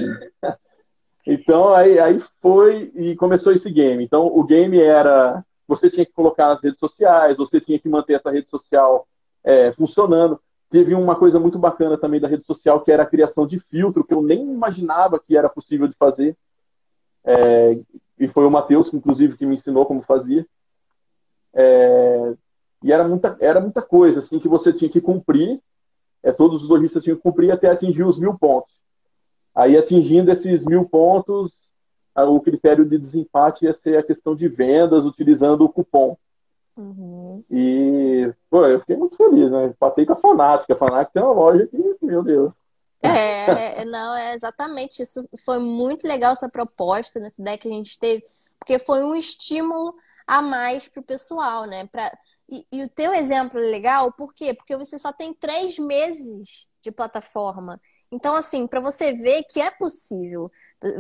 então 1.26 1.74
aí, 1.74 2.00
aí 2.00 2.20
foi 2.42 2.92
e 2.96 3.16
começou 3.16 3.52
esse 3.52 3.70
game. 3.70 4.04
Então 4.04 4.28
o 4.28 4.44
game 4.44 4.80
era 4.80 5.44
você 5.68 5.90
tinha 5.90 6.06
que 6.06 6.12
colocar 6.12 6.48
nas 6.48 6.62
redes 6.62 6.80
sociais, 6.80 7.38
você 7.38 7.60
tinha 7.60 7.80
que 7.80 7.88
manter 7.88 8.14
essa 8.14 8.32
rede 8.32 8.48
social 8.48 9.08
é, 9.44 9.72
funcionando. 9.72 10.40
Teve 10.70 10.94
uma 10.94 11.16
coisa 11.16 11.40
muito 11.40 11.58
bacana 11.60 11.98
também 11.98 12.20
da 12.20 12.28
rede 12.28 12.44
social 12.44 12.82
que 12.82 12.92
era 12.92 13.04
a 13.04 13.06
criação 13.06 13.46
de 13.46 13.60
filtro 13.60 14.04
que 14.04 14.14
eu 14.14 14.22
nem 14.22 14.42
imaginava 14.50 15.20
que 15.20 15.38
era 15.38 15.50
possível 15.50 15.88
de 15.88 15.96
fazer. 15.96 16.36
É, 17.24 17.78
e 18.20 18.28
foi 18.28 18.46
o 18.46 18.52
Matheus, 18.52 18.94
inclusive, 18.94 19.38
que 19.38 19.46
me 19.46 19.54
ensinou 19.54 19.86
como 19.86 20.02
fazia. 20.02 20.46
É, 21.54 22.34
e 22.84 22.92
era 22.92 23.08
muita, 23.08 23.38
era 23.40 23.60
muita 23.60 23.82
coisa 23.82 24.20
assim 24.20 24.40
que 24.40 24.48
você 24.48 24.74
tinha 24.74 24.90
que 24.90 25.02
cumprir. 25.02 25.60
É, 26.24 26.32
todos 26.32 26.64
os 26.64 26.70
lojistas 26.70 27.04
tinham 27.04 27.18
que 27.18 27.24
cumprir 27.24 27.52
até 27.52 27.70
atingir 27.70 28.04
os 28.04 28.18
mil 28.18 28.38
pontos. 28.38 28.74
Aí, 29.62 29.78
atingindo 29.78 30.32
esses 30.32 30.64
mil 30.64 30.86
pontos, 30.86 31.54
o 32.16 32.40
critério 32.40 32.84
de 32.84 32.98
desempate 32.98 33.64
ia 33.64 33.72
ser 33.72 33.96
a 33.96 34.04
questão 34.04 34.36
de 34.36 34.48
vendas 34.48 35.06
utilizando 35.06 35.64
o 35.64 35.70
cupom. 35.70 36.18
Uhum. 36.76 37.44
E, 37.48 38.34
pô, 38.50 38.66
eu 38.66 38.80
fiquei 38.80 38.96
muito 38.96 39.16
feliz, 39.16 39.52
né? 39.52 39.72
Patei 39.78 40.04
com 40.04 40.14
a 40.14 40.16
Fanática. 40.16 40.74
A 40.74 40.78
Fanática 40.78 41.12
tem 41.14 41.22
uma 41.22 41.32
loja 41.32 41.68
que, 41.68 41.78
meu 42.02 42.24
Deus. 42.24 42.52
É, 43.04 43.82
é, 43.82 43.86
não, 43.86 44.16
é 44.16 44.34
exatamente 44.34 45.04
isso. 45.04 45.30
Foi 45.46 45.60
muito 45.60 46.08
legal 46.08 46.34
essa 46.34 46.50
proposta, 46.50 47.20
nessa 47.20 47.40
ideia 47.40 47.58
que 47.58 47.68
a 47.68 47.72
gente 47.72 48.00
teve, 48.00 48.26
porque 48.58 48.80
foi 48.80 49.04
um 49.04 49.14
estímulo 49.14 49.94
a 50.26 50.42
mais 50.42 50.88
para 50.88 51.02
o 51.02 51.06
pessoal, 51.06 51.66
né? 51.66 51.86
Pra... 51.86 52.12
E, 52.50 52.66
e 52.72 52.82
o 52.82 52.90
teu 52.90 53.14
exemplo 53.14 53.60
é 53.60 53.70
legal, 53.70 54.12
por 54.12 54.34
quê? 54.34 54.56
Porque 54.56 54.76
você 54.76 54.98
só 54.98 55.14
tem 55.14 55.36
três 55.36 55.78
meses 55.78 56.68
de 56.82 56.92
plataforma. 56.92 57.80
Então, 58.12 58.36
assim, 58.36 58.68
para 58.68 58.82
você 58.82 59.14
ver 59.14 59.44
que 59.44 59.62
é 59.62 59.72
possível, 59.72 60.52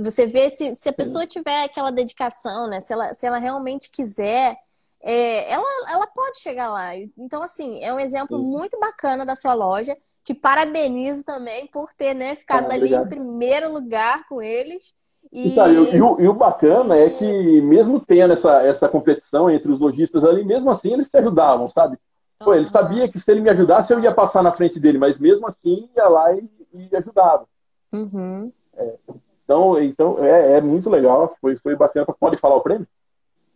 você 0.01 0.25
vê 0.25 0.49
se, 0.49 0.73
se 0.75 0.87
a 0.87 0.93
pessoa 0.93 1.27
tiver 1.27 1.65
aquela 1.65 1.91
dedicação, 1.91 2.67
né? 2.67 2.79
Se 2.79 2.93
ela, 2.93 3.13
se 3.13 3.27
ela 3.27 3.37
realmente 3.37 3.91
quiser, 3.91 4.55
é, 5.01 5.51
ela, 5.51 5.65
ela 5.91 6.07
pode 6.07 6.39
chegar 6.39 6.69
lá. 6.71 6.95
Então, 7.17 7.43
assim, 7.43 7.83
é 7.83 7.93
um 7.93 7.99
exemplo 7.99 8.37
Sim. 8.37 8.45
muito 8.45 8.79
bacana 8.79 9.25
da 9.25 9.35
sua 9.35 9.53
loja. 9.53 9.97
te 10.23 10.33
parabenizo 10.33 11.25
também 11.25 11.67
por 11.67 11.91
ter 11.93 12.13
né, 12.13 12.35
ficado 12.35 12.71
ah, 12.71 12.75
ali 12.75 12.93
em 12.93 13.07
primeiro 13.07 13.73
lugar 13.73 14.25
com 14.29 14.41
eles. 14.41 14.95
E... 15.33 15.49
Então, 15.49 15.69
e, 15.69 16.01
o, 16.01 16.21
e, 16.21 16.27
o, 16.27 16.33
bacana 16.33 16.95
é 16.95 17.09
que, 17.09 17.61
mesmo 17.61 17.99
tendo 17.99 18.33
essa, 18.33 18.61
essa 18.63 18.87
competição 18.87 19.49
entre 19.49 19.71
os 19.71 19.79
lojistas 19.79 20.23
ali, 20.23 20.45
mesmo 20.45 20.69
assim 20.69 20.93
eles 20.93 21.07
se 21.07 21.17
ajudavam, 21.17 21.67
sabe? 21.67 21.97
Pô, 22.39 22.53
ele 22.53 22.65
sabia 22.65 23.07
que 23.07 23.19
se 23.19 23.29
ele 23.31 23.41
me 23.41 23.49
ajudasse, 23.49 23.93
eu 23.93 23.99
ia 23.99 24.11
passar 24.11 24.41
na 24.41 24.51
frente 24.51 24.79
dele, 24.79 24.97
mas 24.97 25.17
mesmo 25.17 25.45
assim 25.47 25.89
ia 25.95 26.07
lá 26.07 26.33
e, 26.33 26.49
e 26.73 26.95
ajudava. 26.95 27.47
Uhum. 27.91 28.51
É, 28.73 28.97
então, 29.43 29.81
então 29.81 30.23
é, 30.23 30.53
é, 30.53 30.61
muito 30.61 30.89
legal, 30.89 31.35
foi, 31.41 31.55
foi 31.57 31.75
bacana. 31.75 32.07
Pode 32.19 32.37
falar 32.37 32.55
o 32.55 32.61
prêmio? 32.61 32.87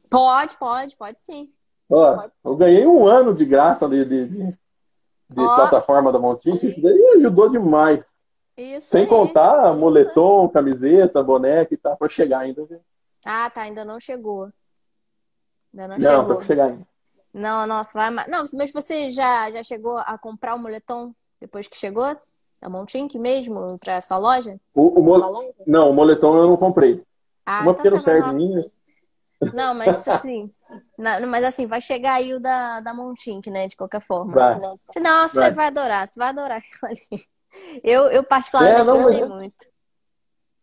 Pode, 0.10 0.58
pode, 0.58 0.96
pode 0.96 1.22
sim. 1.22 1.54
Ó, 1.90 2.16
pode. 2.16 2.34
Eu 2.44 2.56
ganhei 2.56 2.86
um 2.86 3.06
ano 3.08 3.34
de 3.34 3.46
graça 3.46 3.88
de, 3.88 4.04
de, 4.06 4.28
de, 4.28 4.58
plataforma 5.30 6.12
da 6.12 6.20
Montinho, 6.20 6.60
que 6.60 6.82
daí 6.82 7.14
ajudou 7.18 7.50
demais. 7.50 8.04
Isso 8.58 8.88
Sem 8.88 9.02
aí. 9.02 9.08
contar 9.08 9.74
moletom, 9.74 10.48
camiseta, 10.48 11.22
boneca 11.22 11.74
e 11.74 11.78
tá 11.78 11.96
para 11.96 12.08
chegar 12.08 12.40
ainda. 12.40 12.66
Ah, 13.26 13.50
tá, 13.50 13.62
ainda 13.62 13.84
não 13.84 14.00
chegou. 14.00 14.50
Ainda 15.74 15.88
não, 15.88 15.98
não 15.98 16.00
chegou. 16.00 16.36
Não, 16.36 16.42
chegar 16.42 16.66
ainda. 16.68 16.88
Não, 17.34 17.68
nossa, 17.68 17.98
vai 18.00 18.28
Não, 18.30 18.46
mas 18.54 18.72
você 18.72 19.12
já, 19.12 19.52
já 19.52 19.62
chegou 19.62 19.98
a 19.98 20.18
comprar 20.18 20.56
o 20.56 20.60
moletom 20.60 21.14
depois 21.40 21.68
que 21.68 21.76
chegou? 21.76 22.16
Da 22.66 22.70
Montink 22.70 23.20
mesmo, 23.20 23.78
pra 23.78 24.02
sua 24.02 24.18
loja? 24.18 24.60
O, 24.74 25.00
o 25.00 25.04
mole... 25.04 25.54
Não, 25.68 25.92
o 25.92 25.94
moletom 25.94 26.36
eu 26.36 26.48
não 26.48 26.58
comprei. 26.58 27.00
Ah, 27.46 27.62
Uma 27.62 27.76
porque 27.76 27.92
não 27.92 28.02
Não, 29.54 29.76
mas 29.76 30.08
assim, 30.08 30.52
mas 31.30 31.44
assim, 31.44 31.68
vai 31.68 31.80
chegar 31.80 32.14
aí 32.14 32.34
o 32.34 32.40
da, 32.40 32.80
da 32.80 32.92
Montink, 32.92 33.52
né? 33.52 33.68
De 33.68 33.78
qualquer 33.78 34.02
forma. 34.02 34.34
Vai. 34.34 34.60
Nossa, 34.60 35.40
vai. 35.40 35.50
você 35.50 35.52
vai 35.52 35.68
adorar, 35.68 36.08
você 36.08 36.20
vai 36.20 36.30
adorar 36.30 36.58
aquilo 36.82 36.92
ali. 36.92 37.24
Eu, 37.84 38.06
eu 38.06 38.24
particularmente 38.24 38.82
é, 38.82 38.84
não, 38.84 38.98
gostei 38.98 39.22
mas... 39.22 39.30
muito. 39.30 39.66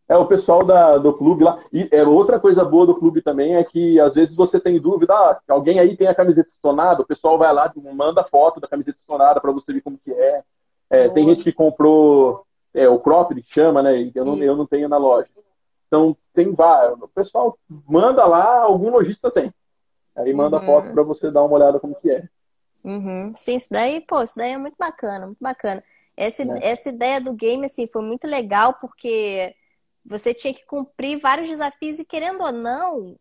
É, 0.09 0.17
o 0.17 0.27
pessoal 0.27 0.65
da, 0.65 0.99
do 0.99 1.13
clube 1.13 1.45
lá. 1.45 1.63
E 1.73 1.89
é, 1.93 2.03
outra 2.03 2.41
coisa 2.41 2.65
boa 2.65 2.85
do 2.85 2.97
clube 2.97 3.23
também 3.23 3.55
é 3.55 3.63
que 3.63 4.01
às 4.01 4.13
vezes 4.13 4.35
você 4.35 4.59
tem 4.59 4.81
dúvida, 4.81 5.15
ah, 5.15 5.41
alguém 5.49 5.79
aí 5.79 5.97
tem 5.97 6.09
a 6.09 6.15
camiseta 6.17 6.49
estonada, 6.49 7.01
o 7.01 7.07
pessoal 7.07 7.39
vai 7.39 7.53
lá, 7.53 7.73
manda 7.95 8.25
foto 8.25 8.59
da 8.59 8.67
camiseta 8.67 8.99
estonada 8.99 9.41
para 9.41 9.53
você 9.53 9.73
ver 9.73 9.83
como 9.83 9.97
que 9.99 10.13
é. 10.13 10.43
É 10.93 11.09
tem 11.09 11.27
gente 11.27 11.43
que 11.43 11.53
comprou 11.53 12.45
é, 12.75 12.87
o 12.87 12.99
cropped, 12.99 13.43
que 13.43 13.55
chama, 13.55 13.83
né? 13.83 14.11
Eu 14.15 14.25
não, 14.25 14.37
eu 14.37 14.57
não 14.57 14.67
tenho 14.67 14.89
na 14.89 14.99
loja. 14.99 15.29
Então 15.87 16.15
tem 16.35 16.53
vários. 16.53 17.01
O 17.01 17.09
pessoal 17.09 17.59
manda 17.89 18.25
lá, 18.27 18.61
algum 18.61 18.91
lojista 18.91 19.31
tem. 19.31 19.53
Aí 20.15 20.35
manda 20.35 20.59
uhum. 20.59 20.67
foto 20.67 20.93
para 20.93 21.03
você 21.03 21.31
dar 21.31 21.45
uma 21.45 21.55
olhada 21.55 21.81
como 21.81 21.95
que 21.95 22.11
é. 22.11 22.29
Uhum. 22.85 23.33
Sim, 23.35 23.57
isso 23.57 23.69
daí, 23.71 24.01
pô, 24.03 24.23
isso 24.23 24.37
daí 24.37 24.53
é 24.53 24.59
muito 24.59 24.77
bacana, 24.79 25.27
muito 25.27 25.41
bacana. 25.41 25.83
Essa, 26.15 26.43
é. 26.43 26.67
essa 26.67 26.91
ideia 26.91 27.21
do 27.21 27.33
game, 27.33 27.65
assim, 27.65 27.87
foi 27.87 28.03
muito 28.03 28.27
legal 28.27 28.75
porque 28.75 29.55
você 30.05 30.35
tinha 30.35 30.53
que 30.53 30.67
cumprir 30.67 31.19
vários 31.19 31.49
desafios 31.49 31.99
e, 31.99 32.05
querendo 32.05 32.43
ou 32.43 32.53
não, 32.53 33.17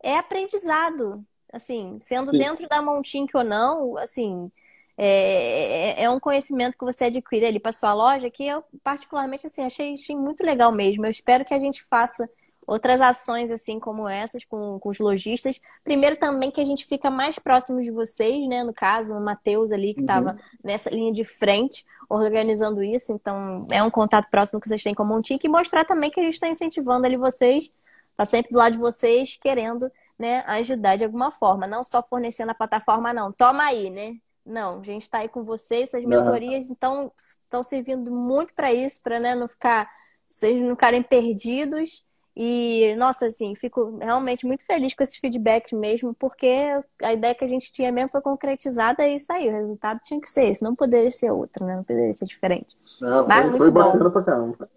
é 0.00 0.16
aprendizado. 0.16 1.24
Assim, 1.52 1.98
sendo 1.98 2.32
Sim. 2.32 2.38
dentro 2.38 2.68
da 2.68 2.82
Montink 2.82 3.36
ou 3.36 3.42
não, 3.42 3.96
assim, 3.96 4.50
é, 4.96 6.00
é, 6.00 6.04
é 6.04 6.10
um 6.10 6.18
conhecimento 6.18 6.76
que 6.76 6.84
você 6.84 7.04
adquire 7.04 7.46
ali 7.46 7.60
para 7.60 7.72
sua 7.72 7.92
loja 7.92 8.30
que 8.30 8.46
eu, 8.46 8.64
particularmente, 8.82 9.46
assim, 9.46 9.62
achei, 9.62 9.94
achei 9.94 10.16
muito 10.16 10.42
legal 10.44 10.72
mesmo. 10.72 11.04
Eu 11.04 11.10
espero 11.10 11.44
que 11.44 11.54
a 11.54 11.58
gente 11.58 11.82
faça 11.82 12.28
outras 12.66 13.00
ações 13.00 13.50
assim 13.50 13.78
como 13.78 14.08
essas 14.08 14.44
com, 14.44 14.78
com 14.80 14.88
os 14.88 14.98
lojistas. 14.98 15.60
Primeiro 15.84 16.16
também 16.16 16.50
que 16.50 16.60
a 16.60 16.64
gente 16.64 16.84
fica 16.84 17.10
mais 17.10 17.38
próximo 17.38 17.80
de 17.80 17.90
vocês, 17.90 18.46
né? 18.48 18.64
No 18.64 18.74
caso, 18.74 19.14
o 19.14 19.20
Matheus 19.20 19.70
ali 19.70 19.94
que 19.94 20.00
estava 20.00 20.32
uhum. 20.32 20.38
nessa 20.64 20.90
linha 20.90 21.12
de 21.12 21.24
frente 21.24 21.84
organizando 22.08 22.82
isso. 22.82 23.12
Então, 23.12 23.66
é 23.70 23.82
um 23.82 23.90
contato 23.90 24.28
próximo 24.30 24.60
que 24.60 24.68
vocês 24.68 24.82
têm 24.82 24.94
com 24.94 25.02
a 25.02 25.06
Montique 25.06 25.46
e 25.46 25.50
mostrar 25.50 25.84
também 25.84 26.10
que 26.10 26.20
a 26.20 26.22
gente 26.22 26.34
está 26.34 26.48
incentivando 26.48 27.06
ali 27.06 27.16
vocês, 27.16 27.72
tá 28.16 28.24
sempre 28.24 28.52
do 28.52 28.58
lado 28.58 28.72
de 28.72 28.78
vocês, 28.78 29.38
querendo 29.40 29.90
né, 30.18 30.42
ajudar 30.46 30.96
de 30.96 31.04
alguma 31.04 31.30
forma. 31.30 31.66
Não 31.66 31.84
só 31.84 32.02
fornecendo 32.02 32.50
a 32.50 32.54
plataforma, 32.54 33.12
não. 33.12 33.32
Toma 33.32 33.64
aí, 33.64 33.90
né? 33.90 34.16
Não, 34.46 34.80
a 34.80 34.82
gente 34.84 35.02
está 35.02 35.18
aí 35.18 35.28
com 35.28 35.42
vocês, 35.42 35.92
essas 35.92 36.04
mentorias 36.04 36.70
então 36.70 37.10
estão 37.16 37.62
servindo 37.62 38.10
muito 38.12 38.54
para 38.54 38.72
isso, 38.72 39.02
para 39.02 39.18
né, 39.18 39.34
não 39.34 39.48
ficar, 39.48 39.90
vocês 40.26 40.60
não 40.60 40.70
ficarem 40.70 41.02
perdidos 41.02 42.06
e, 42.38 42.94
nossa, 42.96 43.26
assim, 43.26 43.54
fico 43.54 43.96
realmente 43.96 44.46
muito 44.46 44.62
feliz 44.62 44.92
com 44.92 45.02
esses 45.02 45.16
feedbacks 45.16 45.72
mesmo, 45.72 46.12
porque 46.12 46.54
a 47.02 47.14
ideia 47.14 47.34
que 47.34 47.42
a 47.42 47.48
gente 47.48 47.72
tinha 47.72 47.90
mesmo 47.90 48.10
foi 48.10 48.20
concretizada 48.20 49.08
e 49.08 49.18
saiu. 49.18 49.52
O 49.52 49.56
resultado 49.56 50.00
tinha 50.04 50.20
que 50.20 50.28
ser 50.28 50.50
esse, 50.50 50.62
não 50.62 50.76
poderia 50.76 51.10
ser 51.10 51.30
outro, 51.30 51.64
né? 51.64 51.76
Não 51.76 51.82
poderia 51.82 52.12
ser 52.12 52.26
diferente. 52.26 52.76
Não, 53.00 53.26
Mas 53.26 53.40
foi, 53.40 53.50
muito 53.50 53.62
foi 53.62 53.70
bacana 53.70 54.10
pra 54.10 54.22
caramba. 54.22 54.70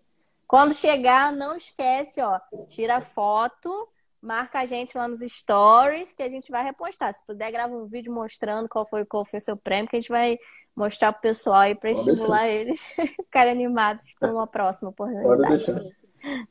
Quando 0.48 0.74
chegar, 0.74 1.34
não 1.34 1.54
esquece, 1.54 2.22
ó, 2.22 2.40
tira 2.66 3.02
foto, 3.02 3.90
marca 4.22 4.60
a 4.60 4.66
gente 4.66 4.98
lá 4.98 5.08
nos 5.08 5.22
stories 5.22 6.14
que 6.14 6.24
a 6.24 6.30
gente 6.30 6.52
vai 6.52 6.64
repostar. 6.64 7.14
Se 7.14 7.26
puder, 7.26 7.52
grava 7.52 7.74
um 7.74 7.86
vídeo 7.86 8.14
mostrando 8.14 8.68
qual 8.68 8.86
foi 8.86 9.06
qual 9.06 9.26
foi 9.26 9.38
o 9.38 9.42
seu 9.42 9.58
prêmio, 9.58 9.90
que 9.90 9.96
a 9.96 10.00
gente 10.00 10.10
vai 10.10 10.38
mostrar 10.76 11.12
pro 11.12 11.22
pessoal 11.22 11.58
aí 11.58 11.76
para 11.76 11.92
estimular 11.92 12.44
deixar. 12.44 12.56
eles 12.56 12.82
ficarem 13.16 13.52
animados 13.52 14.06
para 14.20 14.32
uma 14.32 14.48
próxima 14.48 14.90
oportunidade. 14.90 15.74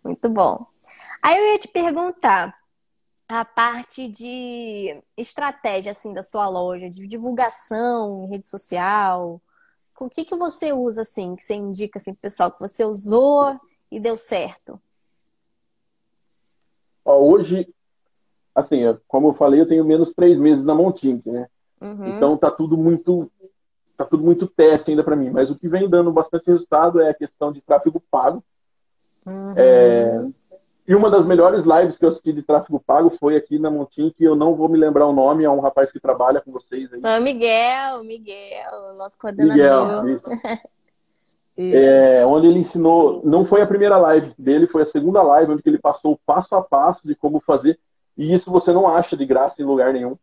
Muito 0.02 0.28
bom. 0.28 0.66
Aí 1.22 1.36
eu 1.36 1.52
ia 1.52 1.58
te 1.58 1.68
perguntar 1.68 2.56
a 3.28 3.44
parte 3.44 4.08
de 4.08 5.02
estratégia 5.16 5.92
assim 5.92 6.14
da 6.14 6.22
sua 6.22 6.48
loja, 6.48 6.88
de 6.88 7.06
divulgação 7.06 8.24
em 8.24 8.30
rede 8.30 8.48
social. 8.48 9.40
O 10.00 10.08
que 10.08 10.24
que 10.24 10.36
você 10.36 10.72
usa 10.72 11.02
assim, 11.02 11.36
que 11.36 11.42
você 11.42 11.54
indica 11.54 11.98
assim 11.98 12.12
pro 12.12 12.22
pessoal 12.22 12.50
que 12.50 12.60
você 12.60 12.84
usou 12.84 13.58
e 13.90 14.00
deu 14.00 14.16
certo? 14.16 14.80
Hoje, 17.28 17.68
assim, 18.54 18.80
como 19.06 19.28
eu 19.28 19.32
falei, 19.32 19.60
eu 19.60 19.68
tenho 19.68 19.84
menos 19.84 20.12
três 20.14 20.38
meses 20.38 20.64
na 20.64 20.74
Montink, 20.74 21.28
né? 21.30 21.46
Uhum. 21.80 22.06
Então 22.06 22.36
tá 22.36 22.50
tudo 22.50 22.76
muito 22.76 23.30
tá 23.96 24.04
tudo 24.04 24.22
muito 24.22 24.46
teste 24.46 24.90
ainda 24.90 25.04
para 25.04 25.16
mim. 25.16 25.28
Mas 25.28 25.50
o 25.50 25.56
que 25.56 25.68
vem 25.68 25.90
dando 25.90 26.10
bastante 26.10 26.46
resultado 26.46 27.00
é 27.00 27.10
a 27.10 27.14
questão 27.14 27.52
de 27.52 27.60
tráfego 27.60 28.02
pago. 28.10 28.42
Uhum. 29.26 29.52
É, 29.56 30.26
e 30.86 30.94
uma 30.94 31.10
das 31.10 31.22
melhores 31.26 31.64
lives 31.64 31.96
que 31.96 32.04
eu 32.06 32.08
assisti 32.08 32.32
de 32.32 32.42
tráfego 32.42 32.80
pago 32.80 33.10
foi 33.10 33.36
aqui 33.36 33.58
na 33.58 33.70
Montim, 33.70 34.10
que 34.16 34.24
eu 34.24 34.34
não 34.34 34.54
vou 34.54 34.70
me 34.70 34.78
lembrar 34.78 35.06
o 35.06 35.12
nome, 35.12 35.44
é 35.44 35.50
um 35.50 35.60
rapaz 35.60 35.92
que 35.92 36.00
trabalha 36.00 36.40
com 36.40 36.50
vocês 36.50 36.90
aí. 36.94 37.00
Ah, 37.04 37.20
Miguel, 37.20 38.04
Miguel, 38.04 38.94
nosso 38.96 39.18
coordenador. 39.18 40.04
Miguel. 40.04 40.20
É, 41.60 42.24
onde 42.24 42.46
ele 42.46 42.60
ensinou, 42.60 43.20
não 43.24 43.44
foi 43.44 43.60
a 43.60 43.66
primeira 43.66 43.96
live 43.96 44.32
dele, 44.38 44.68
foi 44.68 44.82
a 44.82 44.86
segunda 44.86 45.20
live, 45.22 45.52
onde 45.52 45.62
ele 45.66 45.78
passou 45.78 46.12
o 46.12 46.20
passo 46.24 46.54
a 46.54 46.62
passo 46.62 47.04
de 47.04 47.16
como 47.16 47.40
fazer. 47.40 47.76
E 48.16 48.32
isso 48.32 48.48
você 48.48 48.72
não 48.72 48.86
acha 48.86 49.16
de 49.16 49.26
graça 49.26 49.60
em 49.60 49.64
lugar 49.64 49.92
nenhum. 49.92 50.16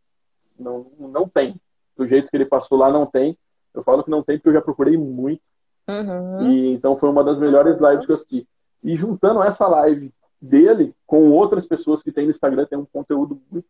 Não, 0.58 0.86
não 0.98 1.28
tem. 1.28 1.60
Do 1.94 2.06
jeito 2.06 2.30
que 2.30 2.36
ele 2.36 2.46
passou 2.46 2.78
lá, 2.78 2.90
não 2.90 3.04
tem. 3.04 3.36
Eu 3.74 3.82
falo 3.82 4.02
que 4.02 4.10
não 4.10 4.22
tem 4.22 4.38
porque 4.38 4.48
eu 4.48 4.54
já 4.54 4.62
procurei 4.62 4.96
muito. 4.96 5.42
Uhum. 5.86 6.50
E 6.50 6.72
então 6.72 6.96
foi 6.96 7.10
uma 7.10 7.22
das 7.22 7.38
melhores 7.38 7.78
lives 7.78 8.06
que 8.06 8.12
eu 8.12 8.16
assisti. 8.16 8.48
E 8.82 8.96
juntando 8.96 9.42
essa 9.42 9.66
live 9.66 10.10
dele 10.40 10.94
com 11.06 11.30
outras 11.30 11.66
pessoas 11.66 12.02
que 12.02 12.10
tem 12.10 12.24
no 12.24 12.30
Instagram, 12.30 12.64
tem 12.64 12.78
um 12.78 12.86
conteúdo 12.86 13.40
muito 13.50 13.68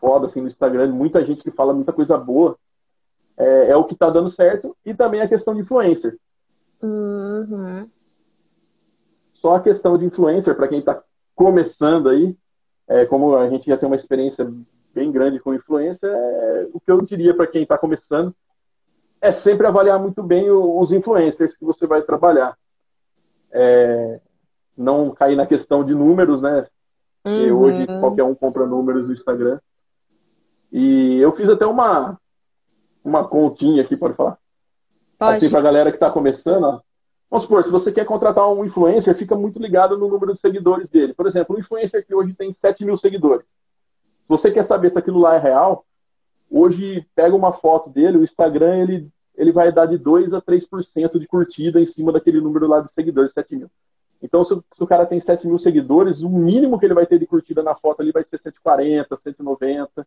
foda 0.00 0.24
assim 0.24 0.40
no 0.40 0.46
Instagram, 0.46 0.90
muita 0.90 1.24
gente 1.24 1.42
que 1.42 1.50
fala 1.50 1.74
muita 1.74 1.92
coisa 1.92 2.16
boa. 2.16 2.56
É, 3.36 3.70
é 3.70 3.76
o 3.76 3.84
que 3.84 3.92
está 3.92 4.08
dando 4.08 4.30
certo 4.30 4.74
e 4.84 4.94
também 4.94 5.20
a 5.20 5.28
questão 5.28 5.54
de 5.54 5.60
influencer. 5.60 6.18
Uhum. 6.82 7.88
Só 9.34 9.56
a 9.56 9.60
questão 9.60 9.96
de 9.96 10.04
influencer 10.04 10.54
para 10.54 10.68
quem 10.68 10.80
está 10.80 11.02
começando 11.34 12.08
aí, 12.08 12.36
é, 12.88 13.06
como 13.06 13.36
a 13.36 13.48
gente 13.48 13.66
já 13.66 13.76
tem 13.76 13.86
uma 13.86 13.96
experiência 13.96 14.50
bem 14.94 15.10
grande 15.10 15.40
com 15.40 15.54
influencer, 15.54 16.10
é, 16.10 16.68
o 16.72 16.80
que 16.80 16.90
eu 16.90 17.00
diria 17.00 17.34
para 17.34 17.46
quem 17.46 17.62
está 17.62 17.78
começando 17.78 18.34
é 19.20 19.30
sempre 19.30 19.66
avaliar 19.66 20.00
muito 20.00 20.22
bem 20.22 20.50
os 20.50 20.90
influencers 20.90 21.56
que 21.56 21.64
você 21.64 21.86
vai 21.86 22.02
trabalhar. 22.02 22.58
É, 23.52 24.20
não 24.76 25.10
cair 25.10 25.36
na 25.36 25.46
questão 25.46 25.84
de 25.84 25.94
números, 25.94 26.42
né? 26.42 26.66
Uhum. 27.24 27.56
hoje 27.56 27.86
qualquer 27.86 28.24
um 28.24 28.34
compra 28.34 28.66
números 28.66 29.06
no 29.06 29.12
Instagram. 29.12 29.60
E 30.72 31.18
eu 31.20 31.30
fiz 31.30 31.48
até 31.48 31.64
uma, 31.64 32.18
uma 33.04 33.28
continha 33.28 33.82
aqui, 33.82 33.96
pode 33.96 34.14
falar? 34.14 34.38
Pode. 35.22 35.36
Assim, 35.36 35.50
pra 35.50 35.60
galera 35.60 35.90
que 35.90 35.96
está 35.96 36.10
começando, 36.10 36.64
ó. 36.64 36.80
Vamos 37.30 37.44
supor, 37.44 37.64
se 37.64 37.70
você 37.70 37.90
quer 37.90 38.04
contratar 38.04 38.46
um 38.50 38.64
influencer, 38.64 39.14
fica 39.14 39.34
muito 39.34 39.58
ligado 39.58 39.96
no 39.96 40.06
número 40.06 40.32
de 40.32 40.38
seguidores 40.38 40.88
dele. 40.88 41.14
Por 41.14 41.26
exemplo, 41.26 41.56
um 41.56 41.58
influencer 41.58 42.04
que 42.04 42.14
hoje 42.14 42.34
tem 42.34 42.50
7 42.50 42.84
mil 42.84 42.96
seguidores. 42.96 43.46
Se 43.46 44.28
você 44.28 44.50
quer 44.50 44.64
saber 44.64 44.90
se 44.90 44.98
aquilo 44.98 45.18
lá 45.18 45.36
é 45.36 45.38
real, 45.38 45.86
hoje 46.50 47.06
pega 47.14 47.34
uma 47.34 47.52
foto 47.52 47.88
dele, 47.88 48.18
o 48.18 48.22
Instagram 48.22 48.76
ele, 48.82 49.08
ele 49.34 49.50
vai 49.50 49.72
dar 49.72 49.86
de 49.86 49.96
2 49.96 50.34
a 50.34 50.42
3% 50.42 51.18
de 51.18 51.26
curtida 51.26 51.80
em 51.80 51.86
cima 51.86 52.12
daquele 52.12 52.38
número 52.38 52.66
lá 52.66 52.80
de 52.80 52.90
seguidores, 52.90 53.32
7 53.32 53.56
mil. 53.56 53.70
Então, 54.20 54.44
se, 54.44 54.52
o 54.52 54.86
cara 54.86 55.06
tem 55.06 55.18
7 55.18 55.46
mil 55.46 55.56
seguidores, 55.56 56.20
o 56.20 56.28
mínimo 56.28 56.78
que 56.78 56.84
ele 56.84 56.94
vai 56.94 57.06
ter 57.06 57.18
de 57.18 57.26
curtida 57.26 57.62
na 57.62 57.74
foto 57.74 58.02
ali 58.02 58.12
vai 58.12 58.22
ser 58.22 58.36
140, 58.36 59.16
190. 59.16 60.06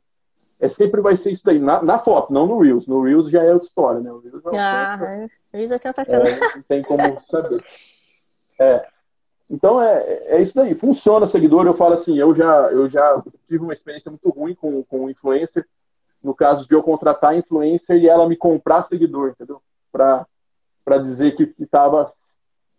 É 0.60 0.68
sempre 0.68 1.02
vai 1.02 1.16
ser 1.16 1.32
isso 1.32 1.42
daí, 1.44 1.60
na, 1.60 1.84
na, 1.84 2.00
foto, 2.00 2.32
não 2.32 2.46
no 2.46 2.60
Reels. 2.60 2.88
No 2.88 3.02
Reels 3.02 3.30
já 3.30 3.44
é 3.44 3.56
história, 3.56 4.00
né? 4.00 4.12
O 4.12 4.20
Reels 4.20 4.46
é, 4.46 4.60
ah, 4.60 5.28
Reels 5.54 5.72
é 5.72 5.78
sensacional. 5.78 6.28
É, 6.28 6.56
não 6.56 6.64
tem 6.64 6.82
como 6.82 7.22
saber. 7.30 7.64
É. 8.60 8.88
Então 9.50 9.82
é, 9.82 10.24
é 10.28 10.42
isso 10.42 10.56
daí, 10.56 10.74
funciona 10.74 11.28
seguidor. 11.28 11.66
Eu 11.66 11.74
falo 11.74 11.94
assim, 11.94 12.18
eu 12.18 12.34
já, 12.34 12.72
eu 12.72 12.90
já 12.90 13.22
tive 13.48 13.64
uma 13.64 13.74
experiência 13.74 14.10
muito 14.10 14.30
ruim 14.30 14.56
com, 14.56 14.84
com 14.84 15.10
influencer, 15.10 15.68
no 16.24 16.34
caso 16.34 16.68
de 16.68 16.74
eu 16.74 16.82
contratar 16.82 17.38
influencer 17.38 17.98
e 17.98 18.08
ela 18.08 18.28
me 18.28 18.36
comprar 18.36 18.82
seguidor, 18.82 19.30
entendeu? 19.30 19.62
Para 19.92 20.98
dizer 21.00 21.36
que, 21.36 21.46
que 21.46 21.66
tava, 21.66 22.10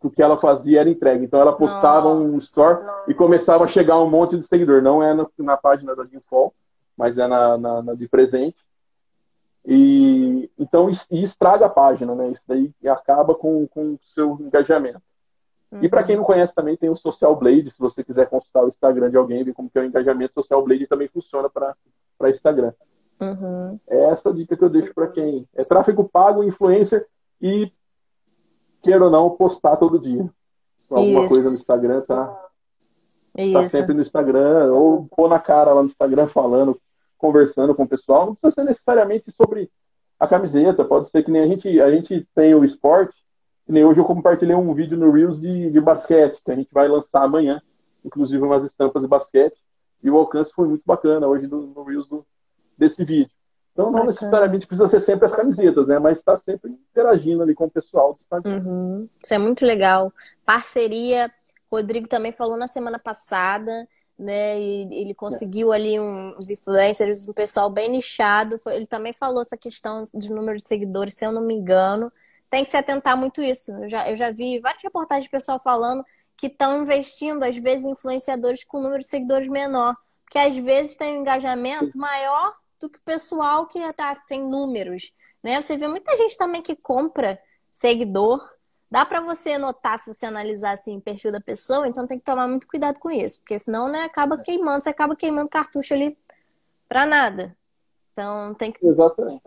o 0.03 0.11
que 0.11 0.23
ela 0.23 0.37
fazia 0.37 0.81
era 0.81 0.91
entregue. 0.91 1.25
Então 1.25 1.41
ela 1.41 1.57
postava 1.57 2.13
Nossa. 2.13 2.35
um 2.35 2.39
store 2.39 2.81
e 3.07 3.15
começava 3.15 3.65
a 3.65 3.69
chegar 3.69 4.01
um 4.01 4.11
monte 4.11 4.35
de 4.35 4.43
seguidor. 4.43 4.83
Não 4.83 5.03
é 5.03 5.15
na, 5.15 5.27
na 5.39 5.57
página 5.57 5.95
da 5.95 6.05
Ginfol, 6.05 6.53
mas 6.97 7.17
é 7.19 7.27
na, 7.27 7.59
na, 7.59 7.83
na, 7.83 7.95
de 7.95 8.09
presente. 8.09 8.57
E 9.65 10.51
então 10.59 10.89
e 11.11 11.21
estraga 11.21 11.67
a 11.67 11.71
página, 11.71 12.15
né? 12.15 12.31
Isso 12.31 12.43
daí 12.47 12.73
acaba 12.87 13.35
com, 13.35 13.67
com 13.67 13.95
o 13.95 13.99
seu 14.15 14.39
engajamento. 14.41 15.03
Uhum. 15.73 15.83
E 15.83 15.89
para 15.89 16.05
quem 16.05 16.17
não 16.17 16.25
conhece 16.25 16.55
também 16.55 16.77
tem 16.77 16.89
o 16.89 16.95
Social 16.95 17.35
Blade, 17.35 17.71
se 17.71 17.79
você 17.79 18.05
quiser 18.05 18.29
consultar 18.29 18.65
o 18.65 18.69
Instagram 18.69 19.11
de 19.11 19.17
alguém, 19.17 19.43
ver 19.43 19.53
como 19.53 19.69
que 19.69 19.79
é 19.79 19.83
o 19.83 19.85
engajamento, 19.85 20.33
Social 20.33 20.63
Blade 20.63 20.87
também 20.87 21.09
funciona 21.09 21.51
para 21.51 21.75
Instagram. 22.31 22.73
Uhum. 23.21 23.81
É 23.89 24.05
essa 24.05 24.33
dica 24.33 24.57
que 24.57 24.63
eu 24.63 24.71
deixo 24.71 24.95
para 24.95 25.09
quem 25.09 25.49
é 25.55 25.65
tráfego 25.65 26.09
pago, 26.09 26.45
influencer 26.45 27.07
e 27.41 27.71
queira 28.83 29.05
ou 29.05 29.11
não 29.11 29.31
postar 29.31 29.77
todo 29.77 29.99
dia. 29.99 30.29
Alguma 30.89 31.25
Isso. 31.25 31.29
coisa 31.29 31.51
no 31.51 31.57
Instagram, 31.57 32.01
tá? 32.03 32.27
tá 32.27 33.43
Isso. 33.43 33.53
Tá 33.53 33.69
sempre 33.69 33.95
no 33.95 34.03
Instagram, 34.03 34.73
ou 34.73 35.07
pôr 35.07 35.29
na 35.29 35.39
cara 35.39 35.73
lá 35.73 35.83
no 35.83 35.89
Instagram 35.89 36.27
falando, 36.27 36.79
conversando 37.19 37.75
com 37.75 37.85
o 37.85 37.89
pessoal. 37.89 38.27
Não 38.27 38.33
precisa 38.33 38.55
ser 38.55 38.65
necessariamente 38.65 39.31
sobre 39.31 39.71
a 40.19 40.27
camiseta, 40.27 40.85
pode 40.85 41.09
ser 41.09 41.23
que 41.23 41.31
nem 41.31 41.43
a 41.43 41.47
gente, 41.47 41.81
a 41.81 41.91
gente 41.91 42.27
tem 42.35 42.55
o 42.55 42.65
esporte, 42.65 43.15
que 43.67 43.73
nem 43.73 43.85
hoje 43.85 44.01
eu 44.01 44.05
compartilhei 44.05 44.55
um 44.55 44.73
vídeo 44.73 44.97
no 44.97 45.11
Reels 45.11 45.39
de, 45.39 45.71
de 45.71 45.81
basquete, 45.81 46.41
que 46.43 46.51
a 46.51 46.55
gente 46.55 46.73
vai 46.73 46.89
lançar 46.89 47.23
amanhã, 47.23 47.61
inclusive 48.05 48.43
umas 48.43 48.65
estampas 48.65 49.03
de 49.03 49.09
basquete, 49.09 49.57
e 50.03 50.11
o 50.11 50.17
alcance 50.17 50.53
foi 50.53 50.69
muito 50.69 50.83
bacana 50.87 51.27
hoje 51.27 51.47
no, 51.47 51.67
no 51.67 51.83
Reels 51.83 52.07
do, 52.09 52.25
desse 52.79 53.05
vídeo. 53.05 53.31
Então, 53.73 53.87
não 53.87 53.93
Bacana. 53.93 54.11
necessariamente 54.11 54.67
precisa 54.67 54.89
ser 54.89 55.01
sempre 55.01 55.27
as 55.27 55.33
camisetas, 55.33 55.87
né? 55.87 55.99
Mas 55.99 56.17
está 56.17 56.35
sempre 56.35 56.71
interagindo 56.71 57.43
ali 57.43 57.55
com 57.55 57.67
o 57.67 57.71
pessoal 57.71 58.19
do 58.31 58.49
Uhum. 58.49 59.07
Isso 59.23 59.35
é 59.35 59.39
muito 59.39 59.67
legal. 59.67 60.11
Parceria, 60.47 61.31
Rodrigo 61.71 62.09
também 62.09 62.33
falou 62.33 62.57
na 62.57 62.67
semana 62.67 62.99
passada, 62.99 63.87
né? 64.19 64.59
E 64.59 65.03
ele 65.03 65.15
conseguiu 65.15 65.73
ali 65.73 66.01
uns 66.01 66.51
influencers, 66.51 67.29
um 67.29 67.33
pessoal 67.33 67.69
bem 67.71 67.91
nichado. 67.91 68.61
Ele 68.69 68.87
também 68.87 69.13
falou 69.13 69.43
essa 69.43 69.57
questão 69.57 70.03
de 70.15 70.31
número 70.31 70.57
de 70.57 70.67
seguidores, 70.67 71.15
se 71.15 71.25
eu 71.25 71.33
não 71.33 71.43
me 71.43 71.55
engano. 71.55 72.13
Tem 72.49 72.65
que 72.65 72.71
se 72.71 72.77
atentar 72.77 73.17
muito 73.17 73.43
isso. 73.43 73.73
Eu 73.73 73.89
já, 73.89 74.11
eu 74.11 74.17
já 74.17 74.31
vi 74.31 74.61
várias 74.61 74.83
reportagens 74.83 75.25
de 75.25 75.31
pessoal 75.31 75.59
falando 75.59 76.05
que 76.37 76.47
estão 76.47 76.83
investindo, 76.83 77.43
às 77.43 77.57
vezes, 77.57 77.87
em 77.87 77.91
influenciadores 77.91 78.65
com 78.65 78.81
número 78.81 79.01
de 79.01 79.09
seguidores 79.09 79.49
menor. 79.49 79.97
Porque 80.25 80.39
às 80.39 80.57
vezes 80.57 80.97
tem 80.97 81.17
um 81.17 81.21
engajamento 81.21 81.97
maior 81.99 82.55
do 82.81 82.91
que 82.91 82.99
o 82.99 83.03
pessoal 83.03 83.67
que 83.67 83.81
tá, 83.93 84.15
tem 84.27 84.43
números. 84.43 85.13
Né? 85.43 85.61
Você 85.61 85.77
vê 85.77 85.87
muita 85.89 86.17
gente 86.17 86.37
também 86.37 86.63
que 86.63 86.77
compra 86.77 87.41
seguidor. 87.71 88.41
Dá 88.91 89.05
para 89.05 89.21
você 89.21 89.59
notar 89.59 89.99
se 89.99 90.13
você 90.13 90.27
analisar 90.27 90.73
assim 90.73 90.99
o 90.99 91.01
perfil 91.01 91.33
da 91.33 91.41
pessoa, 91.41 91.89
então 91.89 92.07
tem 92.07 92.19
que 92.19 92.25
tomar 92.25 92.47
muito 92.47 92.69
cuidado 92.69 93.01
com 93.01 93.11
isso, 93.11 93.41
porque 93.41 93.59
senão 93.59 93.89
né, 93.89 94.03
acaba 94.03 94.39
queimando, 94.39 94.83
você 94.83 94.91
acaba 94.91 95.17
queimando 95.17 95.49
cartucho 95.49 95.95
ali 95.95 96.17
para 96.89 97.05
nada. 97.05 97.57
Então 98.13 98.55
tem 98.55 98.73
que 98.73 98.87
Exatamente. 98.87 99.43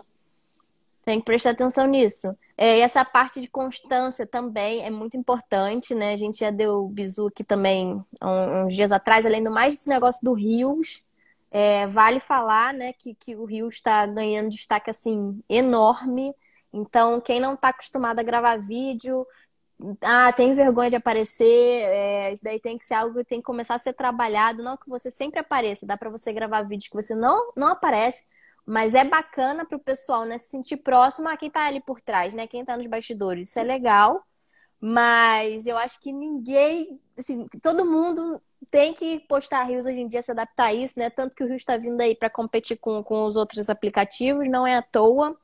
Tem 1.05 1.19
que 1.19 1.25
prestar 1.25 1.51
atenção 1.51 1.87
nisso. 1.87 2.37
É, 2.55 2.77
e 2.77 2.81
essa 2.81 3.03
parte 3.03 3.41
de 3.41 3.47
constância 3.47 4.27
também 4.27 4.85
é 4.85 4.91
muito 4.91 5.17
importante, 5.17 5.95
né? 5.95 6.13
A 6.13 6.17
gente 6.17 6.39
já 6.39 6.51
deu 6.51 6.87
bizu 6.87 7.27
aqui 7.27 7.43
também 7.43 8.03
uns 8.21 8.75
dias 8.75 8.91
atrás, 8.91 9.25
além 9.25 9.43
do 9.43 9.49
mais 9.49 9.73
desse 9.73 9.89
negócio 9.89 10.23
do 10.23 10.33
Rios, 10.33 11.03
é, 11.49 11.87
vale 11.87 12.19
falar, 12.19 12.73
né, 12.73 12.93
que, 12.93 13.15
que 13.15 13.35
o 13.35 13.45
Rio 13.45 13.67
está 13.67 14.05
ganhando 14.05 14.49
destaque 14.49 14.89
assim 14.89 15.41
enorme. 15.49 16.35
Então, 16.71 17.19
quem 17.19 17.39
não 17.39 17.53
está 17.55 17.69
acostumado 17.69 18.19
a 18.19 18.23
gravar 18.23 18.57
vídeo, 18.57 19.25
ah, 20.03 20.31
tem 20.33 20.53
vergonha 20.53 20.89
de 20.89 20.95
aparecer, 20.95 21.45
é, 21.45 22.33
isso 22.33 22.43
daí 22.43 22.59
tem 22.59 22.77
que 22.77 22.85
ser 22.85 22.95
algo 22.95 23.17
que 23.19 23.23
tem 23.23 23.39
que 23.39 23.45
começar 23.45 23.75
a 23.75 23.79
ser 23.79 23.93
trabalhado, 23.93 24.61
não 24.63 24.75
que 24.77 24.89
você 24.89 25.09
sempre 25.09 25.39
apareça, 25.39 25.85
dá 25.85 25.97
para 25.97 26.09
você 26.09 26.33
gravar 26.33 26.63
vídeos 26.63 26.89
que 26.89 26.95
você 26.95 27.15
não 27.15 27.51
não 27.55 27.69
aparece, 27.69 28.23
mas 28.65 28.93
é 28.93 29.03
bacana 29.03 29.65
para 29.65 29.77
o 29.77 29.79
pessoal 29.79 30.25
né, 30.25 30.37
se 30.37 30.49
sentir 30.49 30.77
próximo 30.77 31.29
a 31.29 31.37
quem 31.37 31.47
está 31.47 31.65
ali 31.65 31.81
por 31.81 32.01
trás, 32.01 32.33
né, 32.33 32.45
quem 32.47 32.61
está 32.61 32.77
nos 32.77 32.87
bastidores. 32.87 33.49
Isso 33.49 33.59
é 33.59 33.63
legal, 33.63 34.23
mas 34.81 35.65
eu 35.65 35.77
acho 35.77 35.99
que 35.99 36.11
ninguém, 36.11 36.99
assim, 37.17 37.45
todo 37.61 37.85
mundo 37.85 38.41
tem 38.71 38.93
que 38.93 39.19
postar 39.21 39.63
rios 39.63 39.85
hoje 39.85 39.99
em 39.99 40.07
dia, 40.07 40.21
se 40.21 40.31
adaptar 40.31 40.65
a 40.65 40.73
isso, 40.73 40.99
né? 40.99 41.09
Tanto 41.09 41.35
que 41.35 41.43
o 41.43 41.47
Rio 41.47 41.55
está 41.55 41.77
vindo 41.77 41.99
aí 42.01 42.15
para 42.15 42.29
competir 42.29 42.77
com, 42.77 43.03
com 43.03 43.25
os 43.25 43.35
outros 43.35 43.69
aplicativos, 43.69 44.47
não 44.47 44.67
é 44.67 44.75
à 44.75 44.81
toa. 44.81 45.37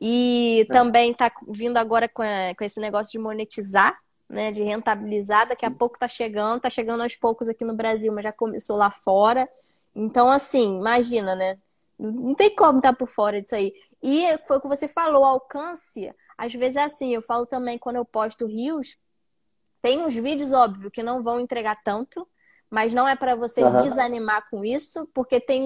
E 0.00 0.66
é. 0.68 0.72
também 0.72 1.12
está 1.12 1.30
vindo 1.48 1.76
agora 1.76 2.08
com, 2.08 2.22
a, 2.22 2.54
com 2.56 2.64
esse 2.64 2.80
negócio 2.80 3.12
de 3.12 3.18
monetizar, 3.18 3.98
né? 4.28 4.50
De 4.50 4.62
rentabilizar. 4.62 5.48
Daqui 5.48 5.66
a 5.66 5.70
pouco 5.70 5.96
está 5.96 6.08
chegando, 6.08 6.56
está 6.56 6.70
chegando 6.70 7.02
aos 7.02 7.16
poucos 7.16 7.48
aqui 7.48 7.64
no 7.64 7.74
Brasil, 7.74 8.12
mas 8.12 8.24
já 8.24 8.32
começou 8.32 8.76
lá 8.76 8.90
fora. 8.90 9.48
Então, 9.94 10.30
assim, 10.30 10.78
imagina, 10.78 11.34
né? 11.34 11.58
Não 11.98 12.34
tem 12.34 12.54
como 12.54 12.78
estar 12.78 12.92
tá 12.92 12.96
por 12.96 13.08
fora 13.08 13.42
disso 13.42 13.54
aí. 13.54 13.74
E 14.02 14.38
foi 14.46 14.56
o 14.56 14.60
que 14.60 14.68
você 14.68 14.88
falou, 14.88 15.24
alcance. 15.24 16.10
Às 16.38 16.54
vezes 16.54 16.76
é 16.76 16.84
assim, 16.84 17.14
eu 17.14 17.20
falo 17.20 17.44
também 17.44 17.78
quando 17.78 17.96
eu 17.96 18.04
posto 18.04 18.46
rios, 18.46 18.96
tem 19.82 20.02
uns 20.02 20.14
vídeos, 20.14 20.52
óbvio, 20.52 20.90
que 20.90 21.02
não 21.02 21.22
vão 21.22 21.40
entregar 21.40 21.76
tanto, 21.82 22.26
mas 22.70 22.94
não 22.94 23.06
é 23.08 23.16
para 23.16 23.34
você 23.34 23.64
uhum. 23.64 23.82
desanimar 23.82 24.48
com 24.48 24.64
isso, 24.64 25.08
porque 25.12 25.40
tem, 25.40 25.64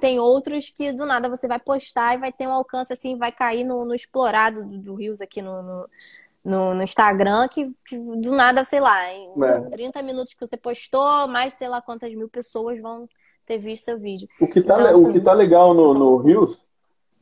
tem 0.00 0.18
outros 0.18 0.70
que 0.70 0.90
do 0.92 1.04
nada 1.04 1.28
você 1.28 1.46
vai 1.46 1.60
postar 1.60 2.14
e 2.14 2.18
vai 2.18 2.32
ter 2.32 2.46
um 2.46 2.52
alcance 2.52 2.90
assim, 2.90 3.18
vai 3.18 3.30
cair 3.30 3.64
no, 3.64 3.84
no 3.84 3.94
explorado 3.94 4.64
do, 4.64 4.94
Rios 4.94 5.20
aqui 5.20 5.42
no, 5.42 5.62
no, 5.62 5.88
no, 6.42 6.74
no 6.74 6.82
Instagram, 6.82 7.46
que, 7.48 7.66
que, 7.86 7.98
do 7.98 8.32
nada, 8.34 8.64
sei 8.64 8.80
lá, 8.80 9.12
em 9.12 9.30
é. 9.44 9.60
30 9.70 10.02
minutos 10.02 10.32
que 10.32 10.46
você 10.46 10.56
postou, 10.56 11.28
mais 11.28 11.54
sei 11.54 11.68
lá 11.68 11.82
quantas 11.82 12.14
mil 12.14 12.30
pessoas 12.30 12.80
vão 12.80 13.06
ter 13.44 13.58
visto 13.58 13.84
seu 13.84 13.98
vídeo. 13.98 14.26
O 14.40 14.46
que 14.46 14.62
tá, 14.62 14.74
então, 14.74 14.86
assim... 14.86 15.10
o 15.10 15.12
que 15.12 15.20
tá 15.20 15.34
legal 15.34 15.74
no, 15.74 15.92
no 15.92 16.16
Rios 16.16 16.58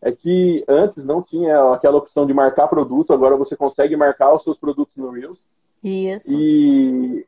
é 0.00 0.12
que 0.12 0.64
antes 0.68 1.02
não 1.02 1.20
tinha 1.20 1.72
aquela 1.72 1.96
opção 1.96 2.26
de 2.26 2.32
marcar 2.32 2.68
produto, 2.68 3.12
agora 3.12 3.36
você 3.36 3.56
consegue 3.56 3.96
marcar 3.96 4.32
os 4.32 4.42
seus 4.42 4.56
produtos 4.56 4.94
no 4.96 5.10
Reels. 5.10 5.40
Isso. 5.82 6.38
E 6.38 7.26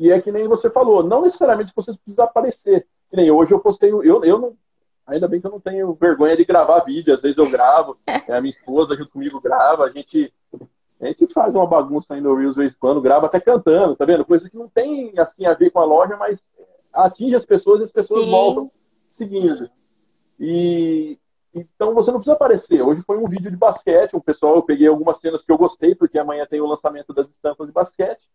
e 0.00 0.10
é 0.10 0.18
que 0.18 0.32
nem 0.32 0.48
você 0.48 0.70
falou, 0.70 1.04
não 1.04 1.20
necessariamente 1.20 1.72
você 1.76 1.92
precisa 1.92 2.24
aparecer. 2.24 2.86
Que 3.10 3.16
nem 3.16 3.30
hoje 3.30 3.52
eu 3.52 3.60
postei, 3.60 3.90
eu, 3.90 4.24
eu 4.24 4.38
não, 4.38 4.56
ainda 5.06 5.28
bem 5.28 5.42
que 5.42 5.46
eu 5.46 5.50
não 5.50 5.60
tenho 5.60 5.92
vergonha 5.92 6.34
de 6.34 6.42
gravar 6.42 6.80
vídeo, 6.80 7.12
às 7.12 7.20
vezes 7.20 7.36
eu 7.36 7.50
gravo, 7.50 7.98
é, 8.08 8.32
a 8.32 8.40
minha 8.40 8.48
esposa 8.48 8.96
junto 8.96 9.12
comigo 9.12 9.42
grava, 9.42 9.84
a 9.84 9.90
gente, 9.90 10.32
a 10.98 11.06
gente 11.06 11.26
faz 11.34 11.54
uma 11.54 11.66
bagunça 11.66 12.14
aí 12.14 12.20
no 12.22 12.34
Reels 12.34 12.56
vez 12.56 12.74
quando, 12.74 13.02
grava 13.02 13.26
até 13.26 13.38
cantando, 13.38 13.94
tá 13.94 14.06
vendo? 14.06 14.24
Coisa 14.24 14.48
que 14.48 14.56
não 14.56 14.70
tem 14.70 15.12
assim 15.18 15.44
a 15.44 15.52
ver 15.52 15.68
com 15.70 15.80
a 15.80 15.84
loja, 15.84 16.16
mas 16.16 16.42
atinge 16.94 17.34
as 17.34 17.44
pessoas 17.44 17.80
e 17.80 17.82
as 17.82 17.92
pessoas 17.92 18.24
Sim. 18.24 18.30
voltam 18.30 18.70
seguindo. 19.06 19.68
E 20.38 21.18
então 21.54 21.92
você 21.92 22.10
não 22.10 22.18
precisa 22.18 22.32
aparecer. 22.32 22.80
Hoje 22.80 23.02
foi 23.02 23.18
um 23.18 23.28
vídeo 23.28 23.50
de 23.50 23.56
basquete, 23.56 24.16
o 24.16 24.22
pessoal, 24.22 24.56
eu 24.56 24.62
peguei 24.62 24.86
algumas 24.86 25.18
cenas 25.18 25.42
que 25.42 25.52
eu 25.52 25.58
gostei, 25.58 25.94
porque 25.94 26.18
amanhã 26.18 26.46
tem 26.48 26.62
o 26.62 26.66
lançamento 26.66 27.12
das 27.12 27.28
estampas 27.28 27.66
de 27.66 27.72
basquete. 27.74 28.26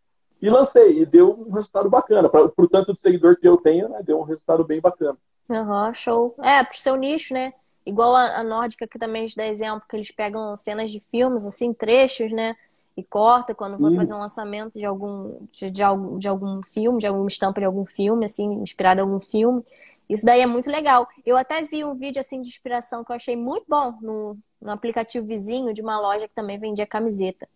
E 0.41 0.49
lancei, 0.49 1.01
e 1.01 1.05
deu 1.05 1.45
um 1.47 1.51
resultado 1.51 1.89
bacana. 1.89 2.29
Para 2.29 2.51
o 2.57 2.67
tanto 2.67 2.93
de 2.93 2.99
seguidor 2.99 3.37
que 3.37 3.47
eu 3.47 3.57
tenho, 3.57 3.89
né, 3.89 4.01
deu 4.03 4.19
um 4.19 4.23
resultado 4.23 4.63
bem 4.63 4.79
bacana. 4.81 5.17
Uhum, 5.49 5.93
show. 5.93 6.35
É, 6.41 6.63
pro 6.63 6.77
seu 6.77 6.95
nicho, 6.95 7.33
né? 7.33 7.53
Igual 7.85 8.15
a, 8.15 8.39
a 8.39 8.43
Nórdica, 8.43 8.87
que 8.87 8.97
também 8.97 9.23
a 9.23 9.27
gente 9.27 9.37
dá 9.37 9.45
exemplo, 9.45 9.87
que 9.87 9.95
eles 9.95 10.11
pegam 10.11 10.55
cenas 10.55 10.91
de 10.91 10.99
filmes, 10.99 11.45
assim, 11.45 11.71
trechos, 11.71 12.31
né? 12.31 12.55
E 12.97 13.03
corta 13.03 13.53
quando 13.53 13.77
vai 13.77 13.93
fazer 13.93 14.13
um 14.13 14.19
lançamento 14.19 14.79
de 14.79 14.85
algum, 14.85 15.37
de, 15.51 15.69
de, 15.69 15.83
algum, 15.83 16.17
de 16.17 16.27
algum 16.29 16.63
filme, 16.63 16.97
de 16.97 17.05
alguma 17.05 17.27
estampa 17.27 17.59
de 17.59 17.65
algum 17.65 17.85
filme, 17.85 18.23
assim, 18.23 18.53
inspirado 18.61 19.01
em 19.01 19.03
algum 19.03 19.19
filme. 19.19 19.63
Isso 20.09 20.25
daí 20.25 20.41
é 20.41 20.45
muito 20.45 20.69
legal. 20.71 21.07
Eu 21.25 21.35
até 21.35 21.61
vi 21.61 21.83
um 21.83 21.93
vídeo, 21.93 22.21
assim, 22.21 22.39
de 22.41 22.47
inspiração 22.47 23.03
que 23.03 23.11
eu 23.11 23.15
achei 23.15 23.35
muito 23.35 23.65
bom 23.67 23.97
no, 24.01 24.37
no 24.65 24.71
aplicativo 24.71 25.25
vizinho 25.25 25.73
de 25.73 25.81
uma 25.81 25.99
loja 25.99 26.27
que 26.27 26.33
também 26.33 26.59
vendia 26.59 26.87
camiseta. 26.87 27.47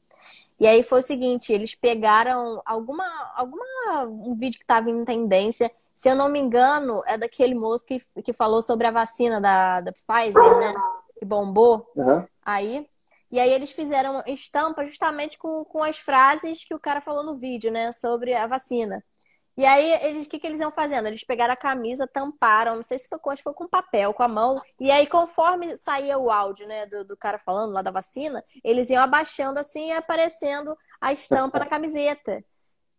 E 0.59 0.67
aí 0.67 0.83
foi 0.83 0.99
o 0.99 1.03
seguinte, 1.03 1.51
eles 1.51 1.73
pegaram 1.73 2.61
alguma, 2.65 3.05
alguma 3.35 4.03
um 4.05 4.37
vídeo 4.37 4.59
que 4.59 4.63
estava 4.63 4.89
em 4.89 5.03
tendência, 5.03 5.71
se 5.93 6.09
eu 6.09 6.15
não 6.15 6.29
me 6.29 6.39
engano, 6.39 7.01
é 7.05 7.17
daquele 7.17 7.55
moço 7.55 7.85
que, 7.85 8.01
que 8.23 8.31
falou 8.31 8.61
sobre 8.61 8.87
a 8.87 8.91
vacina 8.91 9.41
da, 9.41 9.81
da 9.81 9.91
Pfizer, 9.91 10.57
né? 10.57 10.73
Que 11.17 11.25
bombou. 11.25 11.91
Uhum. 11.95 12.25
Aí. 12.41 12.87
E 13.29 13.39
aí 13.39 13.51
eles 13.51 13.71
fizeram 13.71 14.23
estampa 14.25 14.85
justamente 14.85 15.37
com, 15.37 15.65
com 15.65 15.83
as 15.83 15.97
frases 15.97 16.63
que 16.63 16.73
o 16.73 16.79
cara 16.79 17.01
falou 17.01 17.23
no 17.23 17.35
vídeo, 17.35 17.69
né? 17.69 17.91
Sobre 17.91 18.33
a 18.33 18.47
vacina. 18.47 19.03
E 19.57 19.65
aí, 19.65 19.91
eles, 20.03 20.25
o 20.25 20.29
que, 20.29 20.39
que 20.39 20.47
eles 20.47 20.61
iam 20.61 20.71
fazendo? 20.71 21.07
Eles 21.07 21.23
pegaram 21.23 21.53
a 21.53 21.57
camisa, 21.57 22.07
tamparam, 22.07 22.77
não 22.77 22.83
sei 22.83 22.97
se 22.97 23.09
foi 23.09 23.19
com, 23.19 23.29
acho 23.29 23.41
que 23.41 23.43
foi 23.43 23.53
com 23.53 23.67
papel, 23.67 24.13
com 24.13 24.23
a 24.23 24.27
mão. 24.27 24.61
E 24.79 24.89
aí, 24.89 25.05
conforme 25.05 25.75
saía 25.75 26.17
o 26.17 26.31
áudio, 26.31 26.67
né, 26.67 26.85
do, 26.85 27.03
do 27.03 27.17
cara 27.17 27.37
falando 27.37 27.73
lá 27.73 27.81
da 27.81 27.91
vacina, 27.91 28.43
eles 28.63 28.89
iam 28.89 29.03
abaixando 29.03 29.59
assim 29.59 29.89
e 29.89 29.91
aparecendo 29.91 30.75
a 31.01 31.11
estampa 31.11 31.59
na 31.59 31.65
camiseta. 31.65 32.43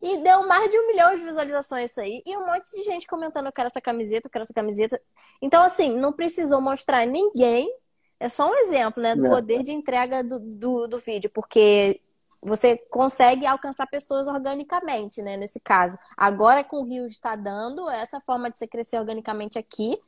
E 0.02 0.16
deu 0.18 0.46
mais 0.46 0.70
de 0.70 0.78
um 0.78 0.86
milhão 0.86 1.14
de 1.14 1.20
visualizações 1.20 1.90
isso 1.90 2.00
aí. 2.00 2.22
E 2.24 2.36
um 2.36 2.46
monte 2.46 2.70
de 2.74 2.82
gente 2.82 3.06
comentando, 3.06 3.46
eu 3.46 3.52
quero 3.52 3.66
essa 3.66 3.80
camiseta, 3.80 4.26
eu 4.26 4.30
quero 4.30 4.42
essa 4.44 4.54
camiseta. 4.54 5.00
Então, 5.42 5.62
assim, 5.62 5.96
não 5.96 6.12
precisou 6.12 6.60
mostrar 6.60 7.06
ninguém. 7.06 7.70
É 8.18 8.28
só 8.28 8.50
um 8.50 8.54
exemplo, 8.54 9.02
né, 9.02 9.14
do 9.14 9.26
é. 9.26 9.28
poder 9.28 9.62
de 9.62 9.72
entrega 9.72 10.24
do, 10.24 10.38
do, 10.38 10.86
do 10.86 10.98
vídeo. 10.98 11.30
Porque 11.30 12.00
você 12.42 12.76
consegue 12.76 13.46
alcançar 13.46 13.86
pessoas 13.86 14.26
organicamente, 14.26 15.22
né? 15.22 15.36
Nesse 15.36 15.60
caso. 15.60 15.98
Agora 16.16 16.64
com 16.64 16.80
o 16.80 16.84
Rio 16.84 17.06
está 17.06 17.36
dando 17.36 17.88
essa 17.90 18.20
forma 18.20 18.50
de 18.50 18.56
você 18.56 18.66
crescer 18.66 18.98
organicamente 18.98 19.58
aqui 19.58 19.98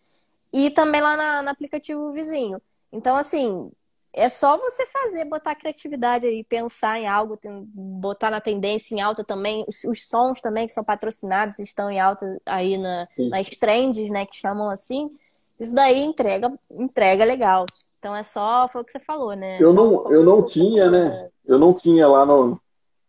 e 0.52 0.70
também 0.70 1.00
lá 1.00 1.16
na, 1.16 1.42
no 1.42 1.48
aplicativo 1.50 2.10
vizinho. 2.10 2.60
Então, 2.90 3.16
assim, 3.16 3.70
é 4.14 4.28
só 4.28 4.58
você 4.58 4.86
fazer, 4.86 5.24
botar 5.24 5.54
criatividade 5.54 6.26
aí, 6.26 6.44
pensar 6.44 7.00
em 7.00 7.06
algo, 7.06 7.38
botar 7.74 8.30
na 8.30 8.40
tendência 8.40 8.94
em 8.94 9.00
alta 9.00 9.24
também. 9.24 9.64
Os, 9.66 9.84
os 9.84 10.06
sons 10.06 10.40
também 10.40 10.66
que 10.66 10.72
são 10.72 10.84
patrocinados 10.84 11.58
estão 11.58 11.90
em 11.90 11.98
alta 11.98 12.40
aí 12.44 12.76
na, 12.76 13.08
nas 13.30 13.50
trends, 13.50 14.10
né? 14.10 14.26
Que 14.26 14.36
chamam 14.36 14.68
assim. 14.68 15.10
Isso 15.58 15.74
daí 15.74 16.02
entrega, 16.02 16.52
entrega 16.70 17.24
legal. 17.24 17.64
Então 17.98 18.14
é 18.16 18.22
só, 18.22 18.66
foi 18.68 18.82
o 18.82 18.84
que 18.84 18.92
você 18.92 18.98
falou, 18.98 19.34
né? 19.34 19.58
Eu 19.60 19.72
não, 19.72 20.10
eu 20.10 20.24
não 20.24 20.42
tinha, 20.42 20.90
né? 20.90 21.30
Eu 21.44 21.58
não 21.58 21.74
tinha 21.74 22.06
lá 22.06 22.24
no. 22.24 22.60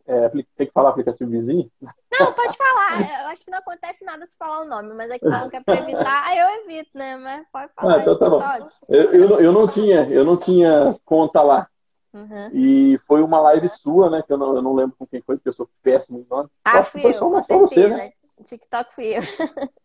É, 0.05 0.29
tem 0.29 0.67
que 0.67 0.73
falar 0.73 0.89
aplicativo 0.89 1.31
vizinho? 1.31 1.71
Não, 1.81 2.33
pode 2.33 2.57
falar. 2.57 3.21
Eu 3.21 3.27
acho 3.27 3.45
que 3.45 3.51
não 3.51 3.59
acontece 3.59 4.03
nada 4.03 4.25
se 4.25 4.37
falar 4.37 4.61
o 4.61 4.67
nome, 4.67 4.93
mas 4.93 5.09
é 5.09 5.17
que 5.17 5.29
falam 5.29 5.49
que 5.49 5.55
é 5.55 5.61
pra 5.61 5.75
evitar, 5.75 6.25
aí 6.27 6.37
eu 6.37 6.49
evito, 6.61 6.91
né? 6.93 7.15
Mas 7.17 7.45
pode 7.51 7.71
ah, 7.77 7.81
falar. 7.81 7.95
Ah, 7.95 8.01
então 8.01 8.19
tá 8.19 8.29
bom. 8.29 8.39
Eu, 8.89 9.13
eu, 9.13 9.39
eu, 9.39 9.51
não 9.51 9.65
tinha, 9.65 10.09
eu 10.09 10.25
não 10.25 10.35
tinha 10.35 10.99
conta 11.05 11.41
lá. 11.41 11.69
Uhum. 12.13 12.49
E 12.53 12.99
foi 13.07 13.23
uma 13.23 13.39
live 13.39 13.67
sua, 13.69 14.09
né? 14.09 14.21
Que 14.21 14.33
eu 14.33 14.37
não, 14.37 14.55
eu 14.55 14.61
não 14.61 14.73
lembro 14.73 14.95
com 14.97 15.07
quem 15.07 15.21
foi, 15.21 15.37
porque 15.37 15.49
eu 15.49 15.53
sou 15.53 15.69
péssimo 15.81 16.19
em 16.19 16.27
nome. 16.29 16.49
Ah, 16.63 16.83
fui 16.83 17.05
eu, 17.05 17.19
com 17.19 17.41
certeza. 17.41 17.87
Você, 17.87 17.87
né? 17.87 18.11
TikTok 18.43 18.93
fui 18.93 19.17
eu. 19.17 19.21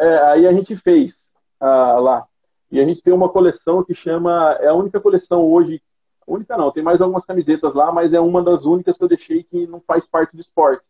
É, 0.00 0.16
aí 0.26 0.46
a 0.46 0.52
gente 0.52 0.76
fez 0.76 1.14
uh, 1.60 2.00
lá. 2.00 2.24
E 2.70 2.80
a 2.80 2.84
gente 2.84 3.02
tem 3.02 3.12
uma 3.12 3.28
coleção 3.28 3.82
que 3.82 3.92
chama. 3.92 4.56
É 4.60 4.68
a 4.68 4.74
única 4.74 5.00
coleção 5.00 5.44
hoje. 5.44 5.82
Única 6.28 6.58
não, 6.58 6.70
tem 6.70 6.82
mais 6.82 7.00
algumas 7.00 7.24
camisetas 7.24 7.72
lá, 7.72 7.90
mas 7.90 8.12
é 8.12 8.20
uma 8.20 8.42
das 8.42 8.64
únicas 8.64 8.96
que 8.96 9.02
eu 9.02 9.08
deixei 9.08 9.42
que 9.42 9.66
não 9.66 9.80
faz 9.80 10.04
parte 10.04 10.36
do 10.36 10.40
esporte. 10.40 10.84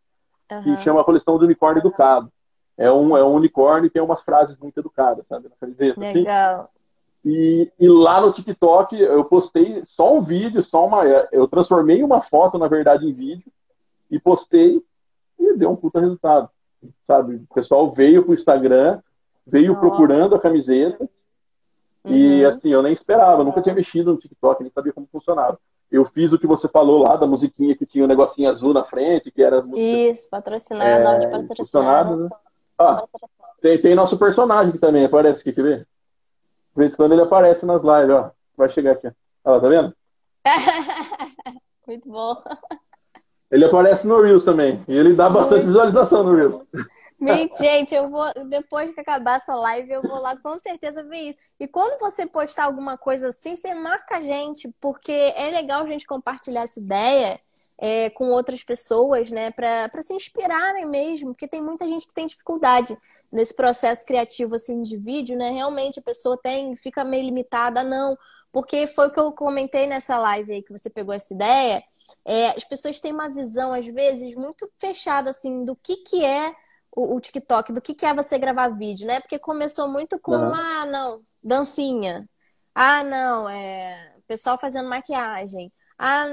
Uhum. 0.51 0.63
Que 0.63 0.77
chama 0.79 1.01
a 1.01 1.05
coleção 1.05 1.39
do 1.39 1.45
unicórnio 1.45 1.81
educado. 1.81 2.31
É 2.77 2.91
um, 2.91 3.17
é 3.17 3.25
um 3.25 3.35
unicórnio 3.35 3.87
e 3.87 3.91
tem 3.91 4.03
umas 4.03 4.21
frases 4.21 4.57
muito 4.57 4.81
educadas, 4.81 5.25
sabe? 5.29 5.49
Na 5.49 5.57
camiseta. 5.61 6.01
Assim. 6.01 6.19
Legal. 6.19 6.61
Assim. 6.61 6.69
E, 7.25 7.73
e, 7.79 7.89
lá 7.89 8.21
no 8.21 8.33
TikTok 8.33 9.01
eu 9.01 9.25
postei 9.25 9.83
só 9.85 10.17
um 10.17 10.21
vídeo, 10.21 10.63
só 10.63 10.87
uma. 10.87 11.05
Eu 11.31 11.47
transformei 11.47 12.03
uma 12.03 12.21
foto, 12.21 12.59
na 12.59 12.67
verdade, 12.67 13.07
em 13.07 13.13
vídeo, 13.13 13.51
e 14.11 14.19
postei 14.19 14.83
e 15.39 15.57
deu 15.57 15.71
um 15.71 15.77
puta 15.77 16.01
resultado. 16.01 16.49
Sabe? 17.07 17.45
O 17.49 17.55
pessoal 17.55 17.93
veio 17.93 18.25
pro 18.25 18.33
Instagram, 18.33 19.01
veio 19.47 19.79
procurando 19.79 20.35
a 20.35 20.41
camiseta 20.41 21.09
Uhum. 22.09 22.17
E 22.17 22.45
assim, 22.45 22.69
eu 22.71 22.83
nem 22.83 22.93
esperava, 22.93 23.45
nunca 23.45 23.61
tinha 23.61 23.75
mexido 23.75 24.13
no 24.13 24.19
TikTok, 24.19 24.63
nem 24.63 24.71
sabia 24.71 24.93
como 24.93 25.09
funcionava. 25.11 25.59
Eu 25.91 26.05
fiz 26.05 26.33
o 26.33 26.39
que 26.39 26.47
você 26.47 26.69
falou 26.69 27.03
lá 27.03 27.17
da 27.17 27.27
musiquinha 27.27 27.77
que 27.77 27.87
tinha 27.87 28.05
um 28.05 28.09
negocinho 28.09 28.49
azul 28.49 28.75
na 28.75 28.85
frente, 28.85 29.31
que 29.31 29.43
era. 29.43 29.65
Isso, 29.75 30.29
patrocinado, 30.29 31.03
é, 31.03 31.07
áudio 31.07 31.31
patrocinado. 31.31 32.17
Né? 32.17 32.29
Ah, 32.79 33.05
tem, 33.61 33.81
tem 33.81 33.95
nosso 33.95 34.19
personagem 34.19 34.73
que 34.73 34.79
também 34.79 35.05
aparece 35.05 35.41
aqui, 35.41 35.53
quer 35.53 35.63
ver? 35.63 35.79
De 35.79 36.77
vez 36.77 36.93
em 36.93 36.97
quando 36.97 37.13
ele 37.13 37.23
aparece 37.23 37.65
nas 37.65 37.83
lives, 37.83 38.11
ó. 38.15 38.31
Vai 38.57 38.69
chegar 38.69 38.93
aqui. 38.93 39.09
Olha 39.45 39.55
lá, 39.55 39.61
tá 39.61 39.69
vendo? 39.69 39.95
Muito 41.87 42.09
bom. 42.09 42.43
Ele 43.51 43.65
aparece 43.65 44.07
no 44.07 44.21
Reels 44.21 44.45
também. 44.45 44.85
E 44.87 44.95
ele 44.95 45.15
dá 45.15 45.31
bastante 45.31 45.65
visualização 45.65 46.23
no 46.23 46.37
Reels. 46.37 46.61
Gente, 47.59 47.95
eu 47.95 48.09
vou, 48.09 48.25
depois 48.47 48.95
que 48.95 49.01
acabar 49.01 49.37
essa 49.39 49.55
live, 49.55 49.91
eu 49.91 50.03
vou 50.03 50.21
lá 50.21 50.37
com 50.37 50.57
certeza 50.59 51.03
ver 51.03 51.31
isso. 51.31 51.39
E 51.59 51.67
quando 51.67 51.99
você 51.99 52.27
postar 52.27 52.65
alguma 52.65 52.97
coisa 52.97 53.29
assim, 53.29 53.57
você 53.57 53.75
marca 53.75 54.19
a 54.19 54.21
gente, 54.21 54.73
porque 54.81 55.13
é 55.13 55.51
legal 55.51 55.83
a 55.83 55.87
gente 55.89 56.07
compartilhar 56.07 56.63
essa 56.63 56.79
ideia 56.79 57.41
é, 57.77 58.11
com 58.11 58.31
outras 58.31 58.63
pessoas, 58.63 59.31
né, 59.31 59.51
para 59.51 60.03
se 60.03 60.15
inspirarem 60.15 60.87
mesmo, 60.87 61.29
porque 61.29 61.49
tem 61.49 61.63
muita 61.63 61.87
gente 61.87 62.07
que 62.07 62.15
tem 62.15 62.27
dificuldade 62.27 62.97
nesse 63.33 63.55
processo 63.55 64.05
criativo 64.05 64.55
assim 64.55 64.83
de 64.83 64.97
vídeo, 64.97 65.37
né? 65.37 65.51
Realmente 65.51 66.01
a 66.01 66.03
pessoa 66.03 66.37
tem, 66.37 66.75
fica 66.77 67.05
meio 67.05 67.25
limitada, 67.25 67.85
não, 67.85 68.17
porque 68.53 68.87
foi 68.87 69.09
o 69.09 69.13
que 69.13 69.21
eu 69.21 69.33
comentei 69.33 69.87
nessa 69.87 70.19
live 70.19 70.53
aí 70.53 70.63
que 70.63 70.73
você 70.73 70.91
pegou 70.91 71.15
essa 71.15 71.33
ideia. 71.33 71.83
É, 72.25 72.49
as 72.51 72.65
pessoas 72.65 72.99
têm 73.01 73.13
uma 73.13 73.29
visão, 73.29 73.73
às 73.73 73.87
vezes, 73.87 74.35
muito 74.35 74.69
fechada 74.79 75.31
assim 75.31 75.65
do 75.65 75.77
que, 75.77 75.97
que 75.99 76.25
é 76.25 76.55
o, 76.99 77.17
o 77.17 77.21
TikTok 77.21 77.73
do 77.73 77.81
que, 77.81 77.95
que 77.95 78.05
é 78.05 78.13
você 78.13 78.39
gravar 78.39 78.69
vídeo, 78.69 79.07
né? 79.07 79.21
Porque 79.21 79.39
começou 79.39 79.89
muito 79.89 80.19
com, 80.21 80.33
uhum. 80.33 80.55
ah, 80.55 80.87
não, 80.87 81.23
dancinha. 81.43 82.29
Ah, 82.75 83.05
não, 83.05 83.49
é 83.49 84.15
pessoal 84.27 84.59
fazendo 84.59 84.89
maquiagem. 84.89 85.73
Ah, 85.99 86.27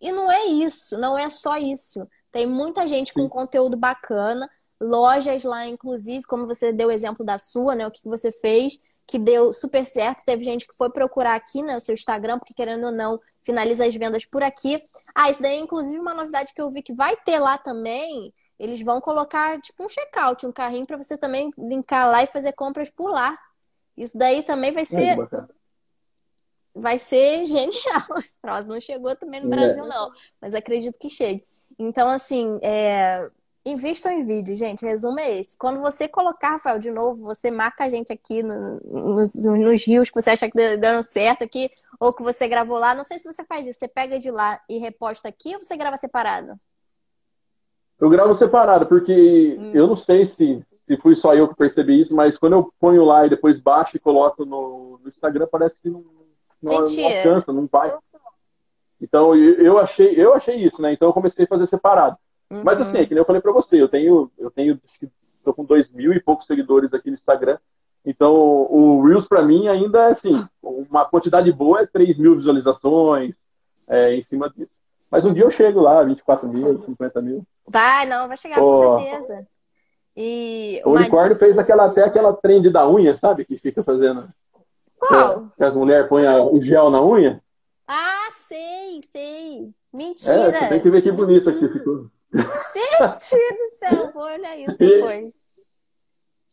e 0.00 0.10
não 0.10 0.30
é 0.30 0.46
isso, 0.46 0.98
não 0.98 1.16
é 1.18 1.28
só 1.30 1.56
isso. 1.56 2.06
Tem 2.30 2.46
muita 2.46 2.86
gente 2.86 3.12
com 3.12 3.28
conteúdo 3.28 3.76
bacana, 3.76 4.48
lojas 4.80 5.44
lá, 5.44 5.66
inclusive, 5.66 6.24
como 6.24 6.46
você 6.46 6.72
deu 6.72 6.88
o 6.88 6.90
exemplo 6.90 7.24
da 7.24 7.38
sua, 7.38 7.74
né? 7.74 7.86
O 7.86 7.90
que 7.90 8.08
você 8.08 8.32
fez, 8.32 8.78
que 9.08 9.18
deu 9.18 9.52
super 9.52 9.84
certo. 9.84 10.24
Teve 10.24 10.44
gente 10.44 10.68
que 10.68 10.76
foi 10.76 10.90
procurar 10.90 11.34
aqui, 11.34 11.62
né, 11.62 11.76
o 11.76 11.80
seu 11.80 11.94
Instagram, 11.94 12.38
porque 12.38 12.54
querendo 12.54 12.84
ou 12.84 12.92
não, 12.92 13.18
finaliza 13.40 13.84
as 13.84 13.94
vendas 13.96 14.24
por 14.24 14.44
aqui. 14.44 14.80
Ah, 15.12 15.30
isso 15.30 15.42
daí 15.42 15.56
é 15.56 15.58
inclusive 15.58 15.98
uma 15.98 16.14
novidade 16.14 16.52
que 16.54 16.62
eu 16.62 16.70
vi 16.70 16.82
que 16.82 16.94
vai 16.94 17.16
ter 17.16 17.40
lá 17.40 17.58
também 17.58 18.32
eles 18.58 18.82
vão 18.82 19.00
colocar 19.00 19.60
tipo 19.60 19.84
um 19.84 19.88
checkout, 19.88 20.44
um 20.44 20.52
carrinho 20.52 20.86
para 20.86 20.96
você 20.96 21.16
também 21.16 21.50
linkar 21.56 22.10
lá 22.10 22.24
e 22.24 22.26
fazer 22.26 22.52
compras 22.52 22.90
por 22.90 23.10
lá. 23.10 23.38
Isso 23.96 24.18
daí 24.18 24.42
também 24.42 24.72
vai 24.72 24.84
ser. 24.84 25.16
vai 26.74 26.98
ser 26.98 27.44
genial. 27.46 28.18
Esse 28.18 28.40
troço 28.40 28.68
não 28.68 28.80
chegou 28.80 29.14
também 29.14 29.40
no 29.40 29.48
Brasil, 29.48 29.84
é. 29.84 29.88
não. 29.88 30.10
Mas 30.40 30.54
acredito 30.54 30.98
que 30.98 31.08
chegue. 31.08 31.46
Então, 31.78 32.08
assim, 32.08 32.58
é... 32.60 33.30
invistam 33.64 34.12
em 34.12 34.24
vídeo, 34.24 34.56
gente. 34.56 34.84
Resumo 34.84 35.18
é 35.20 35.38
esse. 35.38 35.56
Quando 35.56 35.80
você 35.80 36.08
colocar, 36.08 36.50
Rafael, 36.50 36.78
de 36.78 36.90
novo, 36.90 37.24
você 37.24 37.50
marca 37.50 37.84
a 37.84 37.88
gente 37.88 38.12
aqui 38.12 38.42
no, 38.42 38.80
nos, 38.84 39.34
nos 39.34 39.86
rios 39.86 40.10
que 40.10 40.20
você 40.20 40.30
acha 40.30 40.50
que 40.50 40.76
deram 40.76 41.02
certo 41.02 41.44
aqui, 41.44 41.70
ou 42.00 42.12
que 42.12 42.22
você 42.22 42.48
gravou 42.48 42.78
lá. 42.78 42.94
Não 42.94 43.04
sei 43.04 43.18
se 43.18 43.30
você 43.30 43.44
faz 43.44 43.66
isso. 43.66 43.78
Você 43.78 43.88
pega 43.88 44.18
de 44.18 44.30
lá 44.30 44.60
e 44.68 44.78
reposta 44.78 45.28
aqui 45.28 45.54
ou 45.54 45.60
você 45.60 45.76
grava 45.76 45.96
separado? 45.96 46.58
Eu 48.00 48.08
gravo 48.08 48.34
separado, 48.34 48.86
porque 48.86 49.56
hum. 49.58 49.72
eu 49.74 49.86
não 49.86 49.96
sei 49.96 50.24
se, 50.24 50.64
se 50.86 50.96
fui 50.98 51.14
só 51.14 51.34
eu 51.34 51.48
que 51.48 51.56
percebi 51.56 52.00
isso, 52.00 52.14
mas 52.14 52.38
quando 52.38 52.52
eu 52.52 52.72
ponho 52.78 53.04
lá 53.04 53.26
e 53.26 53.30
depois 53.30 53.58
baixo 53.58 53.96
e 53.96 54.00
coloco 54.00 54.44
no, 54.44 55.00
no 55.02 55.08
Instagram, 55.08 55.48
parece 55.50 55.76
que 55.80 55.90
não, 55.90 56.04
não, 56.62 56.72
não, 56.72 57.04
alcança, 57.04 57.52
não 57.52 57.66
vai. 57.66 57.92
Então 59.00 59.34
eu 59.34 59.78
achei, 59.78 60.14
eu 60.16 60.34
achei 60.34 60.56
isso, 60.56 60.80
né? 60.80 60.92
Então 60.92 61.08
eu 61.08 61.12
comecei 61.12 61.44
a 61.44 61.48
fazer 61.48 61.66
separado. 61.66 62.16
Uhum. 62.50 62.62
Mas 62.64 62.80
assim, 62.80 62.98
é 62.98 63.04
que 63.04 63.14
nem 63.14 63.20
eu 63.20 63.26
falei 63.26 63.42
pra 63.42 63.52
você, 63.52 63.80
eu 63.80 63.88
tenho, 63.88 64.30
eu 64.38 64.50
tenho, 64.50 64.80
acho 64.84 64.98
que 64.98 65.08
tô 65.44 65.52
com 65.52 65.64
dois 65.64 65.88
mil 65.88 66.12
e 66.12 66.20
poucos 66.20 66.46
seguidores 66.46 66.92
aqui 66.94 67.08
no 67.08 67.14
Instagram. 67.14 67.58
Então 68.04 68.32
o 68.34 69.04
Reels 69.06 69.26
pra 69.26 69.42
mim 69.42 69.68
ainda 69.68 70.04
é 70.04 70.10
assim, 70.10 70.46
uma 70.62 71.04
quantidade 71.04 71.52
boa 71.52 71.82
é 71.82 71.86
3 71.86 72.16
mil 72.16 72.36
visualizações 72.36 73.36
é, 73.86 74.14
em 74.14 74.22
cima 74.22 74.48
disso. 74.50 74.70
Mas 75.10 75.24
um 75.24 75.32
dia 75.32 75.44
eu 75.44 75.50
chego 75.50 75.80
lá, 75.80 76.02
24 76.02 76.48
mil, 76.48 76.80
50 76.82 77.22
mil. 77.22 77.42
Vai, 77.66 78.06
não, 78.06 78.28
vai 78.28 78.36
chegar 78.36 78.62
oh. 78.62 78.72
com 78.72 78.98
certeza. 78.98 79.46
E 80.16 80.82
o 80.84 80.90
unicórnio 80.90 81.36
fez 81.36 81.56
aquela, 81.56 81.86
até 81.86 82.02
aquela 82.02 82.32
trend 82.32 82.68
da 82.70 82.88
unha, 82.88 83.14
sabe? 83.14 83.44
Que 83.44 83.56
fica 83.56 83.82
fazendo. 83.82 84.28
Qual? 84.98 85.46
Que 85.56 85.64
as 85.64 85.72
mulheres 85.72 86.08
põem 86.08 86.26
o 86.26 86.60
gel 86.60 86.90
na 86.90 87.02
unha. 87.02 87.40
Ah, 87.86 88.28
sei, 88.32 89.00
sei. 89.02 89.70
Mentira. 89.92 90.34
É, 90.34 90.68
tem 90.68 90.80
que 90.80 90.90
ver 90.90 91.02
que 91.02 91.12
bonito 91.12 91.48
aqui 91.48 91.68
ficou. 91.68 92.10
Gente 92.32 93.54
do 93.54 93.70
céu, 93.78 94.12
olha 94.14 94.56
isso 94.56 94.76
depois. 94.76 95.32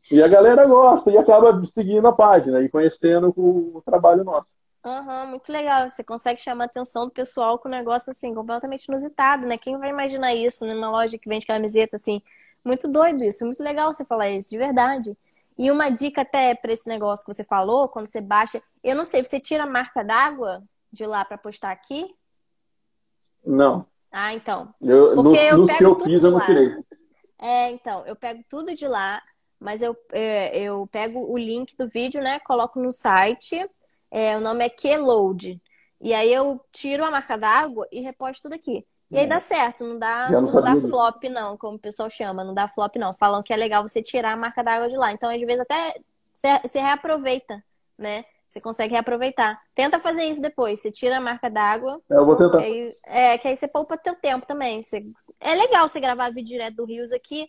E, 0.09 0.15
e 0.15 0.23
a 0.23 0.27
galera 0.27 0.65
gosta 0.65 1.11
e 1.11 1.17
acaba 1.17 1.63
seguindo 1.65 2.07
a 2.07 2.13
página 2.13 2.61
e 2.61 2.69
conhecendo 2.69 3.33
o, 3.35 3.77
o 3.77 3.81
trabalho 3.81 4.23
nosso. 4.23 4.47
Uhum, 4.85 5.27
muito 5.27 5.51
legal. 5.51 5.89
Você 5.89 6.03
consegue 6.03 6.39
chamar 6.39 6.65
a 6.65 6.67
atenção 6.67 7.05
do 7.05 7.11
pessoal 7.11 7.57
com 7.57 7.67
um 7.67 7.71
negócio 7.71 8.11
assim, 8.11 8.33
completamente 8.33 8.85
inusitado, 8.85 9.47
né? 9.47 9.57
Quem 9.57 9.77
vai 9.79 9.89
imaginar 9.89 10.33
isso 10.35 10.65
numa 10.65 10.91
loja 10.91 11.17
que 11.17 11.27
vende 11.27 11.45
camiseta, 11.45 11.95
assim? 11.95 12.21
Muito 12.63 12.87
doido 12.87 13.23
isso, 13.23 13.45
muito 13.45 13.63
legal 13.63 13.91
você 13.91 14.05
falar 14.05 14.29
isso, 14.29 14.49
de 14.49 14.57
verdade. 14.57 15.17
E 15.57 15.71
uma 15.71 15.89
dica 15.89 16.21
até 16.21 16.53
para 16.53 16.71
esse 16.71 16.87
negócio 16.87 17.25
que 17.25 17.33
você 17.33 17.43
falou, 17.43 17.89
quando 17.89 18.07
você 18.07 18.21
baixa, 18.21 18.61
eu 18.83 18.95
não 18.95 19.05
sei, 19.05 19.23
você 19.23 19.39
tira 19.39 19.63
a 19.63 19.67
marca 19.67 20.03
d'água 20.03 20.63
de 20.91 21.05
lá 21.05 21.25
para 21.25 21.37
postar 21.37 21.71
aqui? 21.71 22.15
Não. 23.43 23.85
Ah, 24.17 24.33
então. 24.33 24.73
Eu, 24.81 25.13
Porque 25.13 25.51
no, 25.51 25.63
eu 25.63 25.65
pego 25.67 25.77
que 25.77 25.83
eu 25.83 25.99
fiz, 26.05 26.23
eu 26.23 26.31
não 26.31 26.39
tirei. 26.39 26.73
É, 27.37 27.69
então, 27.71 28.05
eu 28.07 28.15
pego 28.15 28.41
tudo 28.49 28.73
de 28.73 28.87
lá, 28.87 29.21
mas 29.59 29.81
eu, 29.81 29.93
é, 30.13 30.57
eu 30.57 30.87
pego 30.87 31.29
o 31.29 31.37
link 31.37 31.75
do 31.75 31.89
vídeo, 31.89 32.23
né? 32.23 32.39
Coloco 32.39 32.81
no 32.81 32.93
site. 32.93 33.69
É, 34.09 34.37
o 34.37 34.39
nome 34.39 34.63
é 34.63 34.69
Keyload. 34.69 35.61
E 35.99 36.13
aí 36.13 36.31
eu 36.31 36.61
tiro 36.71 37.03
a 37.03 37.11
marca 37.11 37.37
d'água 37.37 37.85
e 37.91 37.99
reposto 37.99 38.43
tudo 38.43 38.55
aqui. 38.55 38.85
E 39.11 39.17
aí 39.17 39.27
dá 39.27 39.39
certo, 39.39 39.85
não 39.85 39.99
dá, 39.99 40.31
não, 40.31 40.41
não 40.41 40.61
dá 40.61 40.75
flop, 40.77 41.23
não, 41.25 41.57
como 41.57 41.75
o 41.75 41.79
pessoal 41.79 42.09
chama, 42.09 42.43
não 42.43 42.53
dá 42.53 42.69
flop, 42.69 42.95
não. 42.95 43.13
Falam 43.13 43.43
que 43.43 43.53
é 43.53 43.57
legal 43.57 43.83
você 43.83 44.01
tirar 44.01 44.31
a 44.31 44.37
marca 44.37 44.63
d'água 44.63 44.87
de 44.87 44.95
lá. 44.95 45.11
Então, 45.11 45.29
às 45.29 45.39
vezes, 45.39 45.59
até 45.59 45.93
você 46.33 46.79
reaproveita, 46.79 47.61
né? 47.97 48.23
Você 48.47 48.61
consegue 48.61 48.93
reaproveitar. 48.93 49.59
Tenta 49.73 49.99
fazer 49.99 50.23
isso 50.25 50.41
depois. 50.41 50.79
Você 50.79 50.91
tira 50.91 51.17
a 51.17 51.21
marca 51.21 51.49
d'água. 51.49 52.01
É, 52.09 52.15
eu 52.15 52.25
vou 52.25 52.35
tentar. 52.35 52.59
Aí, 52.59 52.95
é, 53.05 53.37
que 53.37 53.47
aí 53.47 53.55
você 53.55 53.67
poupa 53.67 53.97
teu 53.97 54.15
tempo 54.15 54.45
também. 54.45 54.81
Você, 54.81 55.03
é 55.39 55.55
legal 55.55 55.87
você 55.87 55.99
gravar 55.99 56.29
vídeo 56.29 56.49
direto 56.49 56.75
do 56.75 56.85
Rios 56.85 57.11
aqui, 57.11 57.47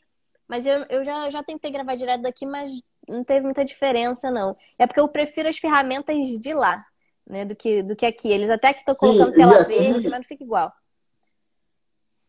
mas 0.49 0.66
eu, 0.66 0.84
eu 0.88 1.05
já, 1.05 1.30
já 1.30 1.42
tentei 1.42 1.70
gravar 1.70 1.94
direto 1.94 2.22
daqui, 2.22 2.47
mas 2.47 2.70
não 3.09 3.22
teve 3.22 3.44
muita 3.44 3.64
diferença, 3.64 4.30
não. 4.30 4.57
É 4.78 4.86
porque 4.86 5.01
eu 5.01 5.09
prefiro 5.09 5.49
as 5.49 5.59
ferramentas 5.59 6.16
de 6.16 6.55
lá, 6.55 6.84
né? 7.26 7.44
Do 7.44 7.55
que, 7.55 7.82
do 7.82 7.94
que 7.94 8.07
aqui. 8.07 8.32
Eles 8.32 8.51
até 8.51 8.72
que 8.72 8.80
estão 8.80 8.94
colocando 8.94 9.30
Sim, 9.30 9.36
tela 9.36 9.61
aqui, 9.61 9.68
verde, 9.68 10.09
mas 10.09 10.18
não 10.18 10.24
fica 10.24 10.44
igual. 10.44 10.72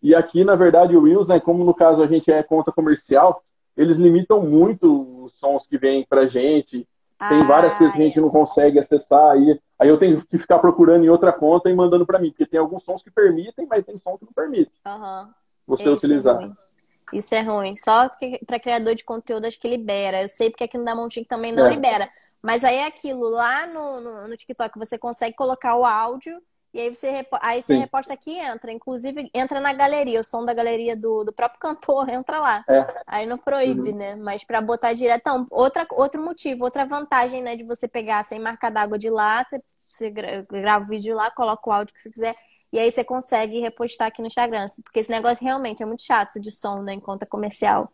E 0.01 0.13
aqui, 0.13 0.43
na 0.43 0.55
verdade, 0.55 0.95
o 0.95 1.03
Reels, 1.03 1.27
né? 1.27 1.39
Como 1.39 1.63
no 1.63 1.73
caso 1.73 2.01
a 2.03 2.07
gente 2.07 2.31
é 2.31 2.43
conta 2.43 2.71
comercial, 2.71 3.43
eles 3.75 3.97
limitam 3.97 4.41
muito 4.41 5.23
os 5.23 5.33
sons 5.33 5.65
que 5.65 5.77
vêm 5.77 6.05
pra 6.07 6.27
gente 6.27 6.87
tem 7.17 7.47
várias 7.47 7.73
coisas 7.73 7.95
que 7.95 8.01
a 8.01 8.05
gente 8.05 8.19
não 8.19 8.29
consegue 8.29 8.79
acessar 8.79 9.31
aí. 9.31 9.59
Aí 9.79 9.89
eu 9.89 9.97
tenho 9.97 10.23
que 10.25 10.37
ficar 10.37 10.59
procurando 10.59 11.03
em 11.03 11.09
outra 11.09 11.33
conta 11.33 11.69
e 11.69 11.75
mandando 11.75 12.05
para 12.05 12.19
mim, 12.19 12.29
porque 12.29 12.45
tem 12.45 12.59
alguns 12.59 12.83
sons 12.83 13.01
que 13.01 13.09
permitem, 13.09 13.65
mas 13.67 13.85
tem 13.85 13.97
sons 13.97 14.19
que 14.19 14.25
não 14.25 14.33
permitem. 14.33 14.73
Uhum. 14.85 15.33
Você 15.67 15.83
Esse 15.83 15.91
utilizar. 15.91 16.41
É 16.41 17.17
Isso 17.17 17.33
é 17.33 17.41
ruim. 17.41 17.75
Só 17.75 18.09
para 18.45 18.59
criador 18.59 18.93
de 18.93 19.03
conteúdo 19.03 19.45
acho 19.45 19.59
que 19.59 19.67
libera. 19.67 20.21
Eu 20.21 20.27
sei 20.27 20.49
porque 20.49 20.63
aqui 20.63 20.77
no 20.77 20.85
Damontinho 20.85 21.25
também 21.25 21.51
não 21.51 21.65
é. 21.65 21.69
libera. 21.69 22.09
Mas 22.41 22.63
aí 22.63 22.75
é 22.77 22.85
aquilo, 22.85 23.27
lá 23.29 23.65
no, 23.65 23.99
no, 23.99 24.27
no 24.27 24.37
TikTok 24.37 24.77
você 24.77 24.97
consegue 24.97 25.35
colocar 25.35 25.75
o 25.75 25.83
áudio 25.83 26.39
e 26.73 26.79
aí 26.79 26.93
você, 26.93 27.25
aí 27.41 27.61
você 27.61 27.75
reposta 27.75 28.13
aqui 28.13 28.31
e 28.31 28.39
entra. 28.39 28.71
Inclusive, 28.71 29.29
entra 29.33 29.59
na 29.59 29.73
galeria, 29.73 30.19
o 30.19 30.23
som 30.23 30.43
da 30.43 30.53
galeria 30.53 30.95
do, 30.95 31.23
do 31.23 31.33
próprio 31.33 31.59
cantor, 31.61 32.09
entra 32.09 32.39
lá. 32.39 32.63
É. 32.69 33.01
Aí 33.07 33.25
não 33.25 33.37
proíbe, 33.37 33.91
uhum. 33.91 33.97
né? 33.97 34.15
Mas 34.15 34.43
para 34.43 34.61
botar 34.61 34.93
direto. 34.93 35.21
Então, 35.21 35.45
outra, 35.49 35.87
outro 35.91 36.21
motivo, 36.21 36.63
outra 36.63 36.85
vantagem, 36.85 37.41
né, 37.41 37.55
de 37.55 37.63
você 37.63 37.87
pegar 37.87 38.23
sem 38.23 38.39
marca 38.39 38.69
d'água 38.69 38.97
de 38.97 39.09
lá, 39.09 39.43
você, 39.43 39.61
você 39.87 40.09
grava 40.09 40.85
o 40.85 40.87
vídeo 40.87 41.15
lá, 41.15 41.31
coloca 41.31 41.69
o 41.69 41.73
áudio 41.73 41.93
que 41.93 42.01
você 42.01 42.11
quiser. 42.11 42.35
E 42.71 42.77
aí 42.77 42.91
você 42.91 43.03
consegue 43.03 43.59
repostar 43.61 44.09
aqui 44.09 44.21
no 44.21 44.27
Instagram. 44.27 44.65
Porque 44.83 44.99
esse 44.99 45.09
negócio 45.09 45.43
realmente 45.43 45.81
é 45.81 45.85
muito 45.85 46.03
chato 46.03 46.39
de 46.39 46.51
som, 46.51 46.81
né? 46.81 46.93
Em 46.93 46.99
conta 46.99 47.25
comercial. 47.25 47.91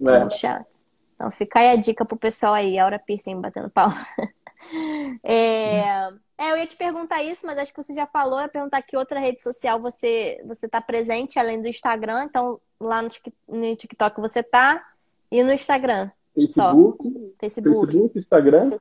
É, 0.00 0.10
é 0.10 0.20
muito 0.20 0.36
chato. 0.36 0.84
Então 1.14 1.30
fica 1.30 1.60
aí 1.60 1.70
a 1.70 1.76
dica 1.76 2.04
pro 2.04 2.16
pessoal 2.16 2.54
aí, 2.54 2.78
a 2.78 2.86
hora 2.86 2.98
piercing 2.98 3.40
batendo 3.40 3.70
pau. 3.70 3.90
é. 5.22 6.23
É, 6.36 6.50
eu 6.50 6.56
ia 6.56 6.66
te 6.66 6.76
perguntar 6.76 7.22
isso, 7.22 7.46
mas 7.46 7.58
acho 7.58 7.72
que 7.72 7.82
você 7.82 7.94
já 7.94 8.06
falou. 8.06 8.38
Eu 8.38 8.44
ia 8.44 8.48
perguntar 8.48 8.82
que 8.82 8.96
outra 8.96 9.20
rede 9.20 9.42
social 9.42 9.80
você 9.80 10.42
você 10.44 10.66
está 10.66 10.80
presente 10.80 11.38
além 11.38 11.60
do 11.60 11.68
Instagram. 11.68 12.24
Então, 12.24 12.60
lá 12.80 13.00
no, 13.02 13.08
no 13.48 13.76
TikTok 13.76 14.20
você 14.20 14.42
tá 14.42 14.82
e 15.30 15.42
no 15.42 15.52
Instagram. 15.52 16.10
Facebook, 16.34 17.08
só. 17.08 17.36
Facebook. 17.38 17.72
Facebook, 17.72 18.18
Instagram. 18.18 18.78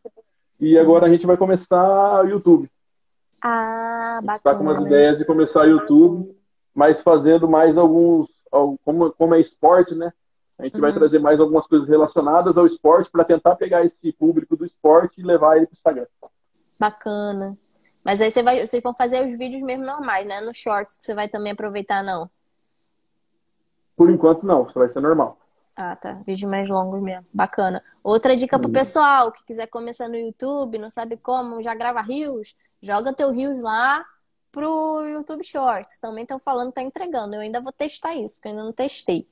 E 0.60 0.78
agora 0.78 1.06
a 1.06 1.10
gente 1.10 1.26
vai 1.26 1.38
começar 1.38 2.24
o 2.24 2.28
YouTube. 2.28 2.70
Ah, 3.42 4.20
bacana. 4.24 4.38
Está 4.38 4.56
com 4.56 4.64
umas 4.64 4.86
ideias 4.86 5.18
de 5.18 5.26
começar 5.26 5.62
o 5.62 5.70
YouTube, 5.70 6.36
mas 6.74 7.02
fazendo 7.02 7.48
mais 7.48 7.78
alguns. 7.78 8.30
Como, 8.84 9.12
como 9.12 9.36
é 9.36 9.40
esporte, 9.40 9.94
né? 9.96 10.14
A 10.58 10.64
gente 10.64 10.76
uhum. 10.76 10.82
vai 10.82 10.94
trazer 10.94 11.20
mais 11.20 11.40
algumas 11.40 11.66
coisas 11.66 11.88
relacionadas 11.88 12.56
ao 12.56 12.66
esporte 12.66 13.10
para 13.10 13.24
tentar 13.24 13.56
pegar 13.56 13.84
esse 13.84 14.12
público 14.14 14.56
do 14.56 14.64
esporte 14.64 15.20
e 15.20 15.24
levar 15.24 15.58
ele 15.58 15.66
para 15.66 15.74
o 15.74 15.76
Instagram. 15.76 16.06
Bacana. 16.84 17.58
Mas 18.04 18.20
aí 18.20 18.30
você 18.30 18.44
vai, 18.44 18.66
vocês 18.66 18.84
vão 18.84 18.94
fazer 18.94 19.26
os 19.26 19.38
vídeos 19.38 19.64
mesmo 19.64 19.86
normais, 19.86 20.28
né? 20.28 20.42
No 20.42 20.54
shorts 20.54 20.98
que 20.98 21.06
você 21.06 21.16
vai 21.16 21.30
também 21.30 21.54
aproveitar, 21.54 22.04
não? 22.04 22.30
Por 23.96 24.10
enquanto 24.10 24.46
não, 24.46 24.66
isso 24.66 24.78
vai 24.78 24.90
ser 24.90 25.00
normal. 25.00 25.38
Ah, 25.76 25.96
tá. 25.96 26.14
Vídeo 26.26 26.50
mais 26.50 26.68
longos 26.68 27.02
mesmo. 27.02 27.26
Bacana. 27.34 27.82
Outra 28.04 28.36
dica 28.36 28.60
pro 28.60 28.68
uhum. 28.68 28.74
pessoal 28.74 29.32
que 29.32 29.46
quiser 29.46 29.68
começar 29.68 30.10
no 30.10 30.18
YouTube, 30.18 30.78
não 30.78 30.90
sabe 30.90 31.16
como, 31.16 31.64
já 31.64 31.74
grava 31.74 32.02
rios, 32.02 32.54
joga 32.82 33.14
teu 33.14 33.32
rios 33.32 33.58
lá 33.62 34.06
pro 34.52 35.06
YouTube 35.08 35.44
Shorts. 35.44 36.00
Também 36.00 36.24
estão 36.24 36.38
falando, 36.38 36.74
tá 36.74 36.82
entregando. 36.82 37.36
Eu 37.36 37.42
ainda 37.42 37.62
vou 37.62 37.72
testar 37.72 38.14
isso, 38.14 38.36
porque 38.36 38.50
eu 38.50 38.52
ainda 38.52 38.64
não 38.66 38.74
testei. 38.74 39.26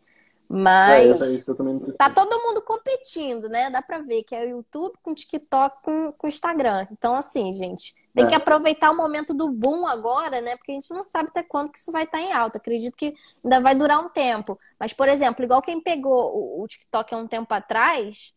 Mas 0.53 1.21
é, 1.21 1.27
isso, 1.27 1.55
tá 1.97 2.09
todo 2.09 2.41
mundo 2.41 2.61
competindo, 2.61 3.47
né? 3.47 3.69
Dá 3.69 3.81
pra 3.81 3.99
ver 3.99 4.23
que 4.23 4.35
é 4.35 4.45
o 4.45 4.49
YouTube 4.49 4.95
com 5.01 5.11
o 5.11 5.15
TikTok 5.15 5.81
com 5.81 6.13
o 6.21 6.27
Instagram. 6.27 6.85
Então, 6.91 7.15
assim, 7.15 7.53
gente, 7.53 7.95
tem 8.13 8.25
é. 8.25 8.27
que 8.27 8.35
aproveitar 8.35 8.91
o 8.91 8.97
momento 8.97 9.33
do 9.33 9.49
boom 9.49 9.87
agora, 9.87 10.41
né? 10.41 10.57
Porque 10.57 10.73
a 10.73 10.75
gente 10.75 10.91
não 10.91 11.03
sabe 11.03 11.29
até 11.29 11.41
quando 11.41 11.71
que 11.71 11.77
isso 11.77 11.89
vai 11.89 12.03
estar 12.03 12.17
tá 12.17 12.23
em 12.23 12.33
alta. 12.33 12.57
Acredito 12.57 12.97
que 12.97 13.15
ainda 13.41 13.61
vai 13.61 13.73
durar 13.73 14.03
um 14.03 14.09
tempo. 14.09 14.59
Mas, 14.77 14.91
por 14.91 15.07
exemplo, 15.07 15.45
igual 15.45 15.61
quem 15.61 15.79
pegou 15.79 16.61
o 16.61 16.67
TikTok 16.67 17.15
há 17.15 17.17
um 17.17 17.27
tempo 17.27 17.53
atrás, 17.53 18.33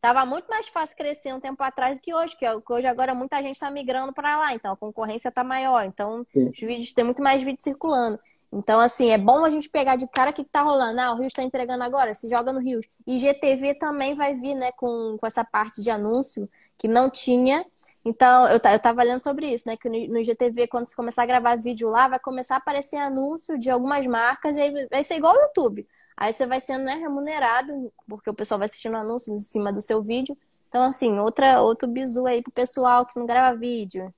tava 0.00 0.24
muito 0.24 0.46
mais 0.46 0.68
fácil 0.68 0.96
crescer 0.96 1.34
um 1.34 1.40
tempo 1.40 1.60
atrás 1.64 1.96
do 1.96 2.00
que 2.00 2.14
hoje, 2.14 2.36
que 2.36 2.46
hoje 2.46 2.86
agora 2.86 3.12
muita 3.12 3.42
gente 3.42 3.56
está 3.56 3.72
migrando 3.72 4.12
para 4.12 4.36
lá, 4.36 4.54
então 4.54 4.72
a 4.72 4.76
concorrência 4.76 5.32
tá 5.32 5.42
maior. 5.42 5.84
Então, 5.84 6.24
Sim. 6.32 6.48
os 6.48 6.60
vídeos 6.60 6.92
tem 6.92 7.04
muito 7.04 7.20
mais 7.20 7.42
vídeos 7.42 7.64
circulando. 7.64 8.20
Então, 8.52 8.80
assim, 8.80 9.10
é 9.10 9.18
bom 9.18 9.44
a 9.44 9.50
gente 9.50 9.68
pegar 9.68 9.96
de 9.96 10.08
cara 10.08 10.30
o 10.30 10.32
que, 10.32 10.44
que 10.44 10.50
tá 10.50 10.62
rolando. 10.62 11.00
Ah, 11.00 11.12
o 11.12 11.16
Rio 11.16 11.26
está 11.26 11.42
entregando 11.42 11.82
agora, 11.84 12.14
se 12.14 12.28
joga 12.28 12.52
no 12.52 12.60
Rio. 12.60 12.80
E 13.06 13.18
GTV 13.18 13.74
também 13.74 14.14
vai 14.14 14.34
vir, 14.34 14.54
né, 14.54 14.72
com, 14.72 15.16
com 15.18 15.26
essa 15.26 15.44
parte 15.44 15.82
de 15.82 15.90
anúncio 15.90 16.48
que 16.78 16.88
não 16.88 17.10
tinha. 17.10 17.64
Então, 18.04 18.46
eu, 18.46 18.60
eu 18.72 18.78
tava 18.78 19.02
lendo 19.02 19.20
sobre 19.20 19.48
isso, 19.48 19.64
né? 19.66 19.76
Que 19.76 19.88
no, 19.88 20.14
no 20.14 20.22
GTV, 20.22 20.68
quando 20.68 20.88
você 20.88 20.94
começar 20.94 21.24
a 21.24 21.26
gravar 21.26 21.56
vídeo 21.56 21.88
lá, 21.88 22.06
vai 22.06 22.20
começar 22.20 22.54
a 22.54 22.58
aparecer 22.58 22.96
anúncio 22.96 23.58
de 23.58 23.68
algumas 23.68 24.06
marcas 24.06 24.56
e 24.56 24.60
aí 24.60 24.86
vai 24.88 25.02
ser 25.02 25.16
igual 25.16 25.34
ao 25.34 25.42
YouTube. 25.42 25.86
Aí 26.16 26.32
você 26.32 26.46
vai 26.46 26.60
sendo 26.60 26.84
né, 26.84 26.94
remunerado, 26.94 27.92
porque 28.08 28.30
o 28.30 28.34
pessoal 28.34 28.58
vai 28.58 28.66
assistindo 28.66 28.96
anúncio 28.96 29.34
em 29.34 29.38
cima 29.38 29.72
do 29.72 29.82
seu 29.82 30.02
vídeo. 30.02 30.38
Então, 30.68 30.84
assim, 30.84 31.18
outra, 31.18 31.60
outro 31.60 31.88
bizu 31.88 32.26
aí 32.26 32.42
pro 32.42 32.52
pessoal 32.52 33.04
que 33.04 33.18
não 33.18 33.26
grava 33.26 33.56
vídeo. 33.56 34.14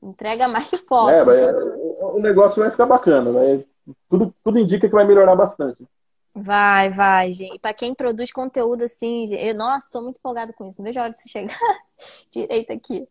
Entrega 0.00 0.46
mais 0.46 0.70
foto. 0.88 1.10
É, 1.10 1.24
vai, 1.24 1.52
o 2.00 2.20
negócio 2.20 2.62
vai 2.62 2.70
ficar 2.70 2.86
bacana, 2.86 3.32
vai 3.32 3.66
tudo, 4.08 4.34
tudo 4.42 4.58
indica 4.58 4.88
que 4.88 4.94
vai 4.94 5.06
melhorar 5.06 5.36
bastante. 5.36 5.86
Vai, 6.34 6.88
vai, 6.90 7.32
gente. 7.34 7.58
Para 7.58 7.74
quem 7.74 7.94
produz 7.94 8.32
conteúdo 8.32 8.84
assim, 8.84 9.26
eu, 9.34 9.54
nossa, 9.54 9.86
estou 9.86 10.02
muito 10.02 10.16
empolgado 10.16 10.52
com 10.54 10.66
isso. 10.66 10.78
Não 10.78 10.86
vejo 10.86 10.98
a 10.98 11.02
hora 11.02 11.12
de 11.12 11.18
você 11.18 11.28
chegar 11.28 11.58
direito 12.30 12.72
aqui. 12.72 13.06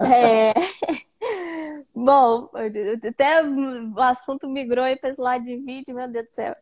É... 0.00 0.52
Bom, 1.94 2.50
até 3.08 3.42
o 3.44 4.00
assunto 4.00 4.48
migrou 4.48 4.84
aí 4.84 4.96
para 4.96 5.10
esse 5.10 5.20
lado 5.20 5.44
de 5.44 5.56
vídeo, 5.58 5.94
meu 5.94 6.08
Deus 6.08 6.26
do 6.26 6.32
céu. 6.32 6.56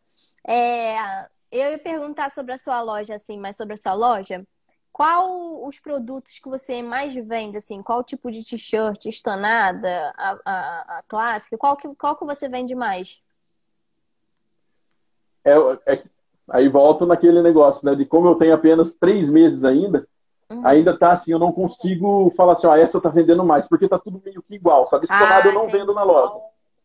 É... 0.47 1.23
Eu 1.51 1.71
ia 1.71 1.79
perguntar 1.79 2.29
sobre 2.29 2.53
a 2.53 2.57
sua 2.57 2.81
loja, 2.81 3.15
assim, 3.15 3.39
mas 3.39 3.55
sobre 3.55 3.73
a 3.73 3.77
sua 3.77 3.93
loja. 3.93 4.45
Qual 4.91 5.67
os 5.67 5.79
produtos 5.79 6.39
que 6.39 6.47
você 6.47 6.81
mais 6.83 7.13
vende, 7.15 7.57
assim? 7.57 7.81
Qual 7.81 8.03
tipo 8.03 8.31
de 8.31 8.45
t-shirt, 8.45 9.05
estanada, 9.07 10.13
a, 10.15 10.39
a, 10.45 10.97
a 10.99 11.03
clássica? 11.07 11.57
Qual 11.57 11.75
que, 11.75 11.87
qual 11.95 12.15
que 12.15 12.25
você 12.25 12.47
vende 12.47 12.75
mais? 12.75 13.21
É, 15.45 15.93
é, 15.93 16.03
aí 16.49 16.67
volto 16.67 17.05
naquele 17.05 17.41
negócio, 17.41 17.85
né? 17.85 17.95
De 17.95 18.05
como 18.05 18.27
eu 18.27 18.35
tenho 18.35 18.53
apenas 18.53 18.91
três 18.91 19.29
meses 19.29 19.63
ainda, 19.63 20.07
uhum. 20.49 20.65
ainda 20.65 20.97
tá 20.97 21.11
assim, 21.11 21.31
eu 21.31 21.39
não 21.39 21.51
consigo 21.51 22.33
falar 22.35 22.53
assim, 22.53 22.67
ó, 22.67 22.75
essa 22.75 22.99
tá 22.99 23.09
vendendo 23.09 23.45
mais, 23.45 23.67
porque 23.67 23.87
tá 23.87 23.99
tudo 23.99 24.21
meio 24.25 24.41
que 24.41 24.55
igual. 24.55 24.85
Só 24.85 24.99
que 24.99 25.05
ah, 25.09 25.41
eu 25.45 25.53
não 25.53 25.63
entendi. 25.63 25.77
vendo 25.77 25.93
na 25.93 26.03
loja. 26.03 26.35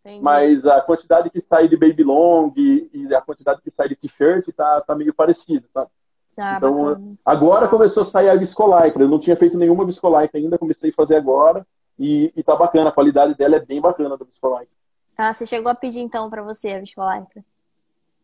Entendi. 0.04 0.22
Mas 0.22 0.66
a 0.66 0.80
quantidade 0.80 1.30
que 1.30 1.40
sai 1.40 1.68
de 1.68 1.76
baby 1.76 2.04
long 2.04 2.52
e 2.56 3.14
a 3.14 3.20
quantidade 3.20 3.60
que 3.62 3.70
sai 3.70 3.88
de 3.88 3.96
t-shirt 3.96 4.46
tá, 4.54 4.80
tá 4.80 4.94
meio 4.94 5.12
parecida, 5.12 5.66
sabe? 5.72 5.90
Ah, 6.38 6.54
então, 6.56 6.84
bacana. 6.84 7.14
agora 7.24 7.68
começou 7.68 8.02
a 8.02 8.06
sair 8.06 8.30
a 8.30 8.34
viscolaicra. 8.34 9.02
Eu 9.02 9.08
não 9.08 9.18
tinha 9.18 9.36
feito 9.36 9.58
nenhuma 9.58 9.84
viscolaicra 9.84 10.38
ainda, 10.38 10.58
comecei 10.58 10.90
a 10.90 10.94
fazer 10.94 11.16
agora. 11.16 11.66
E, 11.98 12.32
e 12.34 12.42
tá 12.42 12.56
bacana, 12.56 12.88
a 12.88 12.92
qualidade 12.92 13.34
dela 13.34 13.56
é 13.56 13.60
bem 13.60 13.78
bacana 13.78 14.16
da 14.16 14.24
viscolaicra. 14.24 14.74
Ah, 15.18 15.34
você 15.34 15.44
chegou 15.44 15.70
a 15.70 15.74
pedir 15.74 16.00
então 16.00 16.30
para 16.30 16.42
você 16.42 16.72
a 16.72 16.80
viscolaicra? 16.80 17.44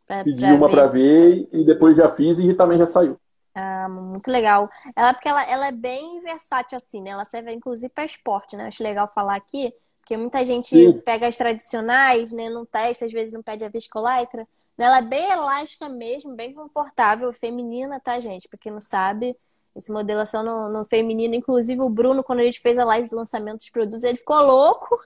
Pra, 0.06 0.22
Pedi 0.22 0.40
pra 0.40 0.54
uma 0.54 0.68
para 0.68 0.86
ver 0.86 1.48
e 1.52 1.64
depois 1.64 1.96
já 1.96 2.10
fiz 2.14 2.38
e 2.38 2.54
também 2.54 2.78
já 2.78 2.86
saiu. 2.86 3.18
Ah, 3.54 3.88
muito 3.88 4.30
legal. 4.30 4.68
Ela 4.94 5.14
porque 5.14 5.28
ela, 5.28 5.42
ela 5.50 5.68
é 5.68 5.72
bem 5.72 6.20
versátil 6.20 6.76
assim, 6.76 7.00
né? 7.00 7.10
Ela 7.10 7.24
serve 7.24 7.52
inclusive 7.52 7.88
para 7.88 8.04
esporte, 8.04 8.56
né? 8.56 8.66
Acho 8.66 8.82
legal 8.82 9.08
falar 9.08 9.34
aqui, 9.34 9.72
porque 10.00 10.16
muita 10.16 10.44
gente 10.44 10.68
Sim. 10.68 11.00
pega 11.00 11.26
as 11.26 11.36
tradicionais, 11.36 12.32
né? 12.32 12.50
Não 12.50 12.66
testa, 12.66 13.06
às 13.06 13.12
vezes 13.12 13.32
não 13.32 13.42
pede 13.42 13.64
a 13.64 13.68
viscolaicra. 13.68 14.46
Ela 14.78 14.98
é 14.98 15.02
bem 15.02 15.30
elástica 15.30 15.88
mesmo, 15.88 16.34
bem 16.34 16.52
confortável, 16.52 17.32
feminina, 17.32 17.98
tá, 17.98 18.20
gente? 18.20 18.46
Pra 18.46 18.58
quem 18.58 18.70
não 18.70 18.80
sabe, 18.80 19.34
esse 19.76 19.92
modelação 19.92 20.42
no, 20.42 20.68
no, 20.70 20.84
feminino. 20.84 21.34
Inclusive, 21.34 21.80
o 21.82 21.90
Bruno, 21.90 22.24
quando 22.24 22.40
a 22.40 22.44
gente 22.44 22.60
fez 22.60 22.78
a 22.78 22.84
live 22.84 23.08
de 23.08 23.14
lançamento 23.14 23.58
dos 23.58 23.70
produtos, 23.70 24.02
ele 24.02 24.16
ficou 24.16 24.40
louco, 24.40 24.98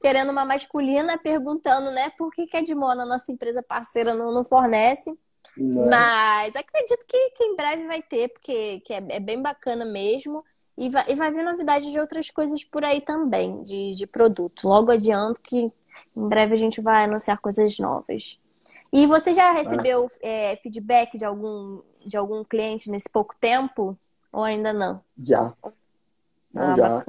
querendo 0.00 0.30
uma 0.30 0.44
masculina, 0.44 1.16
perguntando, 1.16 1.90
né, 1.90 2.10
por 2.18 2.32
que, 2.32 2.46
que 2.46 2.56
a 2.56 2.60
Edmona, 2.60 3.06
nossa 3.06 3.30
empresa 3.30 3.62
parceira, 3.62 4.14
não, 4.14 4.32
não 4.32 4.44
fornece. 4.44 5.16
Não. 5.56 5.88
Mas 5.88 6.54
acredito 6.56 7.06
que, 7.06 7.30
que 7.30 7.44
em 7.44 7.56
breve 7.56 7.86
vai 7.86 8.02
ter, 8.02 8.28
porque 8.28 8.80
que 8.80 8.92
é, 8.92 9.02
é 9.08 9.20
bem 9.20 9.40
bacana 9.40 9.84
mesmo. 9.84 10.44
E 10.76 10.90
vai, 10.90 11.04
e 11.08 11.14
vai 11.14 11.30
vir 11.30 11.42
novidade 11.42 11.90
de 11.90 11.98
outras 11.98 12.28
coisas 12.28 12.62
por 12.62 12.84
aí 12.84 13.00
também, 13.00 13.62
de, 13.62 13.92
de 13.92 14.06
produto. 14.06 14.68
Logo 14.68 14.90
adianto 14.90 15.40
que 15.40 15.72
em 16.14 16.28
breve 16.28 16.52
a 16.52 16.58
gente 16.58 16.82
vai 16.82 17.04
anunciar 17.04 17.38
coisas 17.40 17.78
novas. 17.78 18.38
E 18.92 19.06
você 19.06 19.32
já 19.32 19.52
recebeu 19.52 20.06
é, 20.20 20.56
feedback 20.56 21.16
de 21.16 21.24
algum, 21.24 21.80
de 22.06 22.16
algum 22.16 22.44
cliente 22.44 22.90
nesse 22.90 23.08
pouco 23.08 23.34
tempo? 23.36 23.96
Ou 24.36 24.42
ainda 24.42 24.70
não? 24.70 25.00
Já. 25.18 25.54
Não, 26.52 26.62
ah, 26.62 26.76
já. 26.76 27.04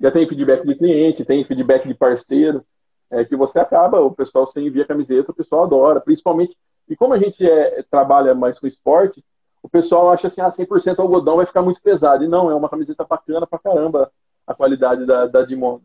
Já 0.00 0.10
tem 0.10 0.26
feedback 0.26 0.66
de 0.66 0.74
cliente, 0.74 1.24
tem 1.24 1.44
feedback 1.44 1.86
de 1.86 1.94
parceiro. 1.94 2.66
É 3.08 3.24
que 3.24 3.36
você 3.36 3.60
acaba, 3.60 4.00
o 4.00 4.10
pessoal 4.10 4.44
você 4.44 4.60
envia 4.60 4.84
camiseta, 4.84 5.30
o 5.30 5.34
pessoal 5.34 5.62
adora. 5.62 6.00
Principalmente, 6.00 6.58
e 6.88 6.96
como 6.96 7.14
a 7.14 7.18
gente 7.20 7.48
é, 7.48 7.84
trabalha 7.88 8.34
mais 8.34 8.58
com 8.58 8.66
esporte, 8.66 9.24
o 9.62 9.68
pessoal 9.68 10.10
acha 10.10 10.26
assim, 10.26 10.40
ah, 10.40 10.48
100% 10.48 10.98
algodão 10.98 11.36
vai 11.36 11.46
ficar 11.46 11.62
muito 11.62 11.80
pesado. 11.80 12.24
E 12.24 12.28
não, 12.28 12.50
é 12.50 12.54
uma 12.56 12.68
camiseta 12.68 13.04
bacana 13.04 13.46
pra 13.46 13.60
caramba 13.60 14.10
a 14.44 14.52
qualidade 14.52 15.06
da, 15.06 15.26
da 15.26 15.42
Dimon. 15.42 15.78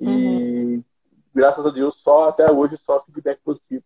E 0.00 0.06
uhum. 0.06 0.84
graças 1.34 1.66
a 1.66 1.70
Deus, 1.70 1.96
só 1.96 2.28
até 2.28 2.48
hoje, 2.48 2.76
só 2.76 3.02
feedback 3.02 3.40
positivo. 3.44 3.82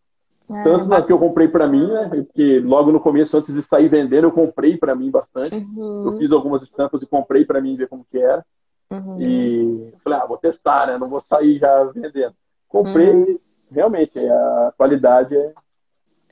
É, 0.49 0.63
Tanto 0.63 0.87
na 0.87 1.03
que 1.03 1.13
eu 1.13 1.19
comprei 1.19 1.49
para 1.49 1.67
mim, 1.67 1.87
né? 1.87 2.09
Porque 2.09 2.61
logo 2.61 2.93
no 2.93 3.01
começo, 3.01 3.37
antes 3.37 3.53
de 3.53 3.63
sair 3.63 3.89
vendendo, 3.89 4.25
eu 4.25 4.33
comprei 4.33 4.77
para 4.77 4.95
mim 4.95 5.11
bastante. 5.11 5.57
Uhum. 5.57 6.07
Eu 6.07 6.19
fiz 6.19 6.31
algumas 6.31 6.63
estampas 6.63 7.03
e 7.03 7.07
comprei 7.07 7.45
para 7.45 7.61
mim 7.61 7.77
ver 7.77 7.89
como 7.89 8.07
que 8.09 8.19
era. 8.19 8.45
Uhum. 8.89 9.21
E 9.21 9.95
falei, 10.05 10.21
ah, 10.21 10.27
vou 10.27 10.39
testar, 10.39 10.87
né? 10.87 10.99
Não 10.99 11.09
vou 11.09 11.19
sair 11.19 11.59
já 11.59 11.85
vendendo. 11.85 12.35
Comprei, 12.69 13.13
uhum. 13.13 13.39
realmente, 13.71 14.19
a 14.19 14.73
qualidade 14.77 15.37
é, 15.37 15.53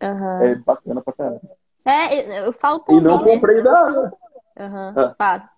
é 0.00 0.54
bacana 0.56 1.02
pra 1.02 1.12
caramba. 1.12 1.40
É, 1.84 2.46
eu 2.46 2.52
falo 2.52 2.80
por 2.80 2.96
E 2.96 3.00
não 3.00 3.18
mim, 3.18 3.24
né? 3.24 3.34
comprei 3.34 3.56
né? 3.56 3.62
da. 3.62 4.12
Uhum. 4.60 5.14
Ah. 5.18 5.50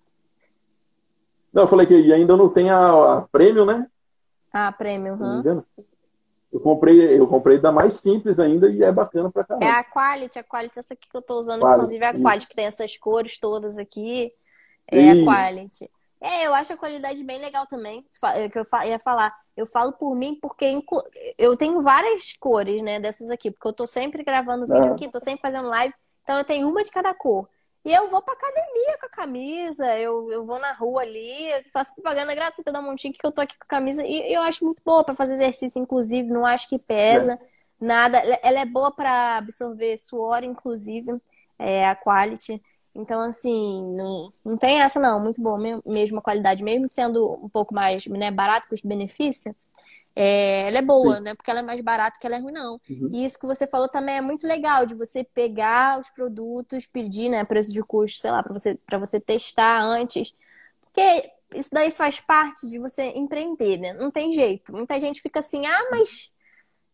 Não, 1.53 1.63
eu 1.63 1.67
falei 1.67 1.85
que 1.85 2.11
ainda 2.11 2.35
não 2.35 2.49
tem 2.49 2.69
a, 2.69 3.17
a 3.17 3.21
prêmio, 3.31 3.65
né? 3.65 3.87
Ah, 4.51 4.71
prêmio, 4.71 5.13
uhum. 5.13 5.63
Eu 6.51 6.59
comprei, 6.59 7.19
eu 7.19 7.27
comprei 7.27 7.59
da 7.59 7.71
mais 7.71 7.95
simples 7.95 8.39
ainda 8.39 8.69
e 8.69 8.83
é 8.83 8.91
bacana 8.91 9.31
pra 9.31 9.43
caramba. 9.43 9.65
É 9.65 9.69
a 9.69 9.83
Quality, 9.83 10.39
a 10.39 10.43
Quality, 10.43 10.79
essa 10.79 10.93
aqui 10.93 11.09
que 11.09 11.17
eu 11.17 11.21
tô 11.21 11.39
usando, 11.39 11.59
quality, 11.59 11.77
inclusive 11.77 12.05
a 12.05 12.13
Quality, 12.13 12.37
isso. 12.37 12.47
que 12.47 12.55
tem 12.55 12.65
essas 12.65 12.97
cores 12.97 13.37
todas 13.37 13.77
aqui. 13.77 14.31
É 14.89 15.11
a 15.11 15.25
Quality. 15.25 15.91
É, 16.19 16.47
eu 16.47 16.53
acho 16.53 16.73
a 16.73 16.77
qualidade 16.77 17.23
bem 17.23 17.39
legal 17.39 17.67
também. 17.67 18.05
É 18.35 18.49
que 18.49 18.57
eu 18.57 18.63
ia 18.85 18.97
falar. 18.97 19.35
Eu 19.55 19.65
falo 19.65 19.93
por 19.93 20.15
mim 20.15 20.37
porque 20.41 20.81
eu 21.37 21.55
tenho 21.55 21.81
várias 21.81 22.33
cores, 22.33 22.81
né, 22.81 22.99
dessas 22.99 23.29
aqui, 23.29 23.51
porque 23.51 23.67
eu 23.67 23.73
tô 23.73 23.85
sempre 23.85 24.23
gravando 24.23 24.67
vídeo 24.67 24.93
aqui, 24.93 25.11
tô 25.11 25.19
sempre 25.19 25.41
fazendo 25.41 25.67
live. 25.67 25.93
Então 26.23 26.37
eu 26.37 26.43
tenho 26.43 26.67
uma 26.67 26.83
de 26.83 26.91
cada 26.91 27.13
cor. 27.13 27.47
E 27.87 27.93
eu 27.93 28.09
vou 28.09 28.21
pra 28.21 28.33
academia 28.33 28.97
com 28.99 29.05
a 29.05 29.09
camisa, 29.09 29.97
eu, 29.97 30.29
eu 30.29 30.43
vou 30.45 30.59
na 30.59 30.73
rua 30.73 31.03
ali, 31.03 31.49
eu 31.51 31.63
faço 31.71 31.95
propaganda 31.95 32.35
gratuita 32.35 32.69
da 32.69 32.81
Montique 32.81 33.17
que 33.17 33.25
eu 33.25 33.31
tô 33.31 33.39
aqui 33.39 33.57
com 33.57 33.63
a 33.63 33.67
camisa. 33.67 34.05
E 34.05 34.33
eu 34.33 34.41
acho 34.41 34.65
muito 34.65 34.83
boa 34.83 35.05
para 35.05 35.15
fazer 35.15 35.35
exercício, 35.35 35.81
inclusive, 35.81 36.29
não 36.29 36.45
acho 36.45 36.67
que 36.67 36.77
pesa 36.77 37.39
nada. 37.79 38.17
Ela 38.43 38.59
é 38.59 38.65
boa 38.65 38.91
para 38.91 39.37
absorver 39.37 39.95
suor, 39.95 40.43
inclusive, 40.43 41.15
é, 41.57 41.87
a 41.87 41.95
quality. 41.95 42.61
Então, 42.93 43.21
assim, 43.21 43.81
não, 43.95 44.33
não 44.43 44.57
tem 44.57 44.81
essa 44.81 44.99
não, 44.99 45.21
muito 45.21 45.41
boa 45.41 45.57
mesmo 45.85 46.19
a 46.19 46.21
qualidade, 46.21 46.65
mesmo 46.65 46.89
sendo 46.89 47.39
um 47.41 47.47
pouco 47.47 47.73
mais 47.73 48.05
né, 48.07 48.29
barato, 48.31 48.67
custo-benefício. 48.67 49.55
É, 50.19 50.67
ela 50.67 50.79
é 50.79 50.81
boa, 50.81 51.17
Sim. 51.17 51.21
né? 51.21 51.35
Porque 51.35 51.51
ela 51.51 51.59
é 51.59 51.63
mais 51.63 51.79
barata 51.79 52.17
que 52.19 52.25
ela 52.25 52.37
é 52.37 52.39
ruim, 52.39 52.51
não. 52.51 52.81
Uhum. 52.89 53.09
E 53.13 53.23
isso 53.23 53.37
que 53.37 53.45
você 53.45 53.67
falou 53.67 53.87
também 53.87 54.15
é 54.17 54.21
muito 54.21 54.47
legal, 54.47 54.83
de 54.83 54.95
você 54.95 55.23
pegar 55.23 55.99
os 55.99 56.09
produtos, 56.09 56.87
pedir, 56.87 57.29
né, 57.29 57.45
preço 57.45 57.71
de 57.71 57.83
custo, 57.83 58.21
sei 58.21 58.31
lá, 58.31 58.41
para 58.41 58.51
você, 58.51 58.73
pra 58.83 58.97
você 58.97 59.19
testar 59.19 59.79
antes. 59.79 60.33
Porque 60.81 61.31
isso 61.53 61.69
daí 61.71 61.91
faz 61.91 62.19
parte 62.19 62.67
de 62.67 62.79
você 62.79 63.11
empreender, 63.15 63.77
né? 63.77 63.93
Não 63.93 64.09
tem 64.09 64.31
jeito. 64.31 64.75
Muita 64.75 64.99
gente 64.99 65.21
fica 65.21 65.37
assim, 65.37 65.67
ah, 65.67 65.87
mas 65.91 66.33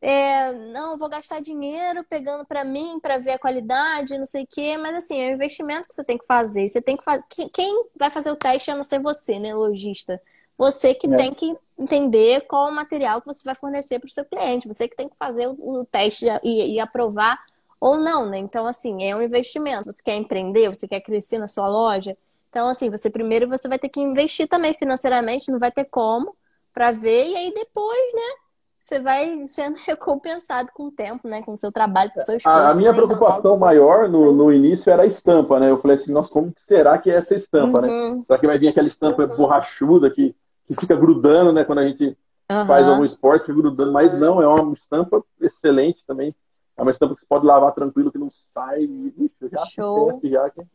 é, 0.01 0.51
não, 0.73 0.97
vou 0.97 1.09
gastar 1.09 1.39
dinheiro 1.39 2.03
pegando 2.09 2.45
para 2.45 2.65
mim, 2.65 2.99
para 2.99 3.17
ver 3.19 3.31
a 3.31 3.39
qualidade, 3.39 4.17
não 4.17 4.25
sei 4.25 4.43
o 4.43 4.47
quê, 4.47 4.77
mas 4.77 4.95
assim, 4.95 5.21
é 5.21 5.29
um 5.29 5.35
investimento 5.35 5.87
que 5.87 5.95
você 5.95 6.03
tem 6.03 6.17
que 6.17 6.25
fazer. 6.25 6.67
Você 6.67 6.81
tem 6.81 6.97
que 6.97 7.05
fazer. 7.05 7.23
Quem 7.53 7.85
vai 7.95 8.09
fazer 8.09 8.31
o 8.31 8.35
teste 8.35 8.69
a 8.69 8.75
não 8.75 8.83
ser 8.83 8.99
você, 8.99 9.39
né, 9.39 9.55
lojista? 9.55 10.21
Você 10.57 10.93
que 10.93 11.07
é. 11.07 11.15
tem 11.15 11.33
que 11.33 11.57
entender 11.77 12.41
qual 12.41 12.69
o 12.69 12.75
material 12.75 13.21
que 13.21 13.27
você 13.27 13.43
vai 13.43 13.55
fornecer 13.55 13.99
para 13.99 14.07
o 14.07 14.11
seu 14.11 14.25
cliente. 14.25 14.67
Você 14.67 14.87
que 14.87 14.95
tem 14.95 15.09
que 15.09 15.17
fazer 15.17 15.47
o, 15.47 15.79
o 15.79 15.85
teste 15.85 16.25
e, 16.43 16.75
e, 16.75 16.79
aprovar 16.79 17.39
ou 17.79 17.97
não, 17.97 18.29
né? 18.29 18.37
Então, 18.37 18.65
assim, 18.65 19.03
é 19.03 19.15
um 19.15 19.21
investimento. 19.21 19.91
Você 19.91 20.01
quer 20.01 20.15
empreender, 20.15 20.69
você 20.69 20.87
quer 20.87 21.01
crescer 21.01 21.37
na 21.37 21.47
sua 21.47 21.67
loja. 21.67 22.15
Então, 22.49 22.67
assim, 22.69 22.89
você 22.89 23.09
primeiro 23.09 23.49
você 23.49 23.67
vai 23.67 23.79
ter 23.79 23.89
que 23.89 23.99
investir 23.99 24.47
também 24.47 24.73
financeiramente, 24.73 25.51
não 25.51 25.59
vai 25.59 25.71
ter 25.71 25.85
como 25.85 26.35
para 26.73 26.91
ver, 26.91 27.27
e 27.27 27.35
aí 27.35 27.53
depois, 27.53 28.13
né? 28.13 28.43
Você 28.79 28.99
vai 28.99 29.47
sendo 29.47 29.77
recompensado 29.85 30.69
com 30.73 30.87
o 30.87 30.91
tempo, 30.91 31.27
né? 31.27 31.41
Com 31.41 31.53
o 31.53 31.57
seu 31.57 31.71
trabalho, 31.71 32.11
com 32.11 32.19
o 32.19 32.23
seu 32.23 32.37
esforço. 32.37 32.57
A, 32.57 32.75
minha 32.75 32.93
preocupação 32.93 33.57
maior 33.57 34.07
no, 34.07 34.31
no 34.31 34.51
início 34.51 34.89
era 34.91 35.03
a 35.03 35.05
estampa, 35.05 35.59
né? 35.59 35.69
Eu 35.69 35.81
falei 35.81 35.97
assim, 35.97 36.11
nossa, 36.11 36.29
como 36.29 36.53
será 36.57 36.97
que 36.97 37.09
é 37.09 37.15
essa 37.15 37.33
estampa, 37.33 37.81
né? 37.81 37.87
uhum. 37.87 38.17
né? 38.17 38.23
Será 38.27 38.39
que 38.39 38.47
vai 38.47 38.59
vir 38.59 38.67
aquela 38.67 38.87
estampa 38.87 39.25
borrachuda 39.25 40.09
que 40.11 40.35
que 40.67 40.75
fica 40.75 40.95
grudando, 40.95 41.51
né? 41.51 41.63
Quando 41.63 41.79
a 41.79 41.85
gente 41.85 42.05
uhum. 42.05 42.67
faz 42.67 42.87
algum 42.87 43.03
esporte, 43.03 43.45
fica 43.45 43.53
grudando. 43.53 43.91
Mas 43.91 44.17
não, 44.19 44.41
é 44.41 44.47
uma 44.47 44.73
estampa 44.73 45.23
excelente 45.39 46.03
também. 46.05 46.35
É 46.75 46.81
uma 46.81 46.91
estampa 46.91 47.13
que 47.13 47.19
você 47.19 47.25
pode 47.27 47.45
lavar 47.45 47.73
tranquilo, 47.73 48.11
que 48.11 48.17
não 48.17 48.29
sai. 48.53 48.83
Ixi, 48.83 49.49
já 49.51 49.65
Show. 49.65 50.19
já 50.23 50.49
que 50.49 50.61
é 50.61 50.65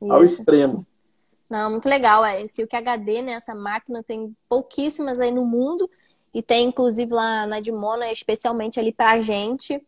ao 0.00 0.22
extremo. 0.22 0.86
Não, 1.48 1.70
muito 1.70 1.88
legal. 1.88 2.24
É, 2.24 2.42
esse 2.42 2.62
o 2.62 2.66
que 2.66 2.76
HD, 2.76 3.22
né? 3.22 3.32
Essa 3.32 3.54
máquina 3.54 4.02
tem 4.02 4.36
pouquíssimas 4.48 5.20
aí 5.20 5.30
no 5.30 5.44
mundo. 5.44 5.88
E 6.34 6.42
tem, 6.42 6.68
inclusive, 6.68 7.12
lá 7.12 7.46
na 7.46 7.60
Dimona, 7.60 8.10
especialmente 8.12 8.78
ali 8.78 8.92
pra 8.92 9.20
gente. 9.20 9.82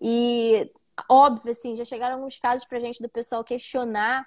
E, 0.00 0.70
óbvio, 1.08 1.50
assim, 1.50 1.74
já 1.74 1.84
chegaram 1.84 2.16
alguns 2.16 2.38
casos 2.38 2.66
pra 2.66 2.78
gente 2.78 3.02
do 3.02 3.08
pessoal 3.08 3.42
questionar. 3.42 4.24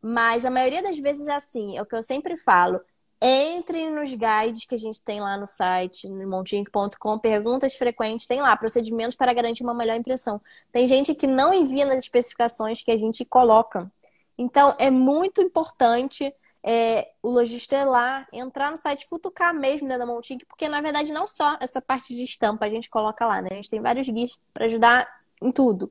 Mas 0.00 0.44
a 0.44 0.50
maioria 0.50 0.82
das 0.82 0.98
vezes 0.98 1.26
é 1.26 1.34
assim, 1.34 1.76
é 1.76 1.82
o 1.82 1.86
que 1.86 1.96
eu 1.96 2.02
sempre 2.02 2.36
falo. 2.36 2.80
Entre 3.20 3.90
nos 3.90 4.10
guides 4.10 4.64
que 4.64 4.76
a 4.76 4.78
gente 4.78 5.02
tem 5.02 5.20
lá 5.20 5.36
no 5.36 5.46
site, 5.46 6.08
no 6.08 6.28
montink.com, 6.28 7.18
perguntas 7.18 7.74
frequentes, 7.74 8.26
tem 8.26 8.40
lá 8.40 8.56
procedimentos 8.56 9.16
para 9.16 9.32
garantir 9.32 9.64
uma 9.64 9.74
melhor 9.74 9.96
impressão. 9.96 10.40
Tem 10.70 10.86
gente 10.86 11.14
que 11.14 11.26
não 11.26 11.52
envia 11.52 11.84
nas 11.84 12.04
especificações 12.04 12.82
que 12.82 12.92
a 12.92 12.96
gente 12.96 13.24
coloca. 13.24 13.90
Então, 14.36 14.76
é 14.78 14.88
muito 14.88 15.42
importante 15.42 16.32
é, 16.62 17.10
o 17.22 17.30
lojista 17.30 17.84
lá, 17.84 18.26
entrar 18.32 18.70
no 18.70 18.76
site, 18.76 19.06
futucar 19.08 19.54
mesmo 19.54 19.88
né, 19.88 19.98
da 19.98 20.06
Montink, 20.06 20.44
porque 20.46 20.68
na 20.68 20.80
verdade 20.80 21.12
não 21.12 21.26
só 21.26 21.56
essa 21.60 21.80
parte 21.80 22.14
de 22.14 22.24
estampa 22.24 22.66
a 22.66 22.70
gente 22.70 22.90
coloca 22.90 23.26
lá, 23.26 23.42
né? 23.42 23.48
A 23.52 23.54
gente 23.54 23.70
tem 23.70 23.80
vários 23.80 24.08
guias 24.08 24.38
para 24.52 24.66
ajudar 24.66 25.08
em 25.42 25.50
tudo. 25.50 25.90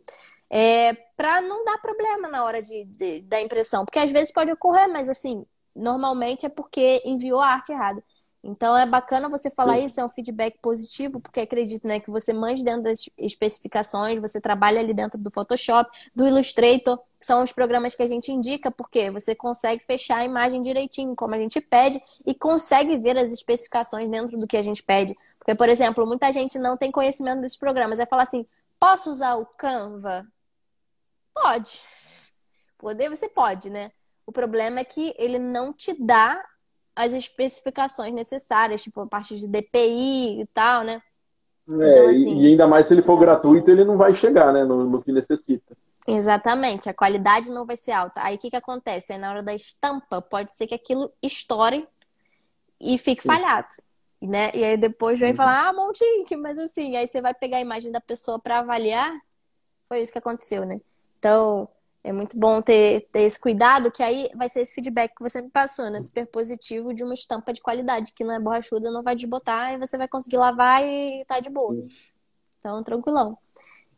É, 0.50 0.94
para 1.16 1.42
não 1.42 1.66
dar 1.66 1.78
problema 1.80 2.28
na 2.30 2.44
hora 2.44 2.62
de, 2.62 2.86
de, 2.86 3.22
da 3.22 3.42
impressão, 3.42 3.84
porque 3.86 4.00
às 4.00 4.12
vezes 4.12 4.32
pode 4.32 4.52
ocorrer, 4.52 4.88
mas 4.88 5.10
assim, 5.10 5.46
normalmente 5.78 6.46
é 6.46 6.50
porque 6.50 7.02
enviou 7.06 7.40
a 7.40 7.48
arte 7.48 7.72
errada. 7.72 8.04
Então 8.44 8.78
é 8.78 8.86
bacana 8.86 9.28
você 9.28 9.50
falar 9.50 9.78
Sim. 9.78 9.86
isso, 9.86 10.00
é 10.00 10.06
um 10.06 10.10
feedback 10.10 10.58
positivo, 10.62 11.20
porque 11.20 11.42
acredito 11.42 11.86
né, 11.86 12.00
que 12.00 12.10
você 12.10 12.32
mande 12.32 12.64
dentro 12.64 12.84
das 12.84 13.10
especificações, 13.18 14.22
você 14.22 14.40
trabalha 14.40 14.80
ali 14.80 14.94
dentro 14.94 15.20
do 15.20 15.30
Photoshop, 15.30 15.90
do 16.16 16.26
Illustrator, 16.26 16.98
que 17.20 17.26
são 17.26 17.44
os 17.44 17.52
programas 17.52 17.96
que 17.96 18.04
a 18.04 18.08
gente 18.08 18.32
indica, 18.32 18.72
porque 18.72 19.10
você 19.12 19.36
consegue 19.36 19.84
fechar 19.84 20.20
a 20.20 20.26
imagem 20.26 20.62
direitinho, 20.62 21.16
como 21.16 21.36
a 21.36 21.40
gente 21.40 21.60
pede, 21.60 22.02
e 22.26 22.34
consegue 22.34 22.98
ver 22.98 23.18
as 23.18 23.32
especificações 23.32 24.10
dentro 24.10 24.38
do 24.38 24.48
que 24.48 24.56
a 24.56 24.64
gente 24.64 24.82
pede. 24.84 25.18
Porque, 25.38 25.56
por 25.56 25.68
exemplo, 25.68 26.06
muita 26.06 26.32
gente 26.32 26.60
não 26.60 26.78
tem 26.78 26.92
conhecimento 26.92 27.42
desses 27.42 27.58
programas. 27.58 28.00
É 28.00 28.06
falar 28.06 28.24
assim, 28.24 28.46
posso 28.80 29.10
usar 29.10 29.36
o 29.36 29.46
Canva? 29.46 30.26
Pode. 31.34 31.82
Poder, 32.78 33.10
você 33.10 33.28
pode, 33.28 33.70
né? 33.70 33.92
O 34.28 34.32
problema 34.32 34.82
é 34.82 34.84
que 34.84 35.16
ele 35.18 35.40
não 35.40 35.72
te 35.72 35.96
dá 35.98 36.44
as 36.94 37.14
especificações 37.14 38.14
necessárias, 38.14 38.84
tipo 38.84 39.00
a 39.00 39.08
parte 39.08 39.40
de 39.40 39.48
DPI 39.48 40.42
e 40.42 40.46
tal, 40.54 40.84
né? 40.84 41.02
É, 41.70 41.92
então, 41.92 42.08
assim... 42.08 42.42
E 42.42 42.48
ainda 42.48 42.68
mais 42.68 42.88
se 42.88 42.94
ele 42.94 43.02
for 43.02 43.18
gratuito, 43.18 43.72
ele 43.72 43.86
não 43.86 43.98
vai 43.98 44.14
chegar, 44.14 44.52
né, 44.52 44.66
no, 44.66 44.84
no, 44.84 45.02
que 45.02 45.14
necessita. 45.14 45.78
Exatamente, 46.06 46.90
a 46.90 46.94
qualidade 46.94 47.50
não 47.52 47.66
vai 47.66 47.78
ser 47.78 47.92
alta. 47.92 48.22
Aí 48.22 48.36
o 48.36 48.38
que, 48.38 48.50
que 48.50 48.56
acontece? 48.56 49.14
Aí, 49.14 49.20
na 49.20 49.30
hora 49.30 49.44
da 49.44 49.54
estampa, 49.54 50.22
pode 50.22 50.56
ser 50.56 50.68
que 50.68 50.76
aquilo 50.76 51.12
estoure 51.24 51.88
e 52.82 52.98
fique 52.98 53.22
Sim. 53.22 53.30
falhado. 53.30 53.68
Né? 54.22 54.52
E 54.54 54.64
aí 54.64 54.78
depois 54.78 55.20
vem 55.20 55.30
uhum. 55.30 55.36
falar, 55.36 55.68
ah, 55.68 55.74
Montink, 55.74 56.36
mas 56.36 56.58
assim, 56.58 56.98
aí 56.98 57.08
você 57.08 57.22
vai 57.22 57.34
pegar 57.34 57.58
a 57.58 57.62
imagem 57.62 57.92
da 57.92 58.02
pessoa 58.02 58.40
para 58.40 58.60
avaliar. 58.60 59.16
Foi 59.88 60.02
isso 60.02 60.12
que 60.12 60.18
aconteceu, 60.18 60.66
né? 60.66 60.82
Então, 61.20 61.70
é 62.08 62.14
muito 62.14 62.40
bom 62.40 62.62
ter, 62.62 63.02
ter 63.12 63.24
esse 63.24 63.38
cuidado, 63.38 63.92
que 63.92 64.02
aí 64.02 64.30
vai 64.34 64.48
ser 64.48 64.62
esse 64.62 64.74
feedback 64.74 65.14
que 65.14 65.22
você 65.22 65.42
me 65.42 65.50
passou, 65.50 65.90
né? 65.90 66.00
Super 66.00 66.26
positivo 66.26 66.94
de 66.94 67.04
uma 67.04 67.14
estampa 67.14 67.52
de 67.52 67.62
qualidade, 67.62 68.14
que 68.14 68.24
não 68.24 68.34
é 68.34 68.40
borrachuda, 68.40 68.90
não 68.90 69.04
vai 69.04 69.14
desbotar 69.14 69.74
e 69.74 69.78
você 69.78 69.98
vai 69.98 70.08
conseguir 70.08 70.38
lavar 70.38 70.82
e 70.86 71.26
tá 71.26 71.42
de 71.42 71.50
boa. 71.50 71.76
Então, 72.60 72.82
tranquilão. 72.82 73.38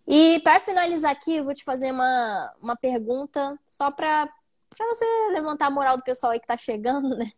E 0.07 0.39
para 0.39 0.59
finalizar 0.59 1.11
aqui, 1.11 1.35
eu 1.35 1.43
vou 1.43 1.53
te 1.53 1.63
fazer 1.63 1.91
uma, 1.91 2.51
uma 2.59 2.75
pergunta 2.75 3.55
só 3.63 3.91
para 3.91 4.27
você 4.75 5.05
levantar 5.31 5.67
a 5.67 5.71
moral 5.71 5.95
do 5.95 6.03
pessoal 6.03 6.31
aí 6.31 6.39
que 6.39 6.45
está 6.45 6.57
chegando, 6.57 7.15
né? 7.15 7.31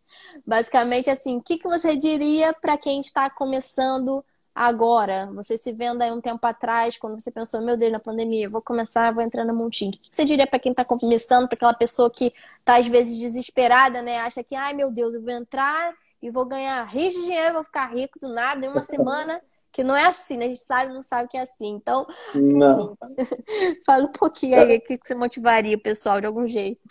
Basicamente, 0.47 1.09
assim, 1.09 1.36
o 1.36 1.41
que, 1.41 1.57
que 1.57 1.67
você 1.67 1.97
diria 1.97 2.53
para 2.53 2.78
quem 2.78 3.01
está 3.01 3.30
começando 3.30 4.24
agora? 4.54 5.30
Você 5.34 5.58
se 5.58 5.72
vendo 5.72 6.02
aí 6.02 6.12
um 6.12 6.22
tempo 6.22 6.45
atrás, 6.45 6.97
quando 6.97 7.20
você 7.20 7.32
pensou, 7.32 7.62
meu 7.62 7.78
Deus, 7.78 7.91
na 7.91 7.99
pandemia, 7.99 8.49
vou 8.49 8.62
começar, 8.62 9.14
vou 9.14 9.24
entrar 9.24 9.45
no 9.45 9.54
montinho. 9.54 9.91
O 9.91 9.93
que, 9.93 10.10
que 10.10 10.16
você 10.16 10.26
diria 10.26 10.47
para 10.47 10.60
quem 10.60 10.72
está 10.72 10.86
começando, 10.86 11.47
para 11.47 11.56
aquela 11.56 11.74
pessoa 11.74 12.10
que 12.10 12.34
está 12.60 12.78
às 12.78 12.88
vezes 12.88 13.18
desesperada, 13.18 14.02
né? 14.02 14.20
Acha 14.20 14.43
que, 14.43 14.56
ai 14.56 14.74
meu 14.74 14.91
Deus, 14.91 15.14
eu 15.14 15.22
vou 15.22 15.32
entrar 15.32 15.93
e 16.22 16.30
vou 16.30 16.45
ganhar 16.45 16.84
rios 16.86 17.14
de 17.14 17.24
dinheiro, 17.24 17.54
vou 17.54 17.64
ficar 17.64 17.88
rico 17.88 18.20
do 18.20 18.30
nada 18.34 18.66
em 18.66 18.70
uma 18.70 18.82
semana 18.82 19.41
que 19.72 19.84
não 19.84 19.95
é 19.95 20.06
assim, 20.06 20.38
né? 20.38 20.45
A 20.45 20.49
gente 20.49 20.62
sabe, 20.62 20.93
não 20.93 21.02
sabe 21.02 21.30
que 21.30 21.38
é 21.38 21.41
assim. 21.41 21.70
Então, 21.70 22.06
não. 22.36 22.97
fala 23.86 24.04
um 24.04 24.12
pouquinho 24.12 24.60
aí 24.60 24.78
o 24.78 24.82
que 24.82 24.99
você 25.02 25.16
motivaria 25.16 25.76
o 25.78 25.82
pessoal 25.82 26.20
de 26.20 26.28
algum 26.28 26.45
jeito. 26.45 26.82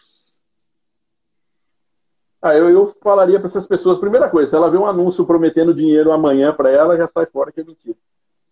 Ah, 2.42 2.54
eu, 2.54 2.70
eu 2.70 2.96
falaria 3.02 3.38
para 3.38 3.48
essas 3.48 3.66
pessoas, 3.66 3.98
primeira 3.98 4.28
coisa, 4.28 4.48
se 4.48 4.56
ela 4.56 4.70
vê 4.70 4.78
um 4.78 4.86
anúncio 4.86 5.26
prometendo 5.26 5.74
dinheiro 5.74 6.10
amanhã 6.10 6.54
para 6.54 6.70
ela, 6.70 6.96
já 6.96 7.06
sai 7.06 7.26
fora 7.26 7.52
que 7.52 7.60
é 7.60 7.64
mentira. 7.64 7.96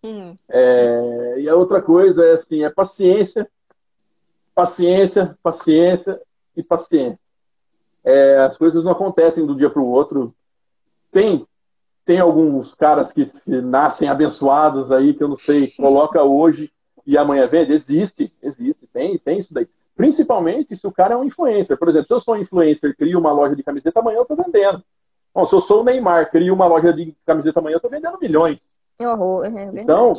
Hum. 0.03 0.35
É, 0.47 1.35
e 1.39 1.49
a 1.49 1.55
outra 1.55 1.81
coisa 1.81 2.23
é 2.23 2.33
assim, 2.33 2.63
é 2.63 2.69
paciência, 2.69 3.49
paciência, 4.53 5.37
paciência 5.41 6.21
e 6.55 6.61
paciência. 6.61 7.23
É, 8.03 8.37
as 8.37 8.55
coisas 8.55 8.83
não 8.83 8.91
acontecem 8.91 9.45
do 9.45 9.55
dia 9.55 9.69
para 9.69 9.81
o 9.81 9.87
outro. 9.87 10.33
Tem 11.11 11.45
tem 12.09 12.19
alguns 12.19 12.73
caras 12.73 13.11
que, 13.11 13.23
que, 13.23 13.61
nascem 13.61 14.09
abençoados 14.09 14.91
aí, 14.91 15.13
que 15.13 15.23
eu 15.23 15.27
não 15.27 15.35
sei, 15.35 15.69
coloca 15.77 16.23
hoje 16.23 16.71
e 17.05 17.15
amanhã 17.15 17.45
vende. 17.45 17.71
Existe, 17.71 18.33
existe, 18.41 18.87
tem, 18.87 19.15
tem 19.19 19.37
isso 19.37 19.53
daí. 19.53 19.67
Principalmente 19.99 20.73
se 20.77 20.87
o 20.87 20.93
cara 20.93 21.13
é 21.13 21.17
um 21.17 21.25
influencer. 21.25 21.77
Por 21.77 21.89
exemplo, 21.89 22.07
se 22.07 22.13
eu 22.13 22.21
sou 22.21 22.35
um 22.35 22.37
influencer, 22.37 22.95
crio 22.95 23.19
uma 23.19 23.33
loja 23.33 23.53
de 23.53 23.61
camiseta, 23.61 23.99
amanhã 23.99 24.19
eu 24.19 24.21
estou 24.21 24.37
vendendo. 24.37 24.81
Bom, 25.35 25.45
se 25.45 25.53
eu 25.53 25.59
sou 25.59 25.81
o 25.81 25.83
Neymar, 25.83 26.31
crio 26.31 26.53
uma 26.53 26.67
loja 26.67 26.93
de 26.93 27.13
camiseta 27.25 27.59
amanhã, 27.59 27.73
eu 27.73 27.79
estou 27.79 27.91
vendendo 27.91 28.17
milhões. 28.17 28.61
É 28.97 29.09
horror, 29.09 29.43
é 29.43 29.81
então, 29.81 30.13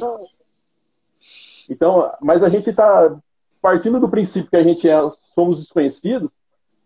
então, 1.71 2.13
mas 2.21 2.43
a 2.43 2.51
gente 2.51 2.69
está 2.69 3.17
partindo 3.63 3.99
do 3.99 4.11
princípio 4.11 4.51
que 4.51 4.57
a 4.59 4.63
gente 4.63 4.87
é, 4.87 4.99
somos 5.35 5.57
desconhecidos, 5.57 6.31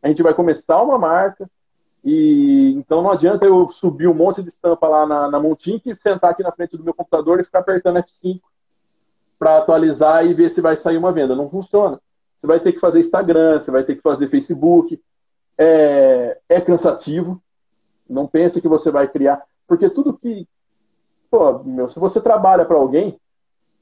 a 0.01 0.07
gente 0.07 0.23
vai 0.23 0.33
começar 0.33 0.81
uma 0.81 0.97
marca, 0.97 1.51
e 2.05 2.75
então 2.77 3.03
não 3.03 3.11
adianta 3.11 3.45
eu 3.45 3.69
subir 3.71 4.07
um 4.07 4.15
monte 4.15 4.41
de 4.41 4.51
estampa 4.51 4.87
lá 4.87 5.05
na, 5.05 5.29
na 5.33 5.41
Montink 5.41 5.91
e 5.91 5.97
sentar 5.97 6.31
aqui 6.31 6.45
na 6.45 6.53
frente 6.53 6.77
do 6.77 6.85
meu 6.85 6.95
computador 6.95 7.41
e 7.41 7.45
ficar 7.45 7.59
apertando 7.59 7.97
F5 7.97 8.41
para 9.37 9.59
atualizar 9.59 10.25
e 10.25 10.33
ver 10.33 10.49
se 10.49 10.61
vai 10.61 10.77
sair 10.77 10.97
uma 10.97 11.11
venda. 11.11 11.35
Não 11.35 11.51
funciona. 11.51 11.99
Você 12.45 12.47
vai 12.47 12.61
ter 12.61 12.73
que 12.73 12.79
fazer 12.79 13.01
Instagram, 13.01 13.59
você 13.59 13.71
vai 13.71 13.85
ter 13.85 13.97
que 13.97 14.03
fazer 14.03 14.29
Facebook. 14.29 15.01
É, 15.57 16.39
é 16.47 16.61
cansativo. 16.61 17.43
Não 18.07 18.27
pense 18.27 18.61
que 18.61 18.69
você 18.69 18.91
vai 18.91 19.09
criar. 19.09 19.43
Porque 19.67 19.89
tudo 19.89 20.13
que. 20.13 20.47
Pô, 21.31 21.65
meu, 21.65 21.89
se 21.89 21.99
você 21.99 22.21
trabalha 22.21 22.67
para 22.67 22.77
alguém, 22.77 23.19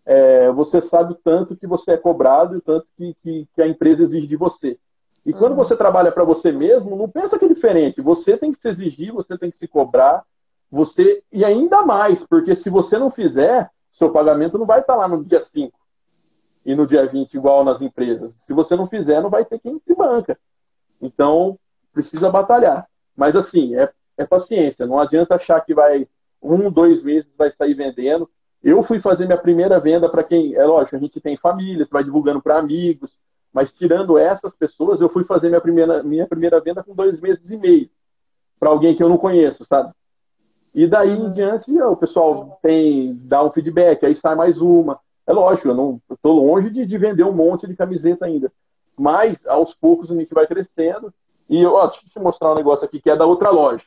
é, 0.07 0.49
você 0.53 0.81
sabe 0.81 1.13
o 1.13 1.17
tanto 1.17 1.57
que 1.57 1.67
você 1.67 1.91
é 1.91 1.97
cobrado 1.97 2.55
e 2.55 2.59
o 2.59 2.61
tanto 2.61 2.87
que, 2.97 3.17
que, 3.21 3.49
que 3.53 3.61
a 3.61 3.67
empresa 3.67 4.05
exige 4.05 4.29
de 4.29 4.37
você. 4.37 4.79
E 5.27 5.33
quando 5.33 5.57
você 5.57 5.75
trabalha 5.75 6.13
para 6.13 6.23
você 6.23 6.53
mesmo, 6.53 6.95
não 6.95 7.09
pensa 7.09 7.37
que 7.37 7.45
é 7.45 7.49
diferente. 7.49 8.01
Você 8.01 8.37
tem 8.37 8.53
que 8.53 8.59
se 8.59 8.69
exigir, 8.69 9.13
você 9.13 9.37
tem 9.37 9.51
que 9.51 9.57
se 9.57 9.67
cobrar, 9.67 10.23
você 10.71 11.21
e 11.33 11.45
ainda 11.45 11.85
mais, 11.85 12.25
porque 12.25 12.55
se 12.55 12.71
você 12.71 12.97
não 12.97 13.11
fizer, 13.11 13.69
seu 13.91 14.11
pagamento 14.11 14.57
não 14.57 14.67
vai 14.67 14.79
estar 14.79 14.95
lá 14.95 15.09
no 15.09 15.25
dia 15.25 15.41
5 15.41 15.82
e 16.65 16.75
no 16.75 16.87
dia 16.87 17.07
20 17.07 17.35
igual 17.35 17.65
nas 17.65 17.81
empresas. 17.81 18.35
Se 18.47 18.53
você 18.53 18.77
não 18.77 18.87
fizer, 18.87 19.21
não 19.21 19.31
vai 19.31 19.45
ter 19.45 19.59
quem 19.59 19.79
te 19.79 19.95
banca. 19.95 20.39
Então, 21.01 21.59
precisa 21.93 22.31
batalhar. 22.31 22.87
Mas 23.17 23.37
assim, 23.37 23.75
é, 23.77 23.91
é 24.17 24.25
paciência. 24.25 24.87
Não 24.87 24.99
adianta 24.99 25.35
achar 25.35 25.61
que 25.61 25.75
vai 25.75 26.07
um, 26.41 26.71
dois 26.71 27.03
meses 27.03 27.31
vai 27.37 27.51
sair 27.51 27.75
vendendo. 27.75 28.29
Eu 28.63 28.83
fui 28.83 29.01
fazer 29.01 29.27
minha 29.27 29.39
primeira 29.39 29.79
venda 29.81 30.09
para 30.09 30.23
quem, 30.23 30.55
é 30.55 30.65
lógico, 30.65 30.97
a 30.97 30.99
gente 30.99 31.21
tem 31.21 31.37
família, 31.37 31.85
você 31.85 31.91
vai 31.91 32.05
divulgando 32.05 32.41
para 32.41 32.59
amigos, 32.59 33.11
mas 33.53 33.73
tirando 33.73 34.17
essas 34.17 34.55
pessoas, 34.55 35.01
eu 35.01 35.09
fui 35.09 35.25
fazer 35.25 35.49
minha 35.49 35.61
primeira, 35.61 36.03
minha 36.03 36.27
primeira 36.27 36.61
venda 36.61 36.83
com 36.83 36.95
dois 36.95 37.21
meses 37.21 37.49
e 37.51 37.57
meio 37.57 37.91
para 38.63 38.71
alguém 38.71 38.95
que 38.95 39.03
eu 39.03 39.09
não 39.09 39.19
conheço, 39.19 39.65
sabe? 39.65 39.93
E 40.73 40.87
daí 40.87 41.11
em 41.11 41.23
uhum. 41.23 41.31
diante, 41.31 41.71
o 41.83 41.97
pessoal 41.97 42.61
tem 42.63 43.15
dá 43.25 43.43
um 43.43 43.51
feedback, 43.51 44.07
aí 44.07 44.15
sai 44.15 44.37
mais 44.37 44.59
uma. 44.59 45.01
É 45.27 45.33
lógico, 45.33 45.69
eu 45.69 45.75
não 45.75 46.01
estou 46.11 46.45
longe 46.45 46.71
de, 46.71 46.85
de, 46.85 46.99
vender 46.99 47.25
um 47.25 47.33
monte 47.33 47.67
de 47.67 47.77
camiseta 47.77 48.25
ainda. 48.25 48.53
Mas 48.99 49.47
aos 49.47 49.75
poucos 49.75 50.11
a 50.11 50.15
gente 50.15 50.33
vai 50.35 50.47
crescendo. 50.47 51.13
E 51.49 51.65
ó, 51.65 51.87
deixa 51.87 52.05
eu 52.05 52.11
te 52.11 52.19
mostrar 52.19 52.53
um 52.53 52.57
negócio 52.57 52.85
aqui 52.85 53.01
que 53.01 53.11
é 53.11 53.17
da 53.17 53.25
outra 53.25 53.51
loja. 53.51 53.85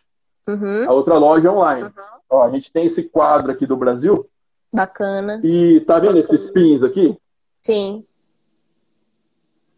Uhum. 0.47 0.89
A 0.89 0.93
outra 0.93 1.17
loja 1.17 1.51
online. 1.51 1.83
Uhum. 1.83 1.91
Ó, 2.29 2.43
a 2.43 2.49
gente 2.49 2.71
tem 2.71 2.85
esse 2.85 3.03
quadro 3.03 3.51
aqui 3.51 3.65
do 3.65 3.75
Brasil. 3.75 4.27
Bacana. 4.73 5.41
E 5.43 5.81
tá 5.81 5.95
vendo 5.95 6.15
Bacana. 6.15 6.19
esses 6.19 6.49
pins 6.51 6.83
aqui? 6.83 7.17
Sim. 7.59 8.05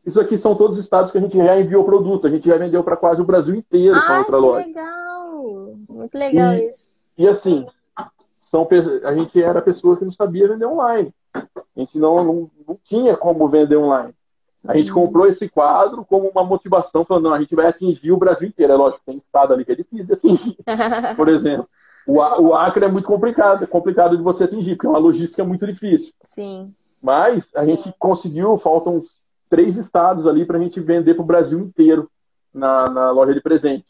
Isso 0.06 0.20
aqui 0.20 0.38
são 0.38 0.56
todos 0.56 0.78
os 0.78 0.84
estados 0.84 1.12
que 1.12 1.18
a 1.18 1.22
gente 1.22 1.36
já 1.36 1.60
enviou 1.60 1.84
produto. 1.84 2.28
A 2.28 2.30
gente 2.30 2.48
já 2.48 2.58
vendeu 2.58 2.84
para 2.84 2.96
quase 2.96 3.22
o 3.22 3.26
Brasil 3.26 3.56
inteiro 3.56 4.00
com 4.00 4.14
a 4.14 4.20
outra 4.20 4.38
loja. 4.38 4.66
legal! 4.66 5.76
Muito 5.90 6.18
legal 6.18 6.54
e, 6.54 6.70
isso. 6.70 6.90
E 7.18 7.28
assim, 7.28 7.66
são, 8.42 8.68
a 9.04 9.14
gente 9.14 9.42
era 9.42 9.62
pessoa 9.62 9.98
que 9.98 10.04
não 10.04 10.12
sabia 10.12 10.48
vender 10.48 10.66
online. 10.66 11.14
A 11.38 11.80
gente 11.80 11.98
não, 11.98 12.24
não, 12.24 12.52
não 12.68 12.80
tinha 12.84 13.16
como 13.16 13.48
vender 13.48 13.78
online. 13.78 14.14
A 14.68 14.76
gente 14.76 14.92
uhum. 14.92 15.06
comprou 15.06 15.28
esse 15.28 15.48
quadro 15.48 16.06
como 16.06 16.28
uma 16.28 16.44
motivação, 16.44 17.06
falando, 17.06 17.26
não, 17.26 17.34
a 17.34 17.40
gente 17.40 17.56
vai 17.56 17.68
atingir 17.68 18.12
o 18.12 18.18
Brasil 18.18 18.48
inteiro. 18.48 18.74
É 18.74 18.76
lógico, 18.76 19.02
tem 19.06 19.18
estado 19.18 19.54
ali 19.54 19.64
que 19.64 19.72
é 19.72 19.76
difícil 19.76 20.06
de 20.06 20.14
atingir. 20.14 20.58
Por 21.16 21.30
exemplo, 21.30 21.68
o, 22.06 22.20
o 22.42 22.56
Acre 22.56 22.86
é 22.86 22.88
muito 22.90 23.08
complicado, 23.08 23.64
é 23.64 23.68
complicado 23.68 24.18
de 24.18 24.24
você 24.24 24.44
atingir, 24.44 24.76
porque 24.76 24.88
é 24.88 24.90
uma 24.90 25.00
logística 25.00 25.44
muito 25.44 25.66
difícil. 25.66 26.14
Sim. 26.24 26.74
Mas 27.02 27.48
a 27.56 27.66
gente 27.66 27.94
conseguiu, 27.98 28.58
faltam 28.58 29.02
três 29.50 29.76
estados 29.76 30.28
ali 30.28 30.46
para 30.46 30.58
a 30.58 30.62
gente 30.62 30.80
vender 30.80 31.14
para 31.14 31.24
o 31.24 31.28
Brasil 31.28 31.60
inteiro 31.60 32.10
na, 32.54 32.90
na, 32.90 33.12
loja 33.12 33.34
de 33.34 33.42
presente. 33.42 33.86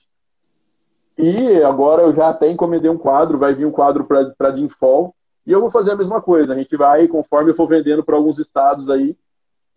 E 1.17 1.63
agora 1.63 2.03
eu 2.03 2.13
já 2.13 2.29
até 2.29 2.49
encomendei 2.49 2.91
um 2.91 2.97
quadro, 2.97 3.39
vai 3.39 3.53
vir 3.53 3.65
um 3.65 3.71
quadro 3.71 4.05
para 4.05 4.51
Dinfol, 4.51 5.15
e 5.47 5.51
eu 5.53 5.61
vou 5.61 5.71
fazer 5.71 5.91
a 5.91 5.95
mesma 5.95 6.21
coisa. 6.21 6.53
A 6.53 6.57
gente 6.57 6.75
vai, 6.75 7.07
conforme 7.07 7.51
eu 7.51 7.55
for 7.55 7.67
vendendo 7.67 8.03
para 8.03 8.17
alguns 8.17 8.37
estados 8.37 8.89
aí, 8.89 9.17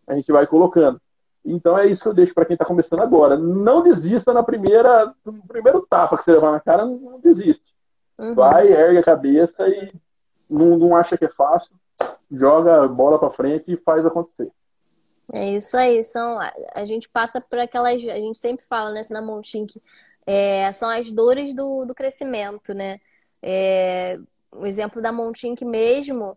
a 0.05 0.15
gente 0.17 0.31
vai 0.33 0.45
colocando. 0.45 1.01
Então 1.45 1.79
é 1.79 1.87
isso 1.87 2.03
que 2.03 2.09
eu 2.09 2.13
deixo 2.13 2.35
para 2.35 2.45
quem 2.45 2.55
está 2.55 2.65
começando 2.65 3.01
agora. 3.01 3.39
Não 3.39 3.81
desista 3.81 4.35
na 4.35 4.43
primeira, 4.43 5.15
no 5.25 5.47
primeiro 5.47 5.81
tapa 5.87 6.17
que 6.17 6.25
você 6.25 6.33
levar 6.33 6.51
na 6.51 6.59
cara, 6.59 6.85
não 6.85 7.21
desiste. 7.21 7.65
Uhum. 8.19 8.35
Vai, 8.35 8.67
ergue 8.67 8.99
a 8.99 9.03
cabeça 9.05 9.67
e 9.69 9.93
não, 10.51 10.77
não 10.77 10.97
acha 10.97 11.17
que 11.17 11.25
é 11.25 11.29
fácil, 11.29 11.71
joga 12.31 12.83
a 12.83 12.89
bola 12.89 13.17
para 13.17 13.31
frente 13.31 13.73
e 13.73 13.77
faz 13.77 14.05
acontecer. 14.05 14.51
É 15.33 15.53
isso 15.53 15.77
aí, 15.77 16.03
são, 16.03 16.41
a 16.75 16.85
gente 16.85 17.09
passa 17.09 17.41
por 17.41 17.61
aquelas, 17.61 17.95
a 17.95 18.17
gente 18.17 18.37
sempre 18.37 18.67
fala 18.67 18.91
né, 18.91 19.03
na 19.09 19.23
Montink, 19.23 19.81
é, 20.27 20.71
são 20.73 20.89
as 20.89 21.13
dores 21.13 21.55
do, 21.55 21.87
do 21.87 21.95
crescimento, 21.95 22.75
né? 22.75 22.99
É, 23.41 24.19
o 24.53 24.67
exemplo 24.67 25.01
da 25.01 25.13
Montink 25.13 25.65
mesmo, 25.65 26.37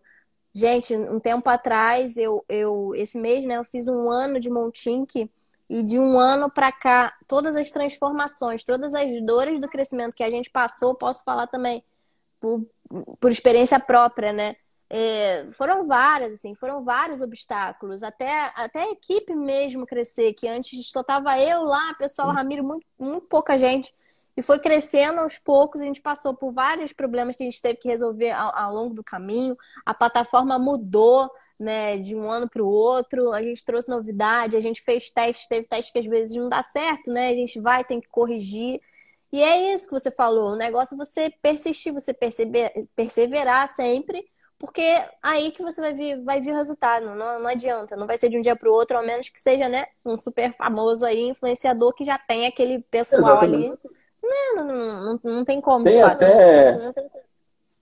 gente, 0.52 0.94
um 0.94 1.18
tempo 1.18 1.48
atrás, 1.50 2.16
eu, 2.16 2.44
eu 2.48 2.94
esse 2.94 3.18
mês, 3.18 3.44
né, 3.44 3.56
eu 3.56 3.64
fiz 3.64 3.88
um 3.88 4.10
ano 4.10 4.38
de 4.38 4.48
Montink 4.48 5.30
e 5.68 5.82
de 5.82 5.98
um 5.98 6.18
ano 6.18 6.50
para 6.50 6.70
cá, 6.70 7.14
todas 7.26 7.56
as 7.56 7.70
transformações, 7.70 8.64
todas 8.64 8.94
as 8.94 9.20
dores 9.22 9.60
do 9.60 9.68
crescimento 9.68 10.14
que 10.14 10.22
a 10.22 10.30
gente 10.30 10.50
passou, 10.50 10.94
posso 10.94 11.24
falar 11.24 11.46
também 11.46 11.82
por, 12.38 12.64
por 13.18 13.30
experiência 13.30 13.80
própria, 13.80 14.32
né? 14.32 14.56
É, 14.90 15.46
foram 15.50 15.86
várias, 15.86 16.34
assim, 16.34 16.54
foram 16.54 16.82
vários 16.82 17.20
obstáculos, 17.20 18.02
até, 18.02 18.52
até 18.54 18.82
a 18.82 18.90
equipe 18.90 19.34
mesmo 19.34 19.86
crescer, 19.86 20.34
que 20.34 20.46
antes 20.46 20.90
só 20.90 21.02
tava 21.02 21.40
eu 21.40 21.64
lá, 21.64 21.94
pessoal, 21.94 22.30
Ramiro, 22.30 22.62
muito, 22.62 22.86
muito 22.98 23.26
pouca 23.26 23.56
gente, 23.56 23.92
e 24.36 24.42
foi 24.42 24.58
crescendo 24.58 25.20
aos 25.20 25.38
poucos, 25.38 25.80
a 25.80 25.84
gente 25.84 26.00
passou 26.00 26.34
por 26.34 26.52
vários 26.52 26.92
problemas 26.92 27.36
que 27.36 27.42
a 27.42 27.46
gente 27.46 27.60
teve 27.60 27.76
que 27.76 27.88
resolver 27.88 28.30
ao, 28.32 28.56
ao 28.56 28.74
longo 28.74 28.94
do 28.94 29.04
caminho, 29.04 29.56
a 29.84 29.94
plataforma 29.94 30.58
mudou, 30.58 31.30
né, 31.58 31.98
de 31.98 32.16
um 32.16 32.30
ano 32.30 32.48
para 32.48 32.62
o 32.62 32.68
outro, 32.68 33.32
a 33.32 33.40
gente 33.42 33.64
trouxe 33.64 33.88
novidade, 33.88 34.56
a 34.56 34.60
gente 34.60 34.82
fez 34.82 35.08
testes, 35.08 35.46
teve 35.46 35.66
testes 35.66 35.92
que 35.92 35.98
às 36.00 36.06
vezes 36.06 36.36
não 36.36 36.48
dá 36.48 36.62
certo, 36.62 37.12
né, 37.12 37.28
a 37.28 37.34
gente 37.34 37.60
vai, 37.60 37.84
tem 37.84 38.00
que 38.00 38.08
corrigir, 38.08 38.80
e 39.32 39.42
é 39.42 39.72
isso 39.72 39.86
que 39.88 39.92
você 39.92 40.10
falou, 40.10 40.52
o 40.52 40.56
negócio 40.56 40.94
é 40.94 40.98
você 40.98 41.30
persistir, 41.42 41.92
você 41.92 42.14
perceber, 42.14 42.72
perseverar 42.94 43.66
sempre, 43.68 44.24
porque 44.58 44.82
aí 45.22 45.50
que 45.50 45.62
você 45.62 45.80
vai 45.80 45.92
vir, 45.92 46.22
vai 46.22 46.40
vir 46.40 46.52
o 46.52 46.56
resultado. 46.56 47.06
Não, 47.14 47.40
não 47.40 47.48
adianta, 47.48 47.96
não 47.96 48.06
vai 48.06 48.16
ser 48.16 48.28
de 48.28 48.38
um 48.38 48.40
dia 48.40 48.56
para 48.56 48.70
o 48.70 48.72
outro, 48.72 48.96
ao 48.96 49.04
menos 49.04 49.28
que 49.28 49.40
seja, 49.40 49.68
né, 49.68 49.86
um 50.04 50.16
super 50.16 50.52
famoso 50.52 51.04
aí, 51.04 51.20
influenciador 51.20 51.92
que 51.94 52.04
já 52.04 52.16
tem 52.16 52.46
aquele 52.46 52.80
pessoal 52.90 53.42
Exatamente. 53.42 53.80
ali. 53.84 53.94
Não, 54.54 54.64
não, 54.64 55.20
não, 55.22 55.44
tem 55.44 55.60
como. 55.60 55.84
Tem 55.84 56.02
até, 56.02 56.92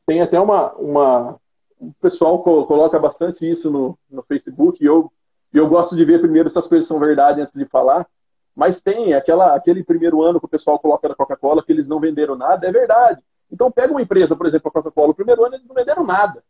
tem 0.06 0.20
até 0.20 0.40
uma, 0.40 0.72
uma, 0.72 1.40
o 1.78 1.92
pessoal 2.00 2.42
coloca 2.42 2.98
bastante 2.98 3.48
isso 3.48 3.70
no, 3.70 3.98
no 4.10 4.22
Facebook 4.22 4.82
e 4.82 4.86
eu, 4.86 5.10
eu 5.52 5.68
gosto 5.68 5.96
de 5.96 6.04
ver 6.04 6.20
primeiro 6.20 6.48
se 6.48 6.58
as 6.58 6.66
coisas 6.66 6.86
são 6.86 6.98
verdade 6.98 7.40
antes 7.40 7.54
de 7.54 7.64
falar. 7.64 8.06
Mas 8.54 8.80
tem 8.80 9.14
aquela, 9.14 9.54
aquele 9.54 9.82
primeiro 9.82 10.22
ano 10.22 10.38
que 10.38 10.44
o 10.44 10.48
pessoal 10.48 10.78
coloca 10.78 11.08
na 11.08 11.14
Coca-Cola 11.14 11.64
que 11.64 11.72
eles 11.72 11.86
não 11.86 11.98
venderam 11.98 12.36
nada, 12.36 12.66
é 12.66 12.72
verdade. 12.72 13.22
Então 13.50 13.70
pega 13.70 13.92
uma 13.92 14.02
empresa, 14.02 14.36
por 14.36 14.46
exemplo, 14.46 14.68
a 14.68 14.72
Coca-Cola, 14.72 15.10
o 15.10 15.14
primeiro 15.14 15.44
ano 15.44 15.54
eles 15.54 15.66
não 15.66 15.74
venderam 15.74 16.04
nada. 16.04 16.42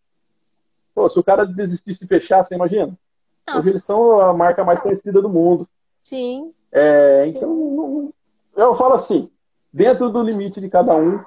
Pô, 0.94 1.08
se 1.08 1.18
o 1.18 1.22
cara 1.22 1.46
desistisse 1.46 2.04
e 2.04 2.08
fechasse, 2.08 2.48
você 2.48 2.54
imagina? 2.54 2.98
Nossa. 3.46 3.60
Hoje 3.60 3.70
eles 3.70 3.84
são 3.84 4.20
a 4.20 4.32
marca 4.32 4.64
mais 4.64 4.80
conhecida 4.80 5.22
do 5.22 5.28
mundo. 5.28 5.66
Sim. 5.98 6.52
É, 6.70 7.26
então, 7.26 8.12
eu 8.56 8.74
falo 8.74 8.94
assim, 8.94 9.30
dentro 9.72 10.10
do 10.10 10.22
limite 10.22 10.60
de 10.60 10.68
cada 10.68 10.94
um, 10.94 11.24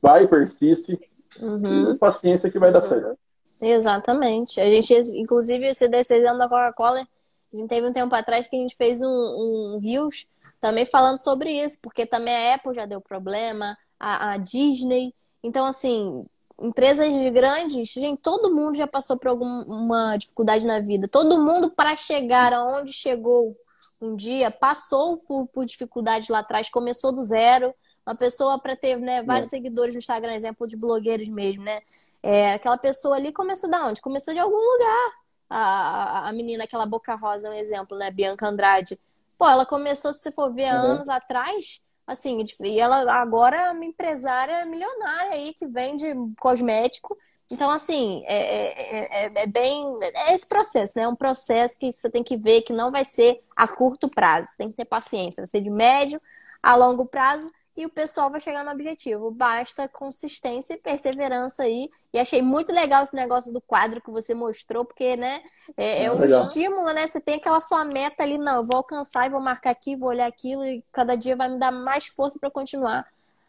vai, 0.00 0.26
persiste, 0.28 0.98
uhum. 1.40 1.96
paciência 1.98 2.50
que 2.50 2.58
vai 2.58 2.72
dar 2.72 2.82
certo. 2.82 3.18
Exatamente. 3.60 4.60
A 4.60 4.68
gente, 4.68 4.94
inclusive, 5.12 5.66
esse 5.66 5.88
decisão 5.88 6.36
da 6.36 6.48
Coca-Cola, 6.48 7.06
a 7.52 7.56
gente 7.56 7.68
teve 7.68 7.86
um 7.86 7.92
tempo 7.92 8.14
atrás 8.14 8.46
que 8.46 8.56
a 8.56 8.58
gente 8.58 8.76
fez 8.76 9.00
um, 9.02 9.08
um 9.08 9.78
Rios 9.78 10.26
também 10.60 10.84
falando 10.84 11.18
sobre 11.18 11.50
isso, 11.50 11.78
porque 11.80 12.06
também 12.06 12.34
a 12.34 12.54
Apple 12.54 12.74
já 12.74 12.86
deu 12.86 13.00
problema, 13.00 13.76
a, 13.98 14.32
a 14.32 14.36
Disney. 14.36 15.14
Então, 15.42 15.66
assim, 15.66 16.26
empresas 16.60 17.12
grandes, 17.32 17.88
gente, 17.88 18.20
todo 18.20 18.54
mundo 18.54 18.76
já 18.76 18.86
passou 18.86 19.18
por 19.18 19.28
alguma 19.28 20.16
dificuldade 20.16 20.66
na 20.66 20.80
vida. 20.80 21.08
Todo 21.08 21.42
mundo, 21.42 21.70
para 21.70 21.96
chegar 21.96 22.52
aonde 22.52 22.92
chegou 22.92 23.56
um 24.04 24.16
dia, 24.16 24.50
passou 24.50 25.16
por, 25.16 25.46
por 25.48 25.64
dificuldade 25.64 26.30
lá 26.30 26.40
atrás, 26.40 26.70
começou 26.70 27.12
do 27.12 27.22
zero. 27.22 27.74
Uma 28.06 28.14
pessoa 28.14 28.58
para 28.58 28.76
ter 28.76 28.98
né, 28.98 29.22
vários 29.22 29.48
é. 29.48 29.50
seguidores 29.50 29.94
no 29.94 29.98
Instagram, 29.98 30.34
exemplo 30.34 30.66
de 30.66 30.76
blogueiros 30.76 31.28
mesmo, 31.28 31.64
né? 31.64 31.80
É, 32.22 32.52
aquela 32.52 32.76
pessoa 32.76 33.16
ali 33.16 33.32
começou 33.32 33.70
da 33.70 33.86
onde? 33.86 34.02
Começou 34.02 34.34
de 34.34 34.40
algum 34.40 34.56
lugar. 34.56 35.12
A, 35.48 35.58
a, 35.58 36.28
a 36.28 36.32
menina, 36.32 36.64
aquela 36.64 36.86
boca 36.86 37.14
rosa, 37.14 37.48
um 37.48 37.54
exemplo, 37.54 37.96
né? 37.96 38.10
Bianca 38.10 38.46
Andrade. 38.46 38.98
Pô, 39.38 39.48
ela 39.48 39.64
começou, 39.64 40.12
se 40.12 40.20
você 40.20 40.32
for 40.32 40.52
ver, 40.52 40.72
uhum. 40.72 40.80
anos 40.80 41.08
atrás, 41.08 41.82
assim, 42.06 42.44
e 42.62 42.78
ela 42.78 43.10
agora 43.12 43.56
é 43.56 43.70
uma 43.70 43.84
empresária 43.84 44.64
milionária 44.66 45.32
aí 45.32 45.54
que 45.54 45.66
vende 45.66 46.06
cosmético. 46.38 47.16
Então, 47.50 47.70
assim, 47.70 48.24
é, 48.26 48.36
é, 48.36 49.24
é, 49.24 49.32
é, 49.34 49.46
bem. 49.46 49.84
É 50.02 50.34
esse 50.34 50.46
processo, 50.46 50.94
né? 50.96 51.04
É 51.04 51.08
um 51.08 51.16
processo 51.16 51.76
que 51.78 51.92
você 51.92 52.10
tem 52.10 52.22
que 52.22 52.36
ver 52.36 52.62
que 52.62 52.72
não 52.72 52.90
vai 52.90 53.04
ser 53.04 53.42
a 53.54 53.68
curto 53.68 54.08
prazo. 54.08 54.48
Tem 54.56 54.70
que 54.70 54.76
ter 54.76 54.84
paciência. 54.84 55.42
Vai 55.42 55.48
ser 55.48 55.60
de 55.60 55.70
médio 55.70 56.20
a 56.62 56.74
longo 56.74 57.04
prazo 57.04 57.50
e 57.76 57.84
o 57.84 57.90
pessoal 57.90 58.30
vai 58.30 58.40
chegar 58.40 58.64
no 58.64 58.70
objetivo. 58.70 59.30
Basta 59.30 59.88
consistência 59.88 60.74
e 60.74 60.78
perseverança 60.78 61.64
aí. 61.64 61.90
E 62.12 62.18
achei 62.18 62.40
muito 62.40 62.72
legal 62.72 63.02
esse 63.02 63.14
negócio 63.14 63.52
do 63.52 63.60
quadro 63.60 64.00
que 64.00 64.10
você 64.10 64.32
mostrou, 64.32 64.84
porque, 64.84 65.16
né, 65.16 65.42
é, 65.76 66.04
é 66.04 66.12
um 66.12 66.18
legal. 66.18 66.40
estímulo, 66.40 66.92
né? 66.92 67.06
Você 67.06 67.20
tem 67.20 67.34
aquela 67.34 67.60
sua 67.60 67.84
meta 67.84 68.22
ali, 68.22 68.38
não, 68.38 68.56
eu 68.56 68.64
vou 68.64 68.76
alcançar 68.76 69.26
e 69.26 69.30
vou 69.30 69.40
marcar 69.40 69.70
aqui, 69.70 69.96
vou 69.96 70.08
olhar 70.08 70.26
aquilo, 70.26 70.64
e 70.64 70.84
cada 70.92 71.16
dia 71.16 71.34
vai 71.34 71.48
me 71.48 71.58
dar 71.58 71.72
mais 71.72 72.06
força 72.06 72.38
para 72.38 72.50
continuar 72.50 73.04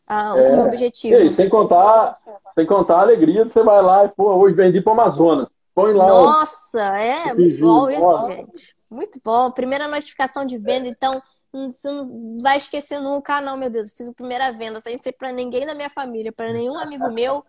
ah, 0.08 0.36
o 0.36 0.40
é. 0.40 0.56
meu 0.56 0.66
objetivo. 0.66 1.16
E 1.16 1.30
sem 1.30 1.50
contar, 1.50 2.18
sem 2.54 2.66
contar 2.66 2.98
a 2.98 3.02
alegria, 3.02 3.46
você 3.46 3.64
vai 3.64 3.82
lá 3.82 4.06
e, 4.06 4.10
pô, 4.10 4.36
hoje 4.36 4.56
vendi 4.56 4.82
para 4.82 4.92
o 4.92 4.94
Amazonas. 4.94 5.50
Põe 5.74 5.94
lá. 5.94 6.08
Nossa, 6.08 6.82
é, 6.98 7.34
muito 7.34 7.60
bom 7.60 7.90
isso, 7.90 8.28
gente. 8.28 8.76
Muito 8.90 9.20
bom. 9.24 9.52
Primeira 9.52 9.88
notificação 9.88 10.46
de 10.46 10.58
venda, 10.58 10.88
então 10.88 11.12
você 11.52 11.90
não 11.90 12.38
vai 12.42 12.58
esquecer 12.58 13.00
nunca, 13.00 13.38
ah, 13.38 13.42
não, 13.42 13.58
meu 13.58 13.70
Deus, 13.70 13.90
eu 13.90 13.98
fiz 13.98 14.10
a 14.10 14.14
primeira 14.14 14.52
venda 14.52 14.82
sem 14.82 14.98
ser 14.98 15.14
para 15.14 15.32
ninguém 15.32 15.66
da 15.66 15.74
minha 15.74 15.90
família, 15.90 16.32
para 16.32 16.52
nenhum 16.52 16.78
amigo 16.78 17.10
meu. 17.12 17.44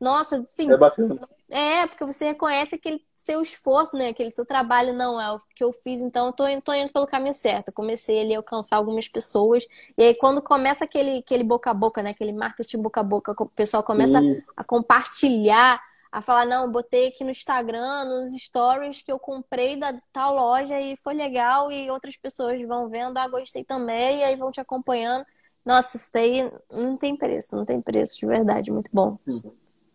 Nossa, 0.00 0.42
sim. 0.46 0.70
É 0.70 0.76
bacana. 0.76 1.18
É, 1.50 1.86
porque 1.86 2.04
você 2.04 2.26
reconhece 2.26 2.76
aquele 2.76 3.04
seu 3.12 3.42
esforço, 3.42 3.96
né? 3.96 4.08
Aquele 4.08 4.30
seu 4.30 4.46
trabalho, 4.46 4.92
não, 4.92 5.20
é 5.20 5.32
o 5.32 5.40
que 5.54 5.64
eu 5.64 5.72
fiz, 5.72 6.00
então 6.00 6.26
eu 6.26 6.32
tô, 6.32 6.44
tô 6.62 6.72
indo 6.72 6.92
pelo 6.92 7.06
caminho 7.06 7.34
certo. 7.34 7.72
Comecei 7.72 8.20
ali 8.20 8.34
a 8.34 8.38
alcançar 8.38 8.76
algumas 8.76 9.08
pessoas. 9.08 9.66
E 9.98 10.02
aí, 10.02 10.14
quando 10.14 10.40
começa 10.40 10.84
aquele, 10.84 11.18
aquele 11.18 11.42
boca 11.42 11.70
a 11.70 11.74
boca, 11.74 12.02
né? 12.02 12.10
Aquele 12.10 12.32
marketing 12.32 12.80
boca 12.80 13.00
a 13.00 13.02
boca, 13.02 13.34
o 13.38 13.46
pessoal 13.48 13.82
começa 13.82 14.20
sim. 14.20 14.40
a 14.56 14.62
compartilhar 14.62 15.82
a 16.12 16.20
falar, 16.20 16.44
não, 16.44 16.70
botei 16.70 17.08
aqui 17.08 17.22
no 17.22 17.30
Instagram, 17.30 18.04
nos 18.04 18.32
stories 18.32 19.00
que 19.00 19.12
eu 19.12 19.18
comprei 19.18 19.76
da 19.76 19.94
tal 20.12 20.34
loja 20.34 20.80
e 20.80 20.96
foi 20.96 21.14
legal 21.14 21.70
e 21.70 21.88
outras 21.88 22.16
pessoas 22.16 22.60
vão 22.66 22.88
vendo, 22.88 23.16
ah, 23.16 23.28
gostei 23.28 23.62
também, 23.62 24.18
e 24.18 24.24
aí 24.24 24.34
vão 24.34 24.50
te 24.50 24.60
acompanhando. 24.60 25.24
Nossa, 25.64 25.96
isso 25.96 26.10
daí 26.12 26.50
não 26.72 26.96
tem 26.96 27.14
preço, 27.16 27.54
não 27.54 27.64
tem 27.64 27.80
preço, 27.80 28.18
de 28.18 28.26
verdade, 28.26 28.72
muito 28.72 28.90
bom. 28.92 29.18
Uhum. 29.26 29.40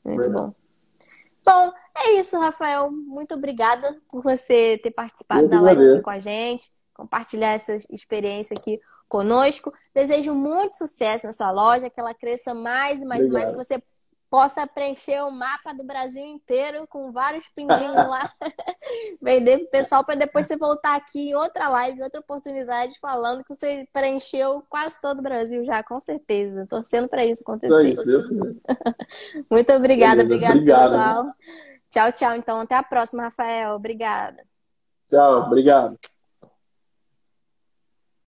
Muito 0.06 0.22
verdade. 0.22 0.32
bom. 0.32 0.65
Bom, 1.46 1.72
é 1.96 2.14
isso, 2.14 2.40
Rafael. 2.40 2.92
Muito 2.92 3.36
obrigada 3.36 4.02
por 4.10 4.24
você 4.24 4.80
ter 4.82 4.92
participado 4.92 5.48
da 5.48 5.62
live 5.62 5.92
aqui 5.92 6.02
com 6.02 6.10
a 6.10 6.20
gente, 6.20 6.72
compartilhar 6.94 7.52
essa 7.52 7.78
experiência 7.92 8.56
aqui 8.58 8.80
conosco. 9.08 9.72
Desejo 9.94 10.34
muito 10.34 10.76
sucesso 10.76 11.28
na 11.28 11.32
sua 11.32 11.52
loja, 11.52 11.90
que 11.90 12.00
ela 12.00 12.14
cresça 12.14 12.54
mais 12.54 13.02
e 13.02 13.06
mais 13.06 13.26
Obrigado. 13.26 13.28
e 13.28 13.32
mais, 13.32 13.52
que 13.52 13.58
você 13.58 13.84
possa 14.30 14.68
preencher 14.68 15.22
o 15.22 15.32
mapa 15.32 15.74
do 15.74 15.86
Brasil 15.86 16.24
inteiro 16.24 16.86
com 16.88 17.12
vários 17.12 17.48
pinzinhos 17.50 17.94
lá, 17.94 18.32
vender 19.22 19.60
pro 19.60 19.70
pessoal 19.70 20.04
para 20.04 20.16
depois 20.16 20.46
você 20.46 20.58
voltar 20.58 20.96
aqui 20.96 21.30
em 21.30 21.36
outra 21.36 21.70
live, 21.70 22.02
outra 22.02 22.20
oportunidade, 22.20 23.00
falando 23.00 23.44
que 23.44 23.54
você 23.54 23.88
preencheu 23.94 24.64
quase 24.70 25.00
todo 25.02 25.20
o 25.20 25.24
Brasil 25.24 25.64
já, 25.66 25.84
com 25.84 26.00
certeza. 26.00 26.66
Torcendo 26.68 27.08
para 27.08 27.26
isso 27.26 27.44
acontecer. 27.44 27.96
Muito 29.50 29.74
obrigada, 29.74 30.24
obrigada, 30.24 30.62
pessoal. 30.62 31.34
Tchau, 31.90 32.12
tchau. 32.12 32.36
Então, 32.36 32.60
até 32.60 32.76
a 32.76 32.84
próxima, 32.84 33.24
Rafael. 33.24 33.76
Obrigada. 33.76 34.44
Tchau, 35.10 35.44
obrigado. 35.44 35.98